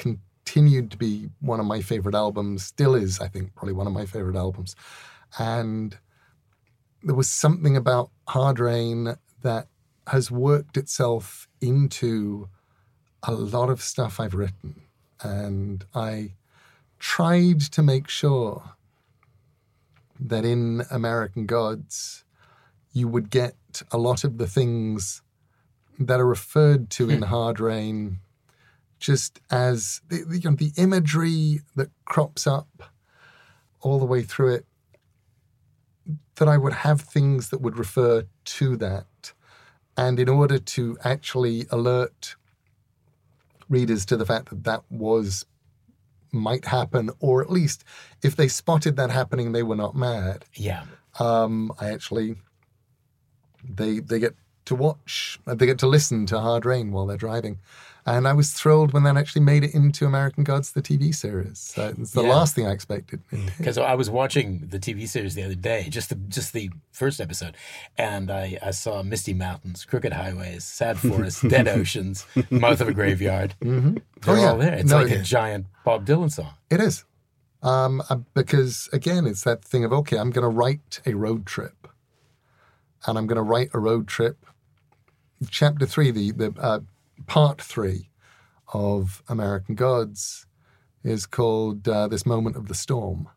continued 0.49 0.89
to 0.89 0.97
be 0.97 1.29
one 1.41 1.59
of 1.59 1.65
my 1.67 1.79
favorite 1.79 2.15
albums, 2.15 2.63
still 2.63 2.95
is, 2.95 3.19
I 3.19 3.27
think, 3.27 3.53
probably 3.53 3.73
one 3.73 3.85
of 3.85 3.93
my 3.93 4.05
favorite 4.05 4.35
albums. 4.35 4.75
And 5.37 5.95
there 7.03 7.13
was 7.13 7.29
something 7.29 7.77
about 7.77 8.09
Hard 8.27 8.59
Rain 8.59 9.15
that 9.43 9.67
has 10.07 10.31
worked 10.31 10.75
itself 10.75 11.47
into 11.61 12.49
a 13.21 13.31
lot 13.31 13.69
of 13.69 13.79
stuff 13.79 14.19
I've 14.19 14.33
written. 14.33 14.81
And 15.21 15.85
I 15.93 16.33
tried 16.97 17.61
to 17.73 17.83
make 17.83 18.07
sure 18.07 18.71
that 20.19 20.45
in 20.45 20.81
American 20.89 21.45
Gods, 21.45 22.23
you 22.91 23.07
would 23.07 23.29
get 23.29 23.83
a 23.91 23.99
lot 23.99 24.23
of 24.23 24.39
the 24.39 24.47
things 24.47 25.21
that 25.99 26.19
are 26.19 26.25
referred 26.25 26.89
to 26.91 27.07
in 27.07 27.19
hmm. 27.19 27.25
Hard 27.25 27.59
Rain 27.59 28.19
just 28.99 29.39
as 29.49 30.01
the, 30.09 30.23
the, 30.23 30.39
you 30.39 30.49
know, 30.49 30.55
the 30.55 30.71
imagery 30.77 31.61
that 31.75 31.89
crops 32.05 32.45
up 32.45 32.83
all 33.81 33.99
the 33.99 34.05
way 34.05 34.21
through 34.21 34.55
it, 34.55 34.65
that 36.35 36.47
I 36.47 36.57
would 36.57 36.73
have 36.73 37.01
things 37.01 37.49
that 37.49 37.61
would 37.61 37.77
refer 37.77 38.25
to 38.43 38.77
that. 38.77 39.33
And 39.97 40.19
in 40.19 40.29
order 40.29 40.59
to 40.59 40.97
actually 41.03 41.65
alert 41.69 42.35
readers 43.67 44.05
to 44.07 44.17
the 44.17 44.25
fact 44.25 44.49
that 44.49 44.63
that 44.63 44.83
was 44.89 45.45
might 46.31 46.65
happen, 46.65 47.09
or 47.19 47.41
at 47.41 47.49
least 47.49 47.83
if 48.21 48.35
they 48.35 48.47
spotted 48.47 48.95
that 48.97 49.09
happening, 49.09 49.51
they 49.51 49.63
were 49.63 49.75
not 49.75 49.95
mad. 49.95 50.45
yeah. 50.55 50.83
Um, 51.19 51.73
I 51.79 51.89
actually 51.89 52.35
they 53.67 53.99
they 53.99 54.19
get 54.19 54.35
to 54.65 54.75
watch, 54.75 55.39
they 55.45 55.65
get 55.65 55.79
to 55.79 55.87
listen 55.87 56.25
to 56.27 56.39
Hard 56.39 56.65
Rain 56.65 56.91
while 56.91 57.07
they're 57.07 57.17
driving, 57.17 57.59
and 58.05 58.27
I 58.27 58.33
was 58.33 58.51
thrilled 58.53 58.93
when 58.93 59.03
that 59.03 59.17
actually 59.17 59.41
made 59.43 59.63
it 59.63 59.73
into 59.73 60.05
American 60.05 60.43
Gods, 60.43 60.71
the 60.71 60.81
TV 60.81 61.13
series. 61.13 61.59
So 61.59 61.93
it's 61.97 62.11
the 62.11 62.23
Yeah. 62.23 62.29
last 62.29 62.55
thing 62.55 62.65
I 62.67 62.71
expected. 62.71 63.21
Because 63.57 63.77
I 63.77 63.93
was 63.95 64.09
watching 64.09 64.67
the 64.69 64.79
TV 64.79 65.07
series 65.07 65.35
the 65.35 65.43
other 65.43 65.55
day, 65.55 65.87
just 65.89 66.09
the 66.09 66.15
just 66.15 66.53
the 66.53 66.71
first 66.91 67.19
episode, 67.21 67.55
and 67.97 68.31
I, 68.31 68.57
I 68.61 68.71
saw 68.71 69.03
Misty 69.03 69.33
Mountains, 69.33 69.85
Crooked 69.85 70.13
Highways, 70.13 70.63
Sad 70.63 70.97
Forests, 71.07 71.41
Dead 71.41 71.67
Oceans, 71.67 72.25
Mouth 72.49 72.81
of 72.81 72.87
a 72.87 72.93
Graveyard. 72.93 73.55
Mm-hmm. 73.61 73.97
They're 74.21 74.35
Oh, 74.35 74.41
yeah. 74.41 74.51
all 74.51 74.57
there. 74.57 74.73
It's 74.73 74.89
No, 74.91 75.01
like 75.01 75.11
a 75.11 75.21
giant 75.21 75.67
Bob 75.85 76.05
Dylan 76.05 76.31
song. 76.31 76.53
It 76.69 76.81
is. 76.81 77.05
Um, 77.61 78.01
uh, 78.09 78.15
because 78.33 78.89
again, 78.93 79.25
it's 79.27 79.43
that 79.43 79.63
thing 79.63 79.83
of, 79.85 79.91
okay, 79.93 80.17
I'm 80.17 80.29
going 80.31 80.43
to 80.43 80.49
write 80.49 80.99
a 81.05 81.13
road 81.13 81.45
trip. 81.45 81.87
And 83.05 83.17
I'm 83.17 83.27
going 83.27 83.37
to 83.37 83.41
write 83.41 83.69
a 83.73 83.79
road 83.79 84.07
trip. 84.07 84.45
Chapter 85.49 85.85
three, 85.85 86.11
the, 86.11 86.31
the 86.31 86.53
uh, 86.59 86.79
part 87.27 87.61
three 87.61 88.09
of 88.73 89.23
American 89.27 89.75
Gods 89.75 90.45
is 91.03 91.25
called 91.25 91.87
uh, 91.87 92.07
This 92.07 92.25
Moment 92.25 92.55
of 92.55 92.67
the 92.67 92.75
Storm. 92.75 93.29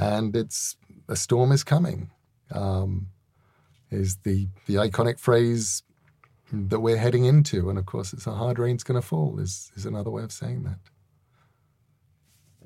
And 0.00 0.36
it's, 0.36 0.76
a 1.08 1.16
storm 1.16 1.50
is 1.50 1.64
coming, 1.64 2.10
um, 2.52 3.08
is 3.90 4.18
the, 4.18 4.48
the 4.66 4.74
iconic 4.74 5.18
phrase 5.18 5.82
that 6.52 6.80
we're 6.80 6.98
heading 6.98 7.24
into. 7.24 7.68
And 7.68 7.78
of 7.78 7.86
course, 7.86 8.12
it's 8.12 8.26
a 8.26 8.32
hard 8.32 8.58
rain's 8.58 8.84
going 8.84 9.00
to 9.00 9.06
fall, 9.06 9.40
is, 9.40 9.72
is 9.74 9.84
another 9.84 10.10
way 10.10 10.22
of 10.22 10.30
saying 10.30 10.62
that. 10.64 10.78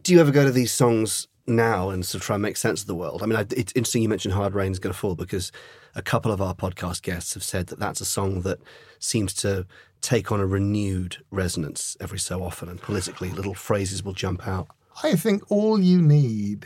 Do 0.03 0.13
you 0.13 0.21
ever 0.21 0.31
go 0.31 0.45
to 0.45 0.53
these 0.53 0.73
songs 0.73 1.27
now 1.47 1.89
and 1.91 2.05
sort 2.05 2.21
of 2.21 2.27
try 2.27 2.37
and 2.37 2.43
make 2.43 2.57
sense 2.57 2.83
of 2.83 2.87
the 2.87 2.95
world? 2.95 3.23
I 3.23 3.27
mean, 3.27 3.37
I, 3.37 3.47
it's 3.57 3.73
interesting 3.75 4.03
you 4.03 4.09
mentioned 4.09 4.35
Hard 4.35 4.55
Rain's 4.55 4.79
Going 4.79 4.93
to 4.93 4.99
Fall 4.99 5.15
because 5.15 5.51
a 5.95 6.03
couple 6.03 6.31
of 6.31 6.43
our 6.43 6.55
podcast 6.55 7.03
guests 7.03 7.35
have 7.35 7.43
said 7.43 7.69
that 7.69 7.79
that's 7.79 8.01
a 8.01 8.05
song 8.05 8.43
that 8.43 8.59
seems 8.99 9.33
to 9.35 9.67
take 10.07 10.31
on 10.31 10.39
a 10.39 10.47
renewed 10.47 11.17
resonance 11.33 11.97
every 12.01 12.19
so 12.21 12.45
often, 12.45 12.69
and 12.69 12.81
politically, 12.81 13.29
little 13.31 13.55
phrases 13.55 14.05
will 14.05 14.13
jump 14.13 14.47
out. 14.47 14.69
I 15.03 15.17
think 15.17 15.43
all 15.51 15.81
you 15.81 16.01
need 16.01 16.65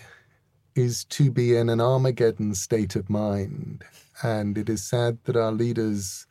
is 0.74 1.04
to 1.06 1.30
be 1.30 1.56
in 1.56 1.70
an 1.70 1.80
Armageddon 1.80 2.54
state 2.54 2.96
of 2.96 3.08
mind. 3.08 3.82
And 4.22 4.58
it 4.58 4.68
is 4.68 4.82
sad 4.82 5.18
that 5.24 5.36
our 5.36 5.52
leaders 5.52 6.26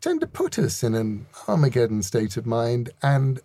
tend 0.00 0.20
to 0.20 0.28
put 0.28 0.60
us 0.60 0.84
in 0.84 0.94
an 0.94 1.26
Armageddon 1.48 2.04
state 2.04 2.36
of 2.36 2.46
mind. 2.46 2.90
And 3.02 3.40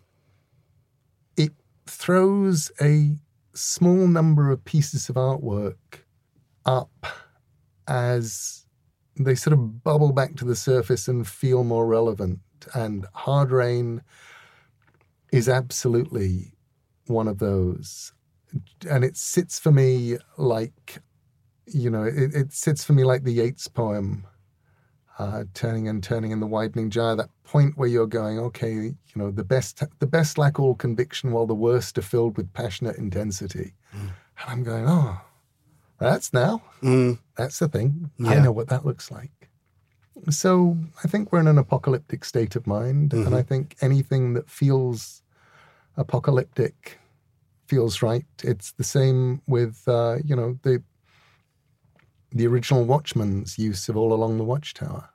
it 1.36 1.52
throws 1.88 2.72
a 2.80 3.18
small 3.56 4.08
number 4.08 4.52
of 4.52 4.64
pieces 4.66 5.10
of 5.10 5.16
artwork 5.16 6.04
up 6.64 7.08
as 7.88 8.68
they 9.16 9.34
sort 9.34 9.54
of 9.54 9.84
bubble 9.84 10.12
back 10.12 10.36
to 10.36 10.46
the 10.46 10.56
surface 10.56 11.08
and 11.08 11.28
feel 11.28 11.64
more 11.64 11.88
relevant. 11.88 12.40
And 12.74 13.06
Hard 13.14 13.52
Rain 13.52 14.02
is 15.32 15.50
absolutely 15.50 16.54
one 17.08 17.28
of 17.28 17.40
those. 17.40 18.14
And 18.90 19.04
it 19.04 19.18
sits 19.18 19.60
for 19.60 19.72
me 19.72 20.18
like, 20.38 21.00
you 21.66 21.90
know, 21.90 22.04
it, 22.04 22.36
it 22.36 22.54
sits 22.54 22.84
for 22.84 22.94
me 22.94 23.04
like 23.04 23.24
the 23.24 23.34
Yeats 23.34 23.68
poem, 23.68 24.28
uh, 25.18 25.46
turning 25.54 25.88
and 25.88 26.04
turning 26.04 26.32
in 26.32 26.40
the 26.40 26.48
widening 26.48 26.90
gyre. 26.90 27.16
That 27.16 27.30
point 27.44 27.78
where 27.78 27.88
you're 27.88 28.08
going, 28.08 28.40
okay, 28.40 28.74
you 28.74 28.96
know, 29.16 29.32
the 29.32 29.44
best, 29.44 29.84
the 30.00 30.08
best 30.08 30.38
lack 30.38 30.60
all 30.60 30.76
conviction, 30.76 31.32
while 31.32 31.48
the 31.48 31.56
worst 31.56 31.98
are 31.98 32.04
filled 32.04 32.38
with 32.38 32.54
passionate 32.54 32.98
intensity. 32.98 33.74
And 34.40 34.50
I'm 34.50 34.64
going, 34.64 34.86
oh, 34.88 35.20
that's 36.00 36.34
now. 36.34 36.62
Mm. 36.82 37.20
That's 37.38 37.60
the 37.60 37.68
thing. 37.68 38.12
I 38.26 38.40
know 38.40 38.52
what 38.52 38.68
that 38.70 38.86
looks 38.86 39.10
like. 39.10 39.50
So 40.30 40.78
I 41.04 41.08
think 41.08 41.32
we're 41.32 41.40
in 41.40 41.48
an 41.48 41.58
apocalyptic 41.58 42.24
state 42.24 42.56
of 42.56 42.68
mind, 42.68 43.14
and 43.14 43.34
I 43.36 43.42
think 43.42 43.76
anything 43.82 44.34
that 44.36 44.50
feels 44.50 45.22
apocalyptic 45.98 47.00
feels 47.68 48.02
right. 48.02 48.26
It's 48.44 48.72
the 48.74 48.84
same 48.84 49.42
with 49.48 49.84
uh, 49.88 50.18
you 50.24 50.36
know 50.36 50.60
the 50.64 50.84
the 52.32 52.48
original 52.48 52.86
Watchmen's 52.86 53.58
use 53.60 53.90
of 53.90 53.98
All 53.98 54.14
Along 54.14 54.38
the 54.38 54.44
Watchtower, 54.44 55.10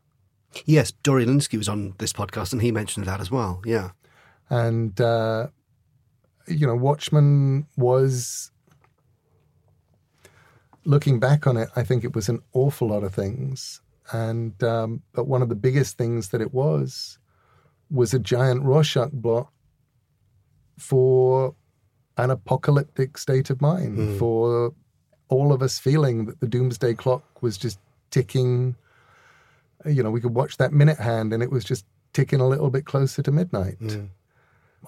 Yes, 0.64 0.92
Dorian 1.02 1.28
Lynskey 1.30 1.58
was 1.58 1.68
on 1.68 1.94
this 1.98 2.12
podcast 2.12 2.52
and 2.52 2.62
he 2.62 2.70
mentioned 2.72 3.06
that 3.06 3.20
as 3.20 3.30
well. 3.30 3.60
Yeah. 3.64 3.90
and 4.50 5.00
uh, 5.00 5.48
you 6.46 6.66
know 6.66 6.74
Watchman 6.76 7.66
was. 7.76 8.50
Looking 10.84 11.20
back 11.20 11.46
on 11.46 11.56
it, 11.58 11.68
I 11.76 11.82
think 11.84 12.02
it 12.02 12.14
was 12.14 12.30
an 12.30 12.40
awful 12.54 12.88
lot 12.88 13.02
of 13.04 13.14
things, 13.14 13.82
and 14.12 14.62
um, 14.62 15.02
but 15.12 15.26
one 15.26 15.42
of 15.42 15.48
the 15.48 15.54
biggest 15.54 15.98
things 15.98 16.30
that 16.30 16.40
it 16.40 16.54
was 16.54 17.18
was 17.90 18.14
a 18.14 18.18
giant 18.18 18.62
Rorschach 18.62 19.10
blot 19.12 19.48
for 20.78 21.54
an 22.16 22.30
apocalyptic 22.30 23.18
state 23.18 23.50
of 23.50 23.60
mind, 23.60 24.18
for 24.18 24.72
all 25.28 25.52
of 25.52 25.62
us 25.62 25.78
feeling 25.78 26.26
that 26.26 26.40
the 26.40 26.48
doomsday 26.48 26.94
clock 26.94 27.42
was 27.42 27.56
just 27.56 27.78
ticking. 28.10 28.74
You 29.84 30.02
know, 30.02 30.10
we 30.10 30.20
could 30.20 30.34
watch 30.34 30.56
that 30.56 30.72
minute 30.72 30.98
hand 30.98 31.32
and 31.32 31.42
it 31.42 31.50
was 31.50 31.64
just 31.64 31.84
ticking 32.12 32.40
a 32.40 32.48
little 32.48 32.70
bit 32.70 32.84
closer 32.84 33.22
to 33.22 33.30
midnight. 33.30 33.78
Mm. 33.78 34.08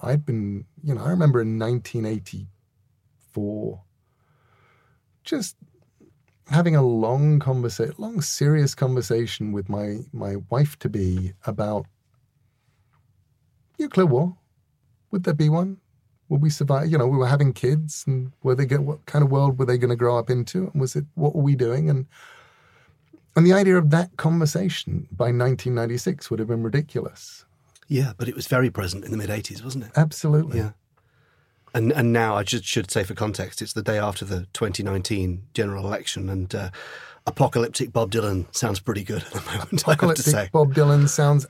I'd 0.03 0.25
been, 0.25 0.65
you 0.83 0.93
know, 0.93 1.03
I 1.03 1.09
remember 1.09 1.41
in 1.41 1.59
1984 1.59 3.81
just 5.23 5.55
having 6.51 6.75
a 6.75 6.81
long 6.81 7.39
conversation, 7.39 7.95
long 7.97 8.21
serious 8.21 8.75
conversation 8.75 9.51
with 9.51 9.69
my 9.69 9.99
my 10.13 10.37
wife 10.49 10.77
to 10.79 10.89
be 10.89 11.33
about 11.45 11.85
nuclear 13.79 14.05
war. 14.05 14.37
Would 15.11 15.23
there 15.23 15.33
be 15.33 15.49
one? 15.49 15.77
Would 16.29 16.41
we 16.41 16.49
survive? 16.49 16.89
You 16.89 16.97
know, 16.97 17.07
we 17.07 17.17
were 17.17 17.27
having 17.27 17.51
kids, 17.51 18.05
and 18.07 18.31
were 18.43 18.55
they 18.55 18.65
get 18.65 18.83
what 18.83 19.05
kind 19.05 19.23
of 19.23 19.31
world 19.31 19.59
were 19.59 19.65
they 19.65 19.77
going 19.77 19.89
to 19.89 19.95
grow 19.95 20.17
up 20.17 20.29
into? 20.29 20.69
And 20.71 20.79
was 20.79 20.95
it 20.95 21.05
what 21.15 21.35
were 21.35 21.41
we 21.41 21.55
doing? 21.55 21.89
And 21.89 22.05
and 23.35 23.45
the 23.45 23.53
idea 23.53 23.77
of 23.77 23.89
that 23.91 24.17
conversation 24.17 25.07
by 25.11 25.25
1996 25.25 26.29
would 26.29 26.39
have 26.39 26.49
been 26.49 26.63
ridiculous. 26.63 27.45
Yeah, 27.87 28.13
but 28.17 28.27
it 28.27 28.35
was 28.35 28.47
very 28.47 28.69
present 28.69 29.03
in 29.03 29.11
the 29.11 29.17
mid 29.17 29.29
80s, 29.29 29.63
wasn't 29.63 29.85
it? 29.85 29.91
Absolutely. 29.95 30.59
Yeah. 30.59 30.71
And 31.73 31.91
and 31.93 32.11
now 32.11 32.35
I 32.35 32.43
just 32.43 32.65
should 32.65 32.91
say 32.91 33.03
for 33.03 33.13
context, 33.13 33.61
it's 33.61 33.73
the 33.73 33.81
day 33.81 33.97
after 33.97 34.25
the 34.25 34.47
2019 34.53 35.43
general 35.53 35.85
election, 35.85 36.29
and 36.29 36.53
uh, 36.53 36.69
apocalyptic 37.27 37.93
Bob 37.93 38.11
Dylan 38.11 38.53
sounds 38.55 38.79
pretty 38.79 39.03
good 39.03 39.23
at 39.23 39.31
the 39.31 39.41
moment. 39.41 39.53
I 39.53 39.57
have 39.61 39.69
to 39.69 39.75
Apocalyptic 39.91 40.25
say. 40.25 40.49
Bob 40.51 40.73
Dylan 40.73 41.07
sounds 41.07 41.45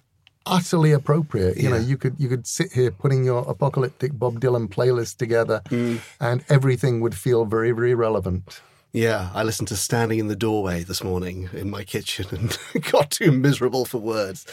utterly 0.45 0.91
appropriate. 0.91 1.57
You 1.57 1.69
know, 1.69 1.77
you 1.77 1.97
could 1.97 2.15
you 2.19 2.29
could 2.29 2.45
sit 2.47 2.71
here 2.73 2.91
putting 2.91 3.23
your 3.23 3.39
apocalyptic 3.49 4.17
Bob 4.17 4.39
Dylan 4.39 4.67
playlist 4.69 5.17
together, 5.17 5.61
Mm. 5.69 5.99
and 6.19 6.43
everything 6.49 7.01
would 7.01 7.15
feel 7.15 7.45
very 7.45 7.71
very 7.71 7.95
relevant. 7.95 8.61
Yeah, 8.93 9.29
I 9.33 9.43
listened 9.43 9.69
to 9.69 9.77
Standing 9.77 10.19
in 10.19 10.27
the 10.27 10.35
Doorway 10.35 10.83
this 10.83 11.01
morning 11.03 11.49
in 11.53 11.69
my 11.69 11.83
kitchen 11.85 12.25
and 12.31 12.57
got 12.91 13.09
too 13.09 13.31
miserable 13.31 13.85
for 13.85 13.99
words, 13.99 14.45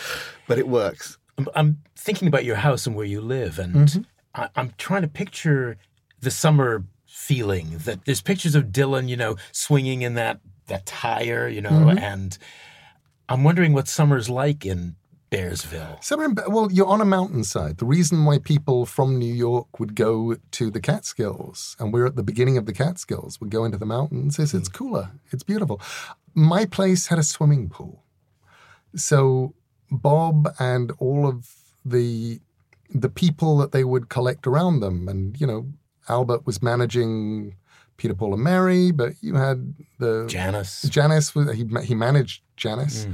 but 0.47 0.59
it 0.59 0.69
works. 0.69 1.19
I'm- 1.37 1.49
I'm 1.57 1.79
thinking 1.97 2.29
about 2.29 2.45
your 2.45 2.57
house 2.57 2.87
and 2.87 2.95
where 2.97 3.05
you 3.07 3.21
live, 3.21 3.59
and 3.59 4.07
I, 4.35 4.49
I'm 4.57 4.73
trying 4.79 5.03
to 5.03 5.09
picture 5.09 5.77
the 6.21 6.31
summer 6.31 6.85
feeling. 7.07 7.79
That 7.85 8.05
there's 8.05 8.23
pictures 8.23 8.55
of 8.55 8.67
Dylan, 8.67 9.09
you 9.09 9.17
know, 9.17 9.37
swinging 9.53 10.03
in 10.03 10.15
that 10.15 10.41
that 10.67 10.87
tire, 10.87 11.49
you 11.49 11.61
know, 11.61 11.71
mm-hmm. 11.71 11.99
and 11.99 12.39
I'm 13.29 13.45
wondering 13.45 13.73
what 13.73 13.89
summer's 13.89 14.31
like 14.31 14.65
in 14.65 14.97
Bearsville. 15.31 16.03
Summer 16.03 16.25
in, 16.25 16.37
well, 16.49 16.73
you're 16.73 16.87
on 16.87 17.01
a 17.01 17.05
mountainside. 17.05 17.79
The 17.79 17.85
reason 17.85 18.25
why 18.25 18.39
people 18.39 18.87
from 18.87 19.19
New 19.19 19.33
York 19.33 19.79
would 19.79 19.95
go 19.95 20.37
to 20.53 20.71
the 20.71 20.81
Catskills, 20.81 21.77
and 21.79 21.93
we're 21.93 22.07
at 22.07 22.17
the 22.17 22.23
beginning 22.23 22.57
of 22.57 22.67
the 22.67 22.73
Catskills, 22.73 23.41
would 23.41 23.51
go 23.51 23.65
into 23.65 23.77
the 23.77 23.87
mountains, 23.87 24.39
is 24.39 24.55
it's 24.55 24.69
cooler. 24.69 25.11
It's 25.31 25.43
beautiful. 25.43 25.81
My 26.35 26.65
place 26.65 27.09
had 27.09 27.19
a 27.19 27.23
swimming 27.23 27.69
pool. 27.69 28.05
So 28.95 29.55
Bob 29.91 30.55
and 30.59 30.93
all 30.99 31.27
of 31.27 31.51
the 31.85 32.41
the 32.91 33.09
people 33.09 33.59
that 33.59 33.73
they 33.73 33.85
would 33.85 34.09
collect 34.09 34.47
around 34.47 34.81
them, 34.81 35.09
and 35.09 35.41
you 35.41 35.47
know, 35.47 35.67
Albert 36.09 36.47
was 36.47 36.63
managing 36.63 37.57
Peter, 37.97 38.15
Paul, 38.15 38.35
and 38.35 38.43
Mary, 38.43 38.91
but 38.93 39.13
you 39.21 39.35
had 39.35 39.75
the 39.99 40.27
Janis. 40.29 40.83
Janis 40.83 41.35
was 41.35 41.53
he 41.55 41.67
he 41.85 41.95
managed 41.95 42.43
Janis. 42.57 43.07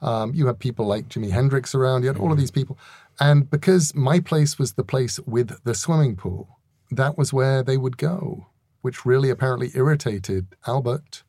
Um, 0.00 0.34
you 0.34 0.46
had 0.48 0.58
people 0.58 0.86
like 0.86 1.08
Jimi 1.08 1.30
Hendrix 1.30 1.74
around. 1.74 2.02
You 2.02 2.08
had 2.08 2.18
all 2.18 2.32
of 2.32 2.38
these 2.38 2.50
people, 2.50 2.76
and 3.20 3.48
because 3.48 3.94
my 3.94 4.20
place 4.20 4.58
was 4.58 4.72
the 4.72 4.84
place 4.84 5.20
with 5.20 5.62
the 5.64 5.74
swimming 5.74 6.16
pool, 6.16 6.58
that 6.90 7.16
was 7.16 7.32
where 7.32 7.62
they 7.62 7.76
would 7.76 7.96
go, 7.96 8.48
which 8.82 9.06
really 9.06 9.30
apparently 9.30 9.70
irritated 9.74 10.48
Albert, 10.66 11.22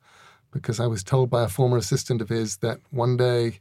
because 0.50 0.80
I 0.80 0.86
was 0.88 1.04
told 1.04 1.30
by 1.30 1.44
a 1.44 1.48
former 1.48 1.76
assistant 1.76 2.20
of 2.20 2.28
his 2.28 2.58
that 2.58 2.80
one 2.90 3.16
day, 3.16 3.60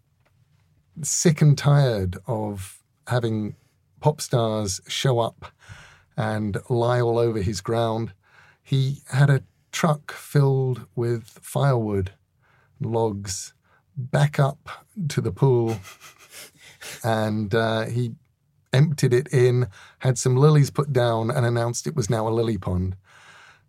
sick 1.02 1.42
and 1.42 1.56
tired 1.58 2.18
of 2.26 2.82
having 3.08 3.56
pop 4.04 4.20
stars 4.20 4.82
show 4.86 5.20
up 5.20 5.46
and 6.18 6.58
lie 6.68 7.00
all 7.00 7.18
over 7.18 7.42
his 7.42 7.62
ground, 7.62 8.12
he 8.62 8.98
had 9.14 9.30
a 9.30 9.44
truck 9.72 10.12
filled 10.12 10.86
with 10.94 11.40
firewood, 11.42 12.12
logs, 12.82 13.54
back 13.96 14.38
up 14.38 14.68
to 15.08 15.22
the 15.22 15.32
pool, 15.32 15.78
and 17.06 17.56
uh, 17.56 17.86
he 17.86 18.12
emptied 18.74 19.14
it 19.14 19.30
in, 19.32 19.68
had 20.00 20.18
some 20.18 20.36
lilies 20.36 20.70
put 20.70 20.92
down, 20.92 21.32
and 21.32 21.46
announced 21.46 21.88
it 21.88 21.96
was 21.96 22.10
now 22.10 22.28
a 22.28 22.36
lily 22.38 22.58
pond. 22.58 22.98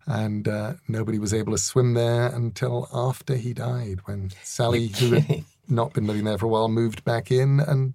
And 0.05 0.49
uh, 0.49 0.73
nobody 0.85 1.17
was 1.17 1.33
able 1.33 1.53
to 1.53 1.57
swim 1.57 1.93
there 1.93 2.27
until 2.27 2.89
after 2.93 3.37
he 3.37 3.53
died, 3.53 4.01
when 4.03 4.31
Sally, 4.43 4.87
who 4.87 5.11
had 5.13 5.45
not 5.69 5.93
been 5.93 6.07
living 6.07 6.25
there 6.25 6.37
for 6.37 6.47
a 6.47 6.49
while, 6.49 6.67
moved 6.67 7.05
back 7.05 7.31
in 7.31 7.61
and 7.61 7.93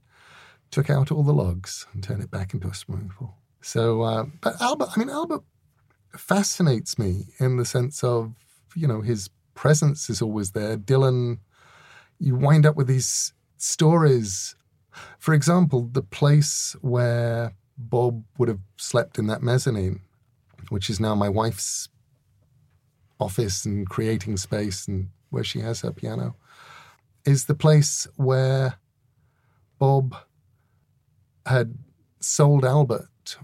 took 0.70 0.88
out 0.88 1.10
all 1.10 1.22
the 1.22 1.32
logs 1.32 1.86
and 1.92 2.02
turned 2.02 2.22
it 2.22 2.30
back 2.30 2.54
into 2.54 2.68
a 2.68 2.74
swimming 2.74 3.10
pool. 3.10 3.34
So, 3.60 4.02
uh, 4.02 4.24
but 4.40 4.60
Albert, 4.60 4.90
I 4.94 4.98
mean, 4.98 5.10
Albert 5.10 5.42
fascinates 6.16 6.98
me 6.98 7.26
in 7.38 7.56
the 7.56 7.64
sense 7.64 8.02
of, 8.02 8.34
you 8.74 8.86
know, 8.86 9.00
his 9.00 9.30
presence 9.54 10.08
is 10.08 10.22
always 10.22 10.52
there. 10.52 10.76
Dylan, 10.76 11.38
you 12.18 12.36
wind 12.36 12.66
up 12.66 12.76
with 12.76 12.86
these 12.86 13.32
stories. 13.56 14.54
For 15.18 15.34
example, 15.34 15.88
the 15.92 16.02
place 16.02 16.74
where 16.80 17.52
Bob 17.76 18.24
would 18.38 18.48
have 18.48 18.60
slept 18.76 19.18
in 19.18 19.26
that 19.26 19.42
mezzanine, 19.42 20.00
which 20.68 20.88
is 20.88 21.00
now 21.00 21.14
my 21.14 21.28
wife's 21.28 21.88
office 23.18 23.64
and 23.64 23.88
creating 23.88 24.36
space 24.36 24.88
and 24.88 25.08
where 25.30 25.44
she 25.44 25.60
has 25.60 25.82
her 25.82 25.92
piano, 25.92 26.36
is 27.24 27.44
the 27.44 27.54
place 27.54 28.06
where 28.16 28.78
Bob 29.78 30.16
had 31.46 31.76
sold 32.20 32.64
Albert 32.64 33.36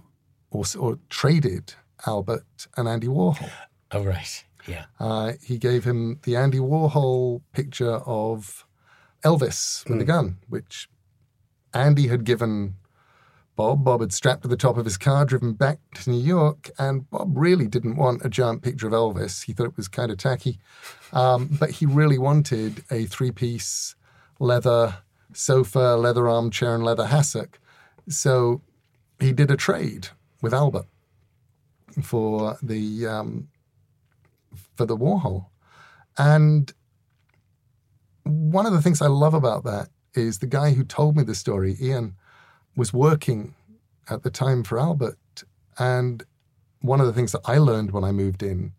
or, 0.50 0.64
or 0.78 0.98
traded 1.08 1.74
Albert 2.06 2.66
and 2.76 2.88
Andy 2.88 3.06
Warhol. 3.06 3.50
Oh, 3.92 4.04
right. 4.04 4.44
Yeah. 4.66 4.86
Uh, 4.98 5.32
he 5.42 5.58
gave 5.58 5.84
him 5.84 6.18
the 6.24 6.36
Andy 6.36 6.58
Warhol 6.58 7.42
picture 7.52 7.96
of 8.06 8.66
Elvis 9.24 9.88
with 9.88 9.98
the 9.98 10.04
gun, 10.04 10.38
which 10.48 10.88
Andy 11.72 12.08
had 12.08 12.24
given 12.24 12.74
Bob. 13.54 13.84
Bob 13.84 14.00
had 14.00 14.12
strapped 14.12 14.42
to 14.42 14.48
the 14.48 14.56
top 14.56 14.76
of 14.76 14.84
his 14.84 14.98
car, 14.98 15.24
driven 15.24 15.52
back 15.52 15.78
to 15.94 16.10
New 16.10 16.22
York, 16.22 16.70
and 16.78 17.08
Bob 17.10 17.36
really 17.36 17.66
didn't 17.66 17.96
want 17.96 18.24
a 18.24 18.28
giant 18.28 18.62
picture 18.62 18.86
of 18.86 18.92
Elvis. 18.92 19.44
He 19.44 19.52
thought 19.52 19.66
it 19.66 19.76
was 19.76 19.88
kind 19.88 20.10
of 20.10 20.18
tacky. 20.18 20.58
Um, 21.12 21.48
but 21.58 21.70
he 21.70 21.86
really 21.86 22.18
wanted 22.18 22.84
a 22.90 23.06
three 23.06 23.30
piece 23.30 23.94
leather 24.38 24.98
sofa, 25.32 25.96
leather 25.96 26.28
armchair, 26.28 26.74
and 26.74 26.84
leather 26.84 27.06
hassock. 27.06 27.58
So 28.08 28.62
he 29.18 29.32
did 29.32 29.50
a 29.50 29.56
trade 29.56 30.08
with 30.42 30.54
Albert 30.54 30.86
for 32.02 32.58
the 32.62 33.06
um, 33.06 33.48
for 34.74 34.86
the 34.86 34.96
Warhol. 34.96 35.46
And 36.18 36.72
one 38.24 38.66
of 38.66 38.72
the 38.72 38.82
things 38.82 39.00
I 39.00 39.06
love 39.06 39.34
about 39.34 39.64
that 39.64 39.88
is 40.14 40.38
the 40.38 40.46
guy 40.46 40.72
who 40.72 40.84
told 40.84 41.16
me 41.16 41.22
the 41.22 41.34
story, 41.34 41.76
Ian, 41.80 42.16
was 42.74 42.92
working 42.92 43.54
at 44.08 44.22
the 44.22 44.30
time 44.30 44.62
for 44.62 44.78
Albert. 44.78 45.18
And 45.78 46.24
one 46.80 47.00
of 47.00 47.06
the 47.06 47.12
things 47.12 47.32
that 47.32 47.42
I 47.44 47.58
learned 47.58 47.90
when 47.90 48.04
I 48.04 48.12
moved 48.12 48.42
in 48.42 48.72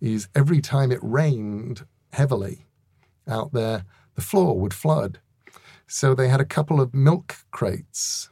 is 0.00 0.28
every 0.34 0.60
time 0.60 0.92
it 0.92 1.00
rained 1.02 1.84
heavily 2.12 2.66
out 3.26 3.52
there, 3.52 3.84
the 4.14 4.20
floor 4.20 4.58
would 4.58 4.74
flood. 4.74 5.18
So 5.86 6.14
they 6.14 6.28
had 6.28 6.40
a 6.40 6.44
couple 6.44 6.80
of 6.80 6.94
milk 6.94 7.36
crates. 7.50 8.30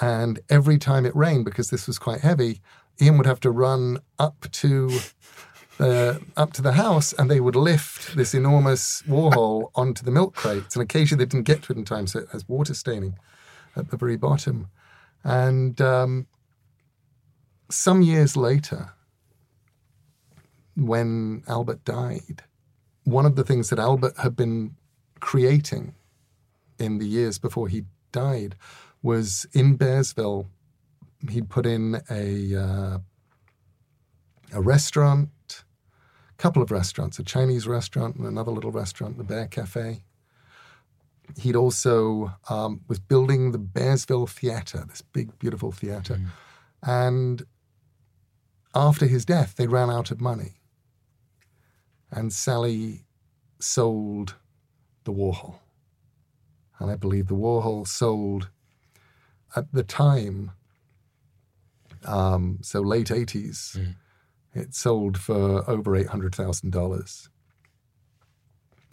And 0.00 0.40
every 0.48 0.78
time 0.78 1.04
it 1.04 1.14
rained, 1.14 1.44
because 1.44 1.70
this 1.70 1.86
was 1.86 1.98
quite 1.98 2.20
heavy, 2.20 2.60
Ian 3.00 3.18
would 3.18 3.26
have 3.26 3.40
to 3.40 3.50
run 3.50 3.98
up 4.18 4.46
to 4.52 4.90
the 5.78 6.22
up 6.36 6.52
to 6.54 6.62
the 6.62 6.72
house, 6.72 7.12
and 7.12 7.30
they 7.30 7.40
would 7.40 7.56
lift 7.56 8.16
this 8.16 8.34
enormous 8.34 9.02
Warhol 9.02 9.70
onto 9.74 10.04
the 10.04 10.10
milk 10.10 10.34
crates. 10.34 10.76
And 10.76 10.82
occasionally 10.82 11.24
they 11.24 11.28
didn't 11.28 11.46
get 11.46 11.62
to 11.64 11.72
it 11.72 11.78
in 11.78 11.84
time, 11.84 12.06
so 12.06 12.20
it 12.20 12.28
has 12.32 12.48
water 12.48 12.74
staining 12.74 13.16
at 13.76 13.90
the 13.90 13.96
very 13.96 14.16
bottom. 14.16 14.68
And 15.24 15.80
um, 15.80 16.26
some 17.70 18.02
years 18.02 18.36
later, 18.36 18.92
when 20.76 21.42
Albert 21.48 21.84
died, 21.84 22.44
one 23.04 23.26
of 23.26 23.36
the 23.36 23.44
things 23.44 23.70
that 23.70 23.78
Albert 23.78 24.14
had 24.18 24.36
been 24.36 24.76
creating 25.20 25.94
in 26.78 26.98
the 26.98 27.06
years 27.06 27.38
before 27.38 27.68
he 27.68 27.84
died 28.10 28.56
was 29.02 29.46
in 29.52 29.76
Bearsville. 29.76 30.46
He'd 31.30 31.48
put 31.48 31.66
in 31.66 32.00
a 32.10 32.56
uh, 32.56 32.98
a 34.52 34.60
restaurant, 34.60 35.64
a 36.30 36.42
couple 36.42 36.62
of 36.62 36.70
restaurants, 36.70 37.18
a 37.18 37.22
Chinese 37.24 37.66
restaurant 37.66 38.16
and 38.16 38.26
another 38.26 38.50
little 38.52 38.72
restaurant, 38.72 39.16
the 39.18 39.24
Bear 39.24 39.46
Cafe. 39.46 40.02
He'd 41.38 41.56
also 41.56 42.34
um, 42.50 42.82
was 42.88 42.98
building 42.98 43.52
the 43.52 43.58
Bearsville 43.58 44.28
Theatre, 44.28 44.84
this 44.88 45.00
big, 45.02 45.38
beautiful 45.38 45.72
theatre, 45.72 46.20
and 46.82 47.46
after 48.74 49.06
his 49.06 49.24
death, 49.24 49.54
they 49.56 49.66
ran 49.66 49.90
out 49.90 50.10
of 50.10 50.20
money. 50.20 50.60
and 52.10 52.32
Sally 52.32 53.04
sold 53.58 54.36
the 55.04 55.12
Warhol. 55.12 55.58
And 56.78 56.90
I 56.90 56.96
believe 56.96 57.28
the 57.28 57.34
Warhol 57.34 57.86
sold 57.86 58.50
at 59.56 59.72
the 59.72 59.82
time, 59.82 60.52
um, 62.04 62.58
so 62.62 62.80
late 62.80 63.08
80s, 63.10 63.76
Mm. 63.76 63.94
it 64.54 64.74
sold 64.74 65.18
for 65.18 65.68
over 65.70 65.92
$800,000. 65.96 67.28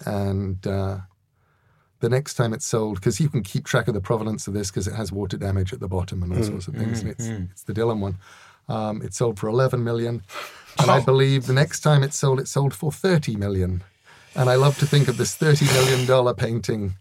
And 0.05 0.66
uh, 0.66 0.99
the 1.99 2.10
next 2.10 2.36
time 2.36 2.53
it 2.53 2.62
sold, 2.62 2.95
because 2.95 3.20
you 3.20 3.30
can 3.30 3.43
keep 3.43 3.66
track 3.66 3.88
of 3.88 3.93
the 3.93 4.01
provenance 4.01 4.47
of 4.47 4.53
this 4.53 4.72
because 4.72 4.88
it 4.88 4.95
has 4.95 5.12
water 5.12 5.38
damage 5.38 5.74
at 5.74 5.80
the 5.80 5.88
bottom 5.88 6.24
and 6.24 6.32
all 6.36 6.43
sorts 6.43 6.68
of 6.68 6.76
things, 6.76 7.01
and 7.01 7.10
it's, 7.10 7.28
it's 7.28 7.64
the 7.64 7.74
Dylan 7.74 7.99
one. 7.99 8.18
Um, 8.70 9.01
it 9.01 9.14
sold 9.14 9.39
for 9.39 9.47
11 9.49 9.84
million. 9.84 10.22
And 10.80 10.89
I 10.91 10.99
believe 11.05 11.47
the 11.47 11.53
next 11.53 11.82
time 11.82 12.03
it 12.03 12.14
sold, 12.14 12.39
it 12.39 12.47
sold 12.47 12.74
for 12.74 12.91
30 12.91 13.36
million. 13.36 13.84
And 14.36 14.49
I 14.49 14.55
love 14.55 14.78
to 14.78 14.86
think 14.86 15.07
of 15.07 15.18
this 15.18 15.36
$30 15.38 15.66
million 16.07 16.36
painting 16.36 16.95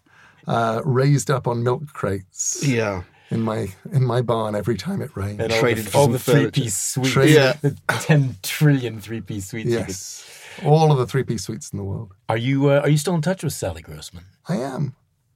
uh, 0.46 0.80
raised 0.84 1.30
up 1.30 1.46
on 1.46 1.62
milk 1.62 1.92
crates 1.92 2.66
Yeah. 2.66 3.02
In 3.30 3.42
my 3.42 3.68
in 3.92 4.04
my 4.04 4.22
barn 4.22 4.54
every 4.54 4.76
time 4.76 5.00
it 5.02 5.10
rained. 5.16 5.40
And 5.40 5.52
all 5.52 5.60
Traded 5.60 5.84
the, 5.86 5.90
for 5.90 5.98
all 5.98 6.04
some 6.04 6.12
the 6.12 6.18
three 6.18 6.50
piece 6.50 6.76
suites. 6.76 7.10
Traded- 7.12 7.34
Yeah. 7.36 7.52
The 7.62 7.76
10 7.88 8.36
trillion 8.42 9.00
three 9.00 9.20
piece 9.20 9.48
suites. 9.48 9.68
you 9.70 9.78
could- 9.78 9.88
yes, 9.88 10.24
all 10.64 10.90
of 10.92 10.98
the 10.98 11.06
three 11.06 11.22
piece 11.24 11.42
suites 11.44 11.70
in 11.70 11.76
the 11.78 11.84
world. 11.84 12.12
Are 12.28 12.36
you 12.38 12.70
uh, 12.70 12.80
are 12.80 12.88
you 12.88 12.96
still 12.98 13.14
in 13.14 13.22
touch 13.22 13.42
with 13.44 13.52
Sally 13.52 13.82
Grossman? 13.82 14.24
I 14.48 14.56
am. 14.56 14.94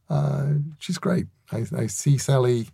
Uh, 0.09 0.55
she's 0.79 0.99
great. 0.99 1.27
I, 1.51 1.65
I 1.77 1.87
see 1.87 2.19
Sally 2.19 2.69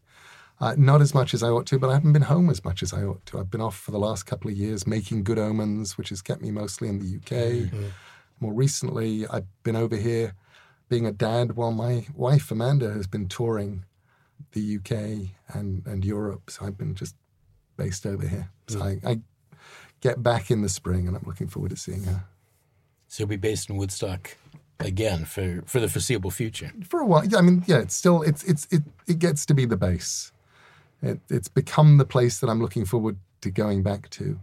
uh, 0.61 0.75
not 0.77 1.01
as 1.01 1.14
much 1.14 1.35
as 1.35 1.43
I 1.43 1.49
ought 1.51 1.66
to, 1.66 1.79
but 1.79 1.89
I 1.91 1.95
haven't 1.95 2.12
been 2.12 2.23
home 2.23 2.51
as 2.51 2.64
much 2.64 2.83
as 2.83 2.93
I 2.93 3.03
ought 3.05 3.25
to. 3.27 3.39
I've 3.39 3.51
been 3.51 3.61
off 3.61 3.77
for 3.77 3.91
the 3.93 3.99
last 3.99 4.25
couple 4.25 4.51
of 4.51 4.57
years 4.57 4.87
making 4.89 5.23
good 5.25 5.39
omens, 5.39 5.97
which 5.97 6.09
has 6.09 6.21
kept 6.23 6.43
me 6.43 6.51
mostly 6.51 6.89
in 6.89 6.99
the 6.99 7.16
UK. 7.19 7.73
More 8.41 8.53
recently, 8.53 9.27
I've 9.29 9.47
been 9.62 9.77
over 9.77 9.95
here 9.97 10.35
being 10.89 11.07
a 11.07 11.12
dad 11.12 11.53
while 11.57 11.71
my 11.73 12.07
wife 12.14 12.51
Amanda 12.51 12.93
has 12.93 13.07
been 13.07 13.29
touring 13.29 13.85
the 14.53 14.76
UK 14.76 15.30
and, 15.55 15.86
and 15.86 16.05
Europe. 16.05 16.51
So 16.51 16.66
I've 16.66 16.78
been 16.78 16.95
just 16.95 17.14
based 17.76 18.07
over 18.07 18.26
here. 18.26 18.51
So 18.68 18.80
hmm. 18.80 19.07
I, 19.07 19.11
I 19.11 19.20
get 20.01 20.22
back 20.22 20.51
in 20.51 20.62
the 20.62 20.68
spring 20.68 21.07
and 21.07 21.16
I'm 21.16 21.24
looking 21.26 21.49
forward 21.49 21.70
to 21.70 21.76
seeing 21.76 22.05
her. 22.05 22.24
So 23.09 23.22
you'll 23.22 23.28
be 23.28 23.36
based 23.36 23.70
in 23.70 23.76
Woodstock 23.76 24.36
again 24.80 25.24
for, 25.24 25.62
for 25.66 25.80
the 25.80 25.89
foreseeable 25.89 26.30
future. 26.30 26.72
for 26.86 27.01
a 27.01 27.07
while. 27.07 27.24
yeah, 27.24 27.39
I 27.39 27.43
mean, 27.43 27.64
yeah, 27.66 27.78
it's 27.78 27.95
still 27.95 28.22
it's 28.22 28.45
it's 28.45 28.68
it 28.70 28.82
it 29.07 29.18
gets 29.18 29.47
to 29.47 29.55
be 29.55 29.64
the 29.64 29.76
base. 29.76 30.32
It, 31.03 31.20
it's 31.30 31.49
become 31.49 31.99
the 31.99 32.05
place 32.05 32.41
that 32.41 32.51
I'm 32.51 32.61
looking 32.61 32.84
forward 32.84 33.16
to 33.41 33.51
going 33.51 33.82
back 33.82 34.11
to. 34.11 34.39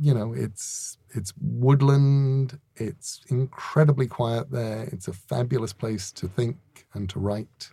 You 0.00 0.14
know, 0.14 0.32
it's 0.34 0.98
it's 1.10 1.32
woodland. 1.40 2.58
It's 2.76 3.20
incredibly 3.28 4.06
quiet 4.06 4.50
there. 4.50 4.88
It's 4.92 5.08
a 5.08 5.12
fabulous 5.12 5.72
place 5.72 6.12
to 6.12 6.28
think 6.28 6.56
and 6.92 7.08
to 7.10 7.18
write. 7.18 7.70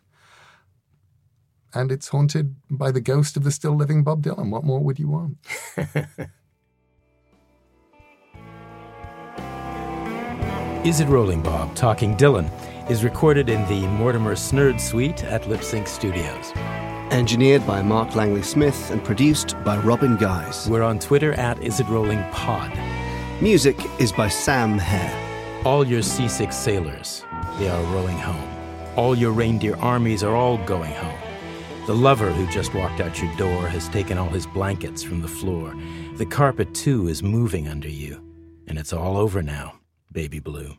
And 1.76 1.92
it's 1.92 2.08
haunted 2.08 2.56
by 2.70 2.92
the 2.92 3.02
ghost 3.02 3.36
of 3.36 3.44
the 3.44 3.52
still 3.52 3.76
living 3.76 4.04
Bob 4.04 4.24
Dylan. 4.24 4.50
What 4.50 4.64
more 4.64 4.80
would 4.80 4.98
you 4.98 5.10
want? 5.10 5.38
Is 10.86 11.00
It 11.00 11.08
Rolling 11.08 11.42
Bob 11.42 11.76
Talking 11.76 12.16
Dylan 12.16 12.50
is 12.90 13.04
recorded 13.04 13.50
in 13.50 13.68
the 13.68 13.88
Mortimer 13.88 14.36
Snerd 14.36 14.80
Suite 14.80 15.24
at 15.24 15.50
Lip 15.50 15.64
Sync 15.64 15.88
Studios. 15.88 16.52
Engineered 17.12 17.66
by 17.66 17.82
Mark 17.82 18.16
Langley 18.16 18.44
Smith 18.44 18.92
and 18.92 19.04
produced 19.04 19.56
by 19.64 19.78
Robin 19.78 20.16
Guys. 20.16 20.70
We're 20.70 20.84
on 20.84 21.00
Twitter 21.00 21.34
at 21.34 21.62
Is 21.64 21.80
It 21.80 21.88
Rolling 21.88 22.24
Pod. 22.32 22.72
Music 23.42 23.76
is 24.00 24.12
by 24.12 24.30
Sam 24.30 24.78
Hare. 24.78 25.64
All 25.66 25.86
your 25.86 26.04
seasick 26.04 26.54
sailors, 26.54 27.26
they 27.58 27.68
are 27.68 27.84
rowing 27.86 28.18
home. 28.18 28.48
All 28.96 29.16
your 29.16 29.32
reindeer 29.32 29.76
armies 29.78 30.24
are 30.24 30.36
all 30.36 30.60
going 30.66 30.94
home. 30.94 31.25
The 31.86 31.94
lover 31.94 32.32
who 32.32 32.48
just 32.48 32.74
walked 32.74 33.00
out 33.00 33.22
your 33.22 33.32
door 33.36 33.68
has 33.68 33.88
taken 33.90 34.18
all 34.18 34.30
his 34.30 34.48
blankets 34.48 35.04
from 35.04 35.22
the 35.22 35.28
floor. 35.28 35.76
The 36.16 36.26
carpet, 36.26 36.74
too, 36.74 37.08
is 37.08 37.22
moving 37.22 37.68
under 37.68 37.88
you. 37.88 38.20
And 38.68 38.80
it's 38.80 38.92
all 38.92 39.18
over 39.18 39.44
now, 39.44 39.76
baby 40.12 40.40
blue. 40.40 40.74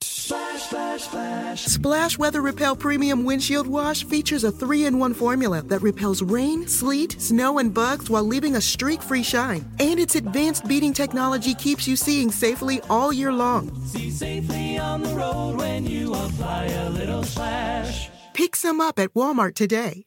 Splash 0.00 0.62
splash, 0.62 1.02
splash. 1.02 1.64
Splash 1.66 2.18
Weather 2.18 2.42
Repel 2.42 2.74
Premium 2.74 3.24
Windshield 3.24 3.68
Wash 3.68 4.02
features 4.02 4.42
a 4.42 4.50
three 4.50 4.86
in 4.86 4.98
one 4.98 5.14
formula 5.14 5.62
that 5.62 5.80
repels 5.80 6.22
rain, 6.22 6.66
sleet, 6.66 7.20
snow, 7.20 7.60
and 7.60 7.72
bugs 7.72 8.10
while 8.10 8.24
leaving 8.24 8.56
a 8.56 8.60
streak 8.60 9.00
free 9.00 9.22
shine. 9.22 9.64
And 9.78 10.00
its 10.00 10.16
advanced 10.16 10.66
beading 10.66 10.92
technology 10.92 11.54
keeps 11.54 11.86
you 11.86 11.94
seeing 11.94 12.32
safely 12.32 12.80
all 12.90 13.12
year 13.12 13.32
long. 13.32 13.72
See 13.84 14.10
safely 14.10 14.76
on 14.76 15.04
the 15.04 15.14
road 15.14 15.58
when 15.58 15.86
you 15.86 16.12
apply 16.12 16.64
a 16.64 16.90
little 16.90 17.22
splash. 17.22 18.10
Pick 18.34 18.56
some 18.56 18.80
up 18.80 18.98
at 18.98 19.14
Walmart 19.14 19.54
today. 19.54 20.06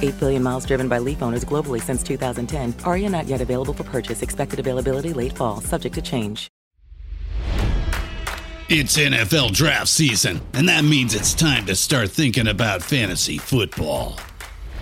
8 0.00 0.18
billion 0.18 0.42
miles 0.42 0.64
driven 0.64 0.88
by 0.88 0.98
Leaf 0.98 1.22
owners 1.22 1.44
globally 1.44 1.82
since 1.82 2.02
2010. 2.02 2.72
Ariya 2.84 3.10
not 3.10 3.26
yet 3.26 3.40
available 3.40 3.74
for 3.74 3.84
purchase. 3.84 4.22
Expected 4.22 4.58
availability 4.58 5.12
late 5.12 5.36
fall, 5.36 5.60
subject 5.60 5.94
to 5.96 6.02
change. 6.02 6.48
It's 8.68 8.98
NFL 8.98 9.52
draft 9.52 9.86
season, 9.86 10.40
and 10.52 10.68
that 10.68 10.84
means 10.84 11.14
it's 11.14 11.34
time 11.34 11.66
to 11.66 11.76
start 11.76 12.10
thinking 12.10 12.48
about 12.48 12.82
fantasy 12.82 13.38
football. 13.38 14.18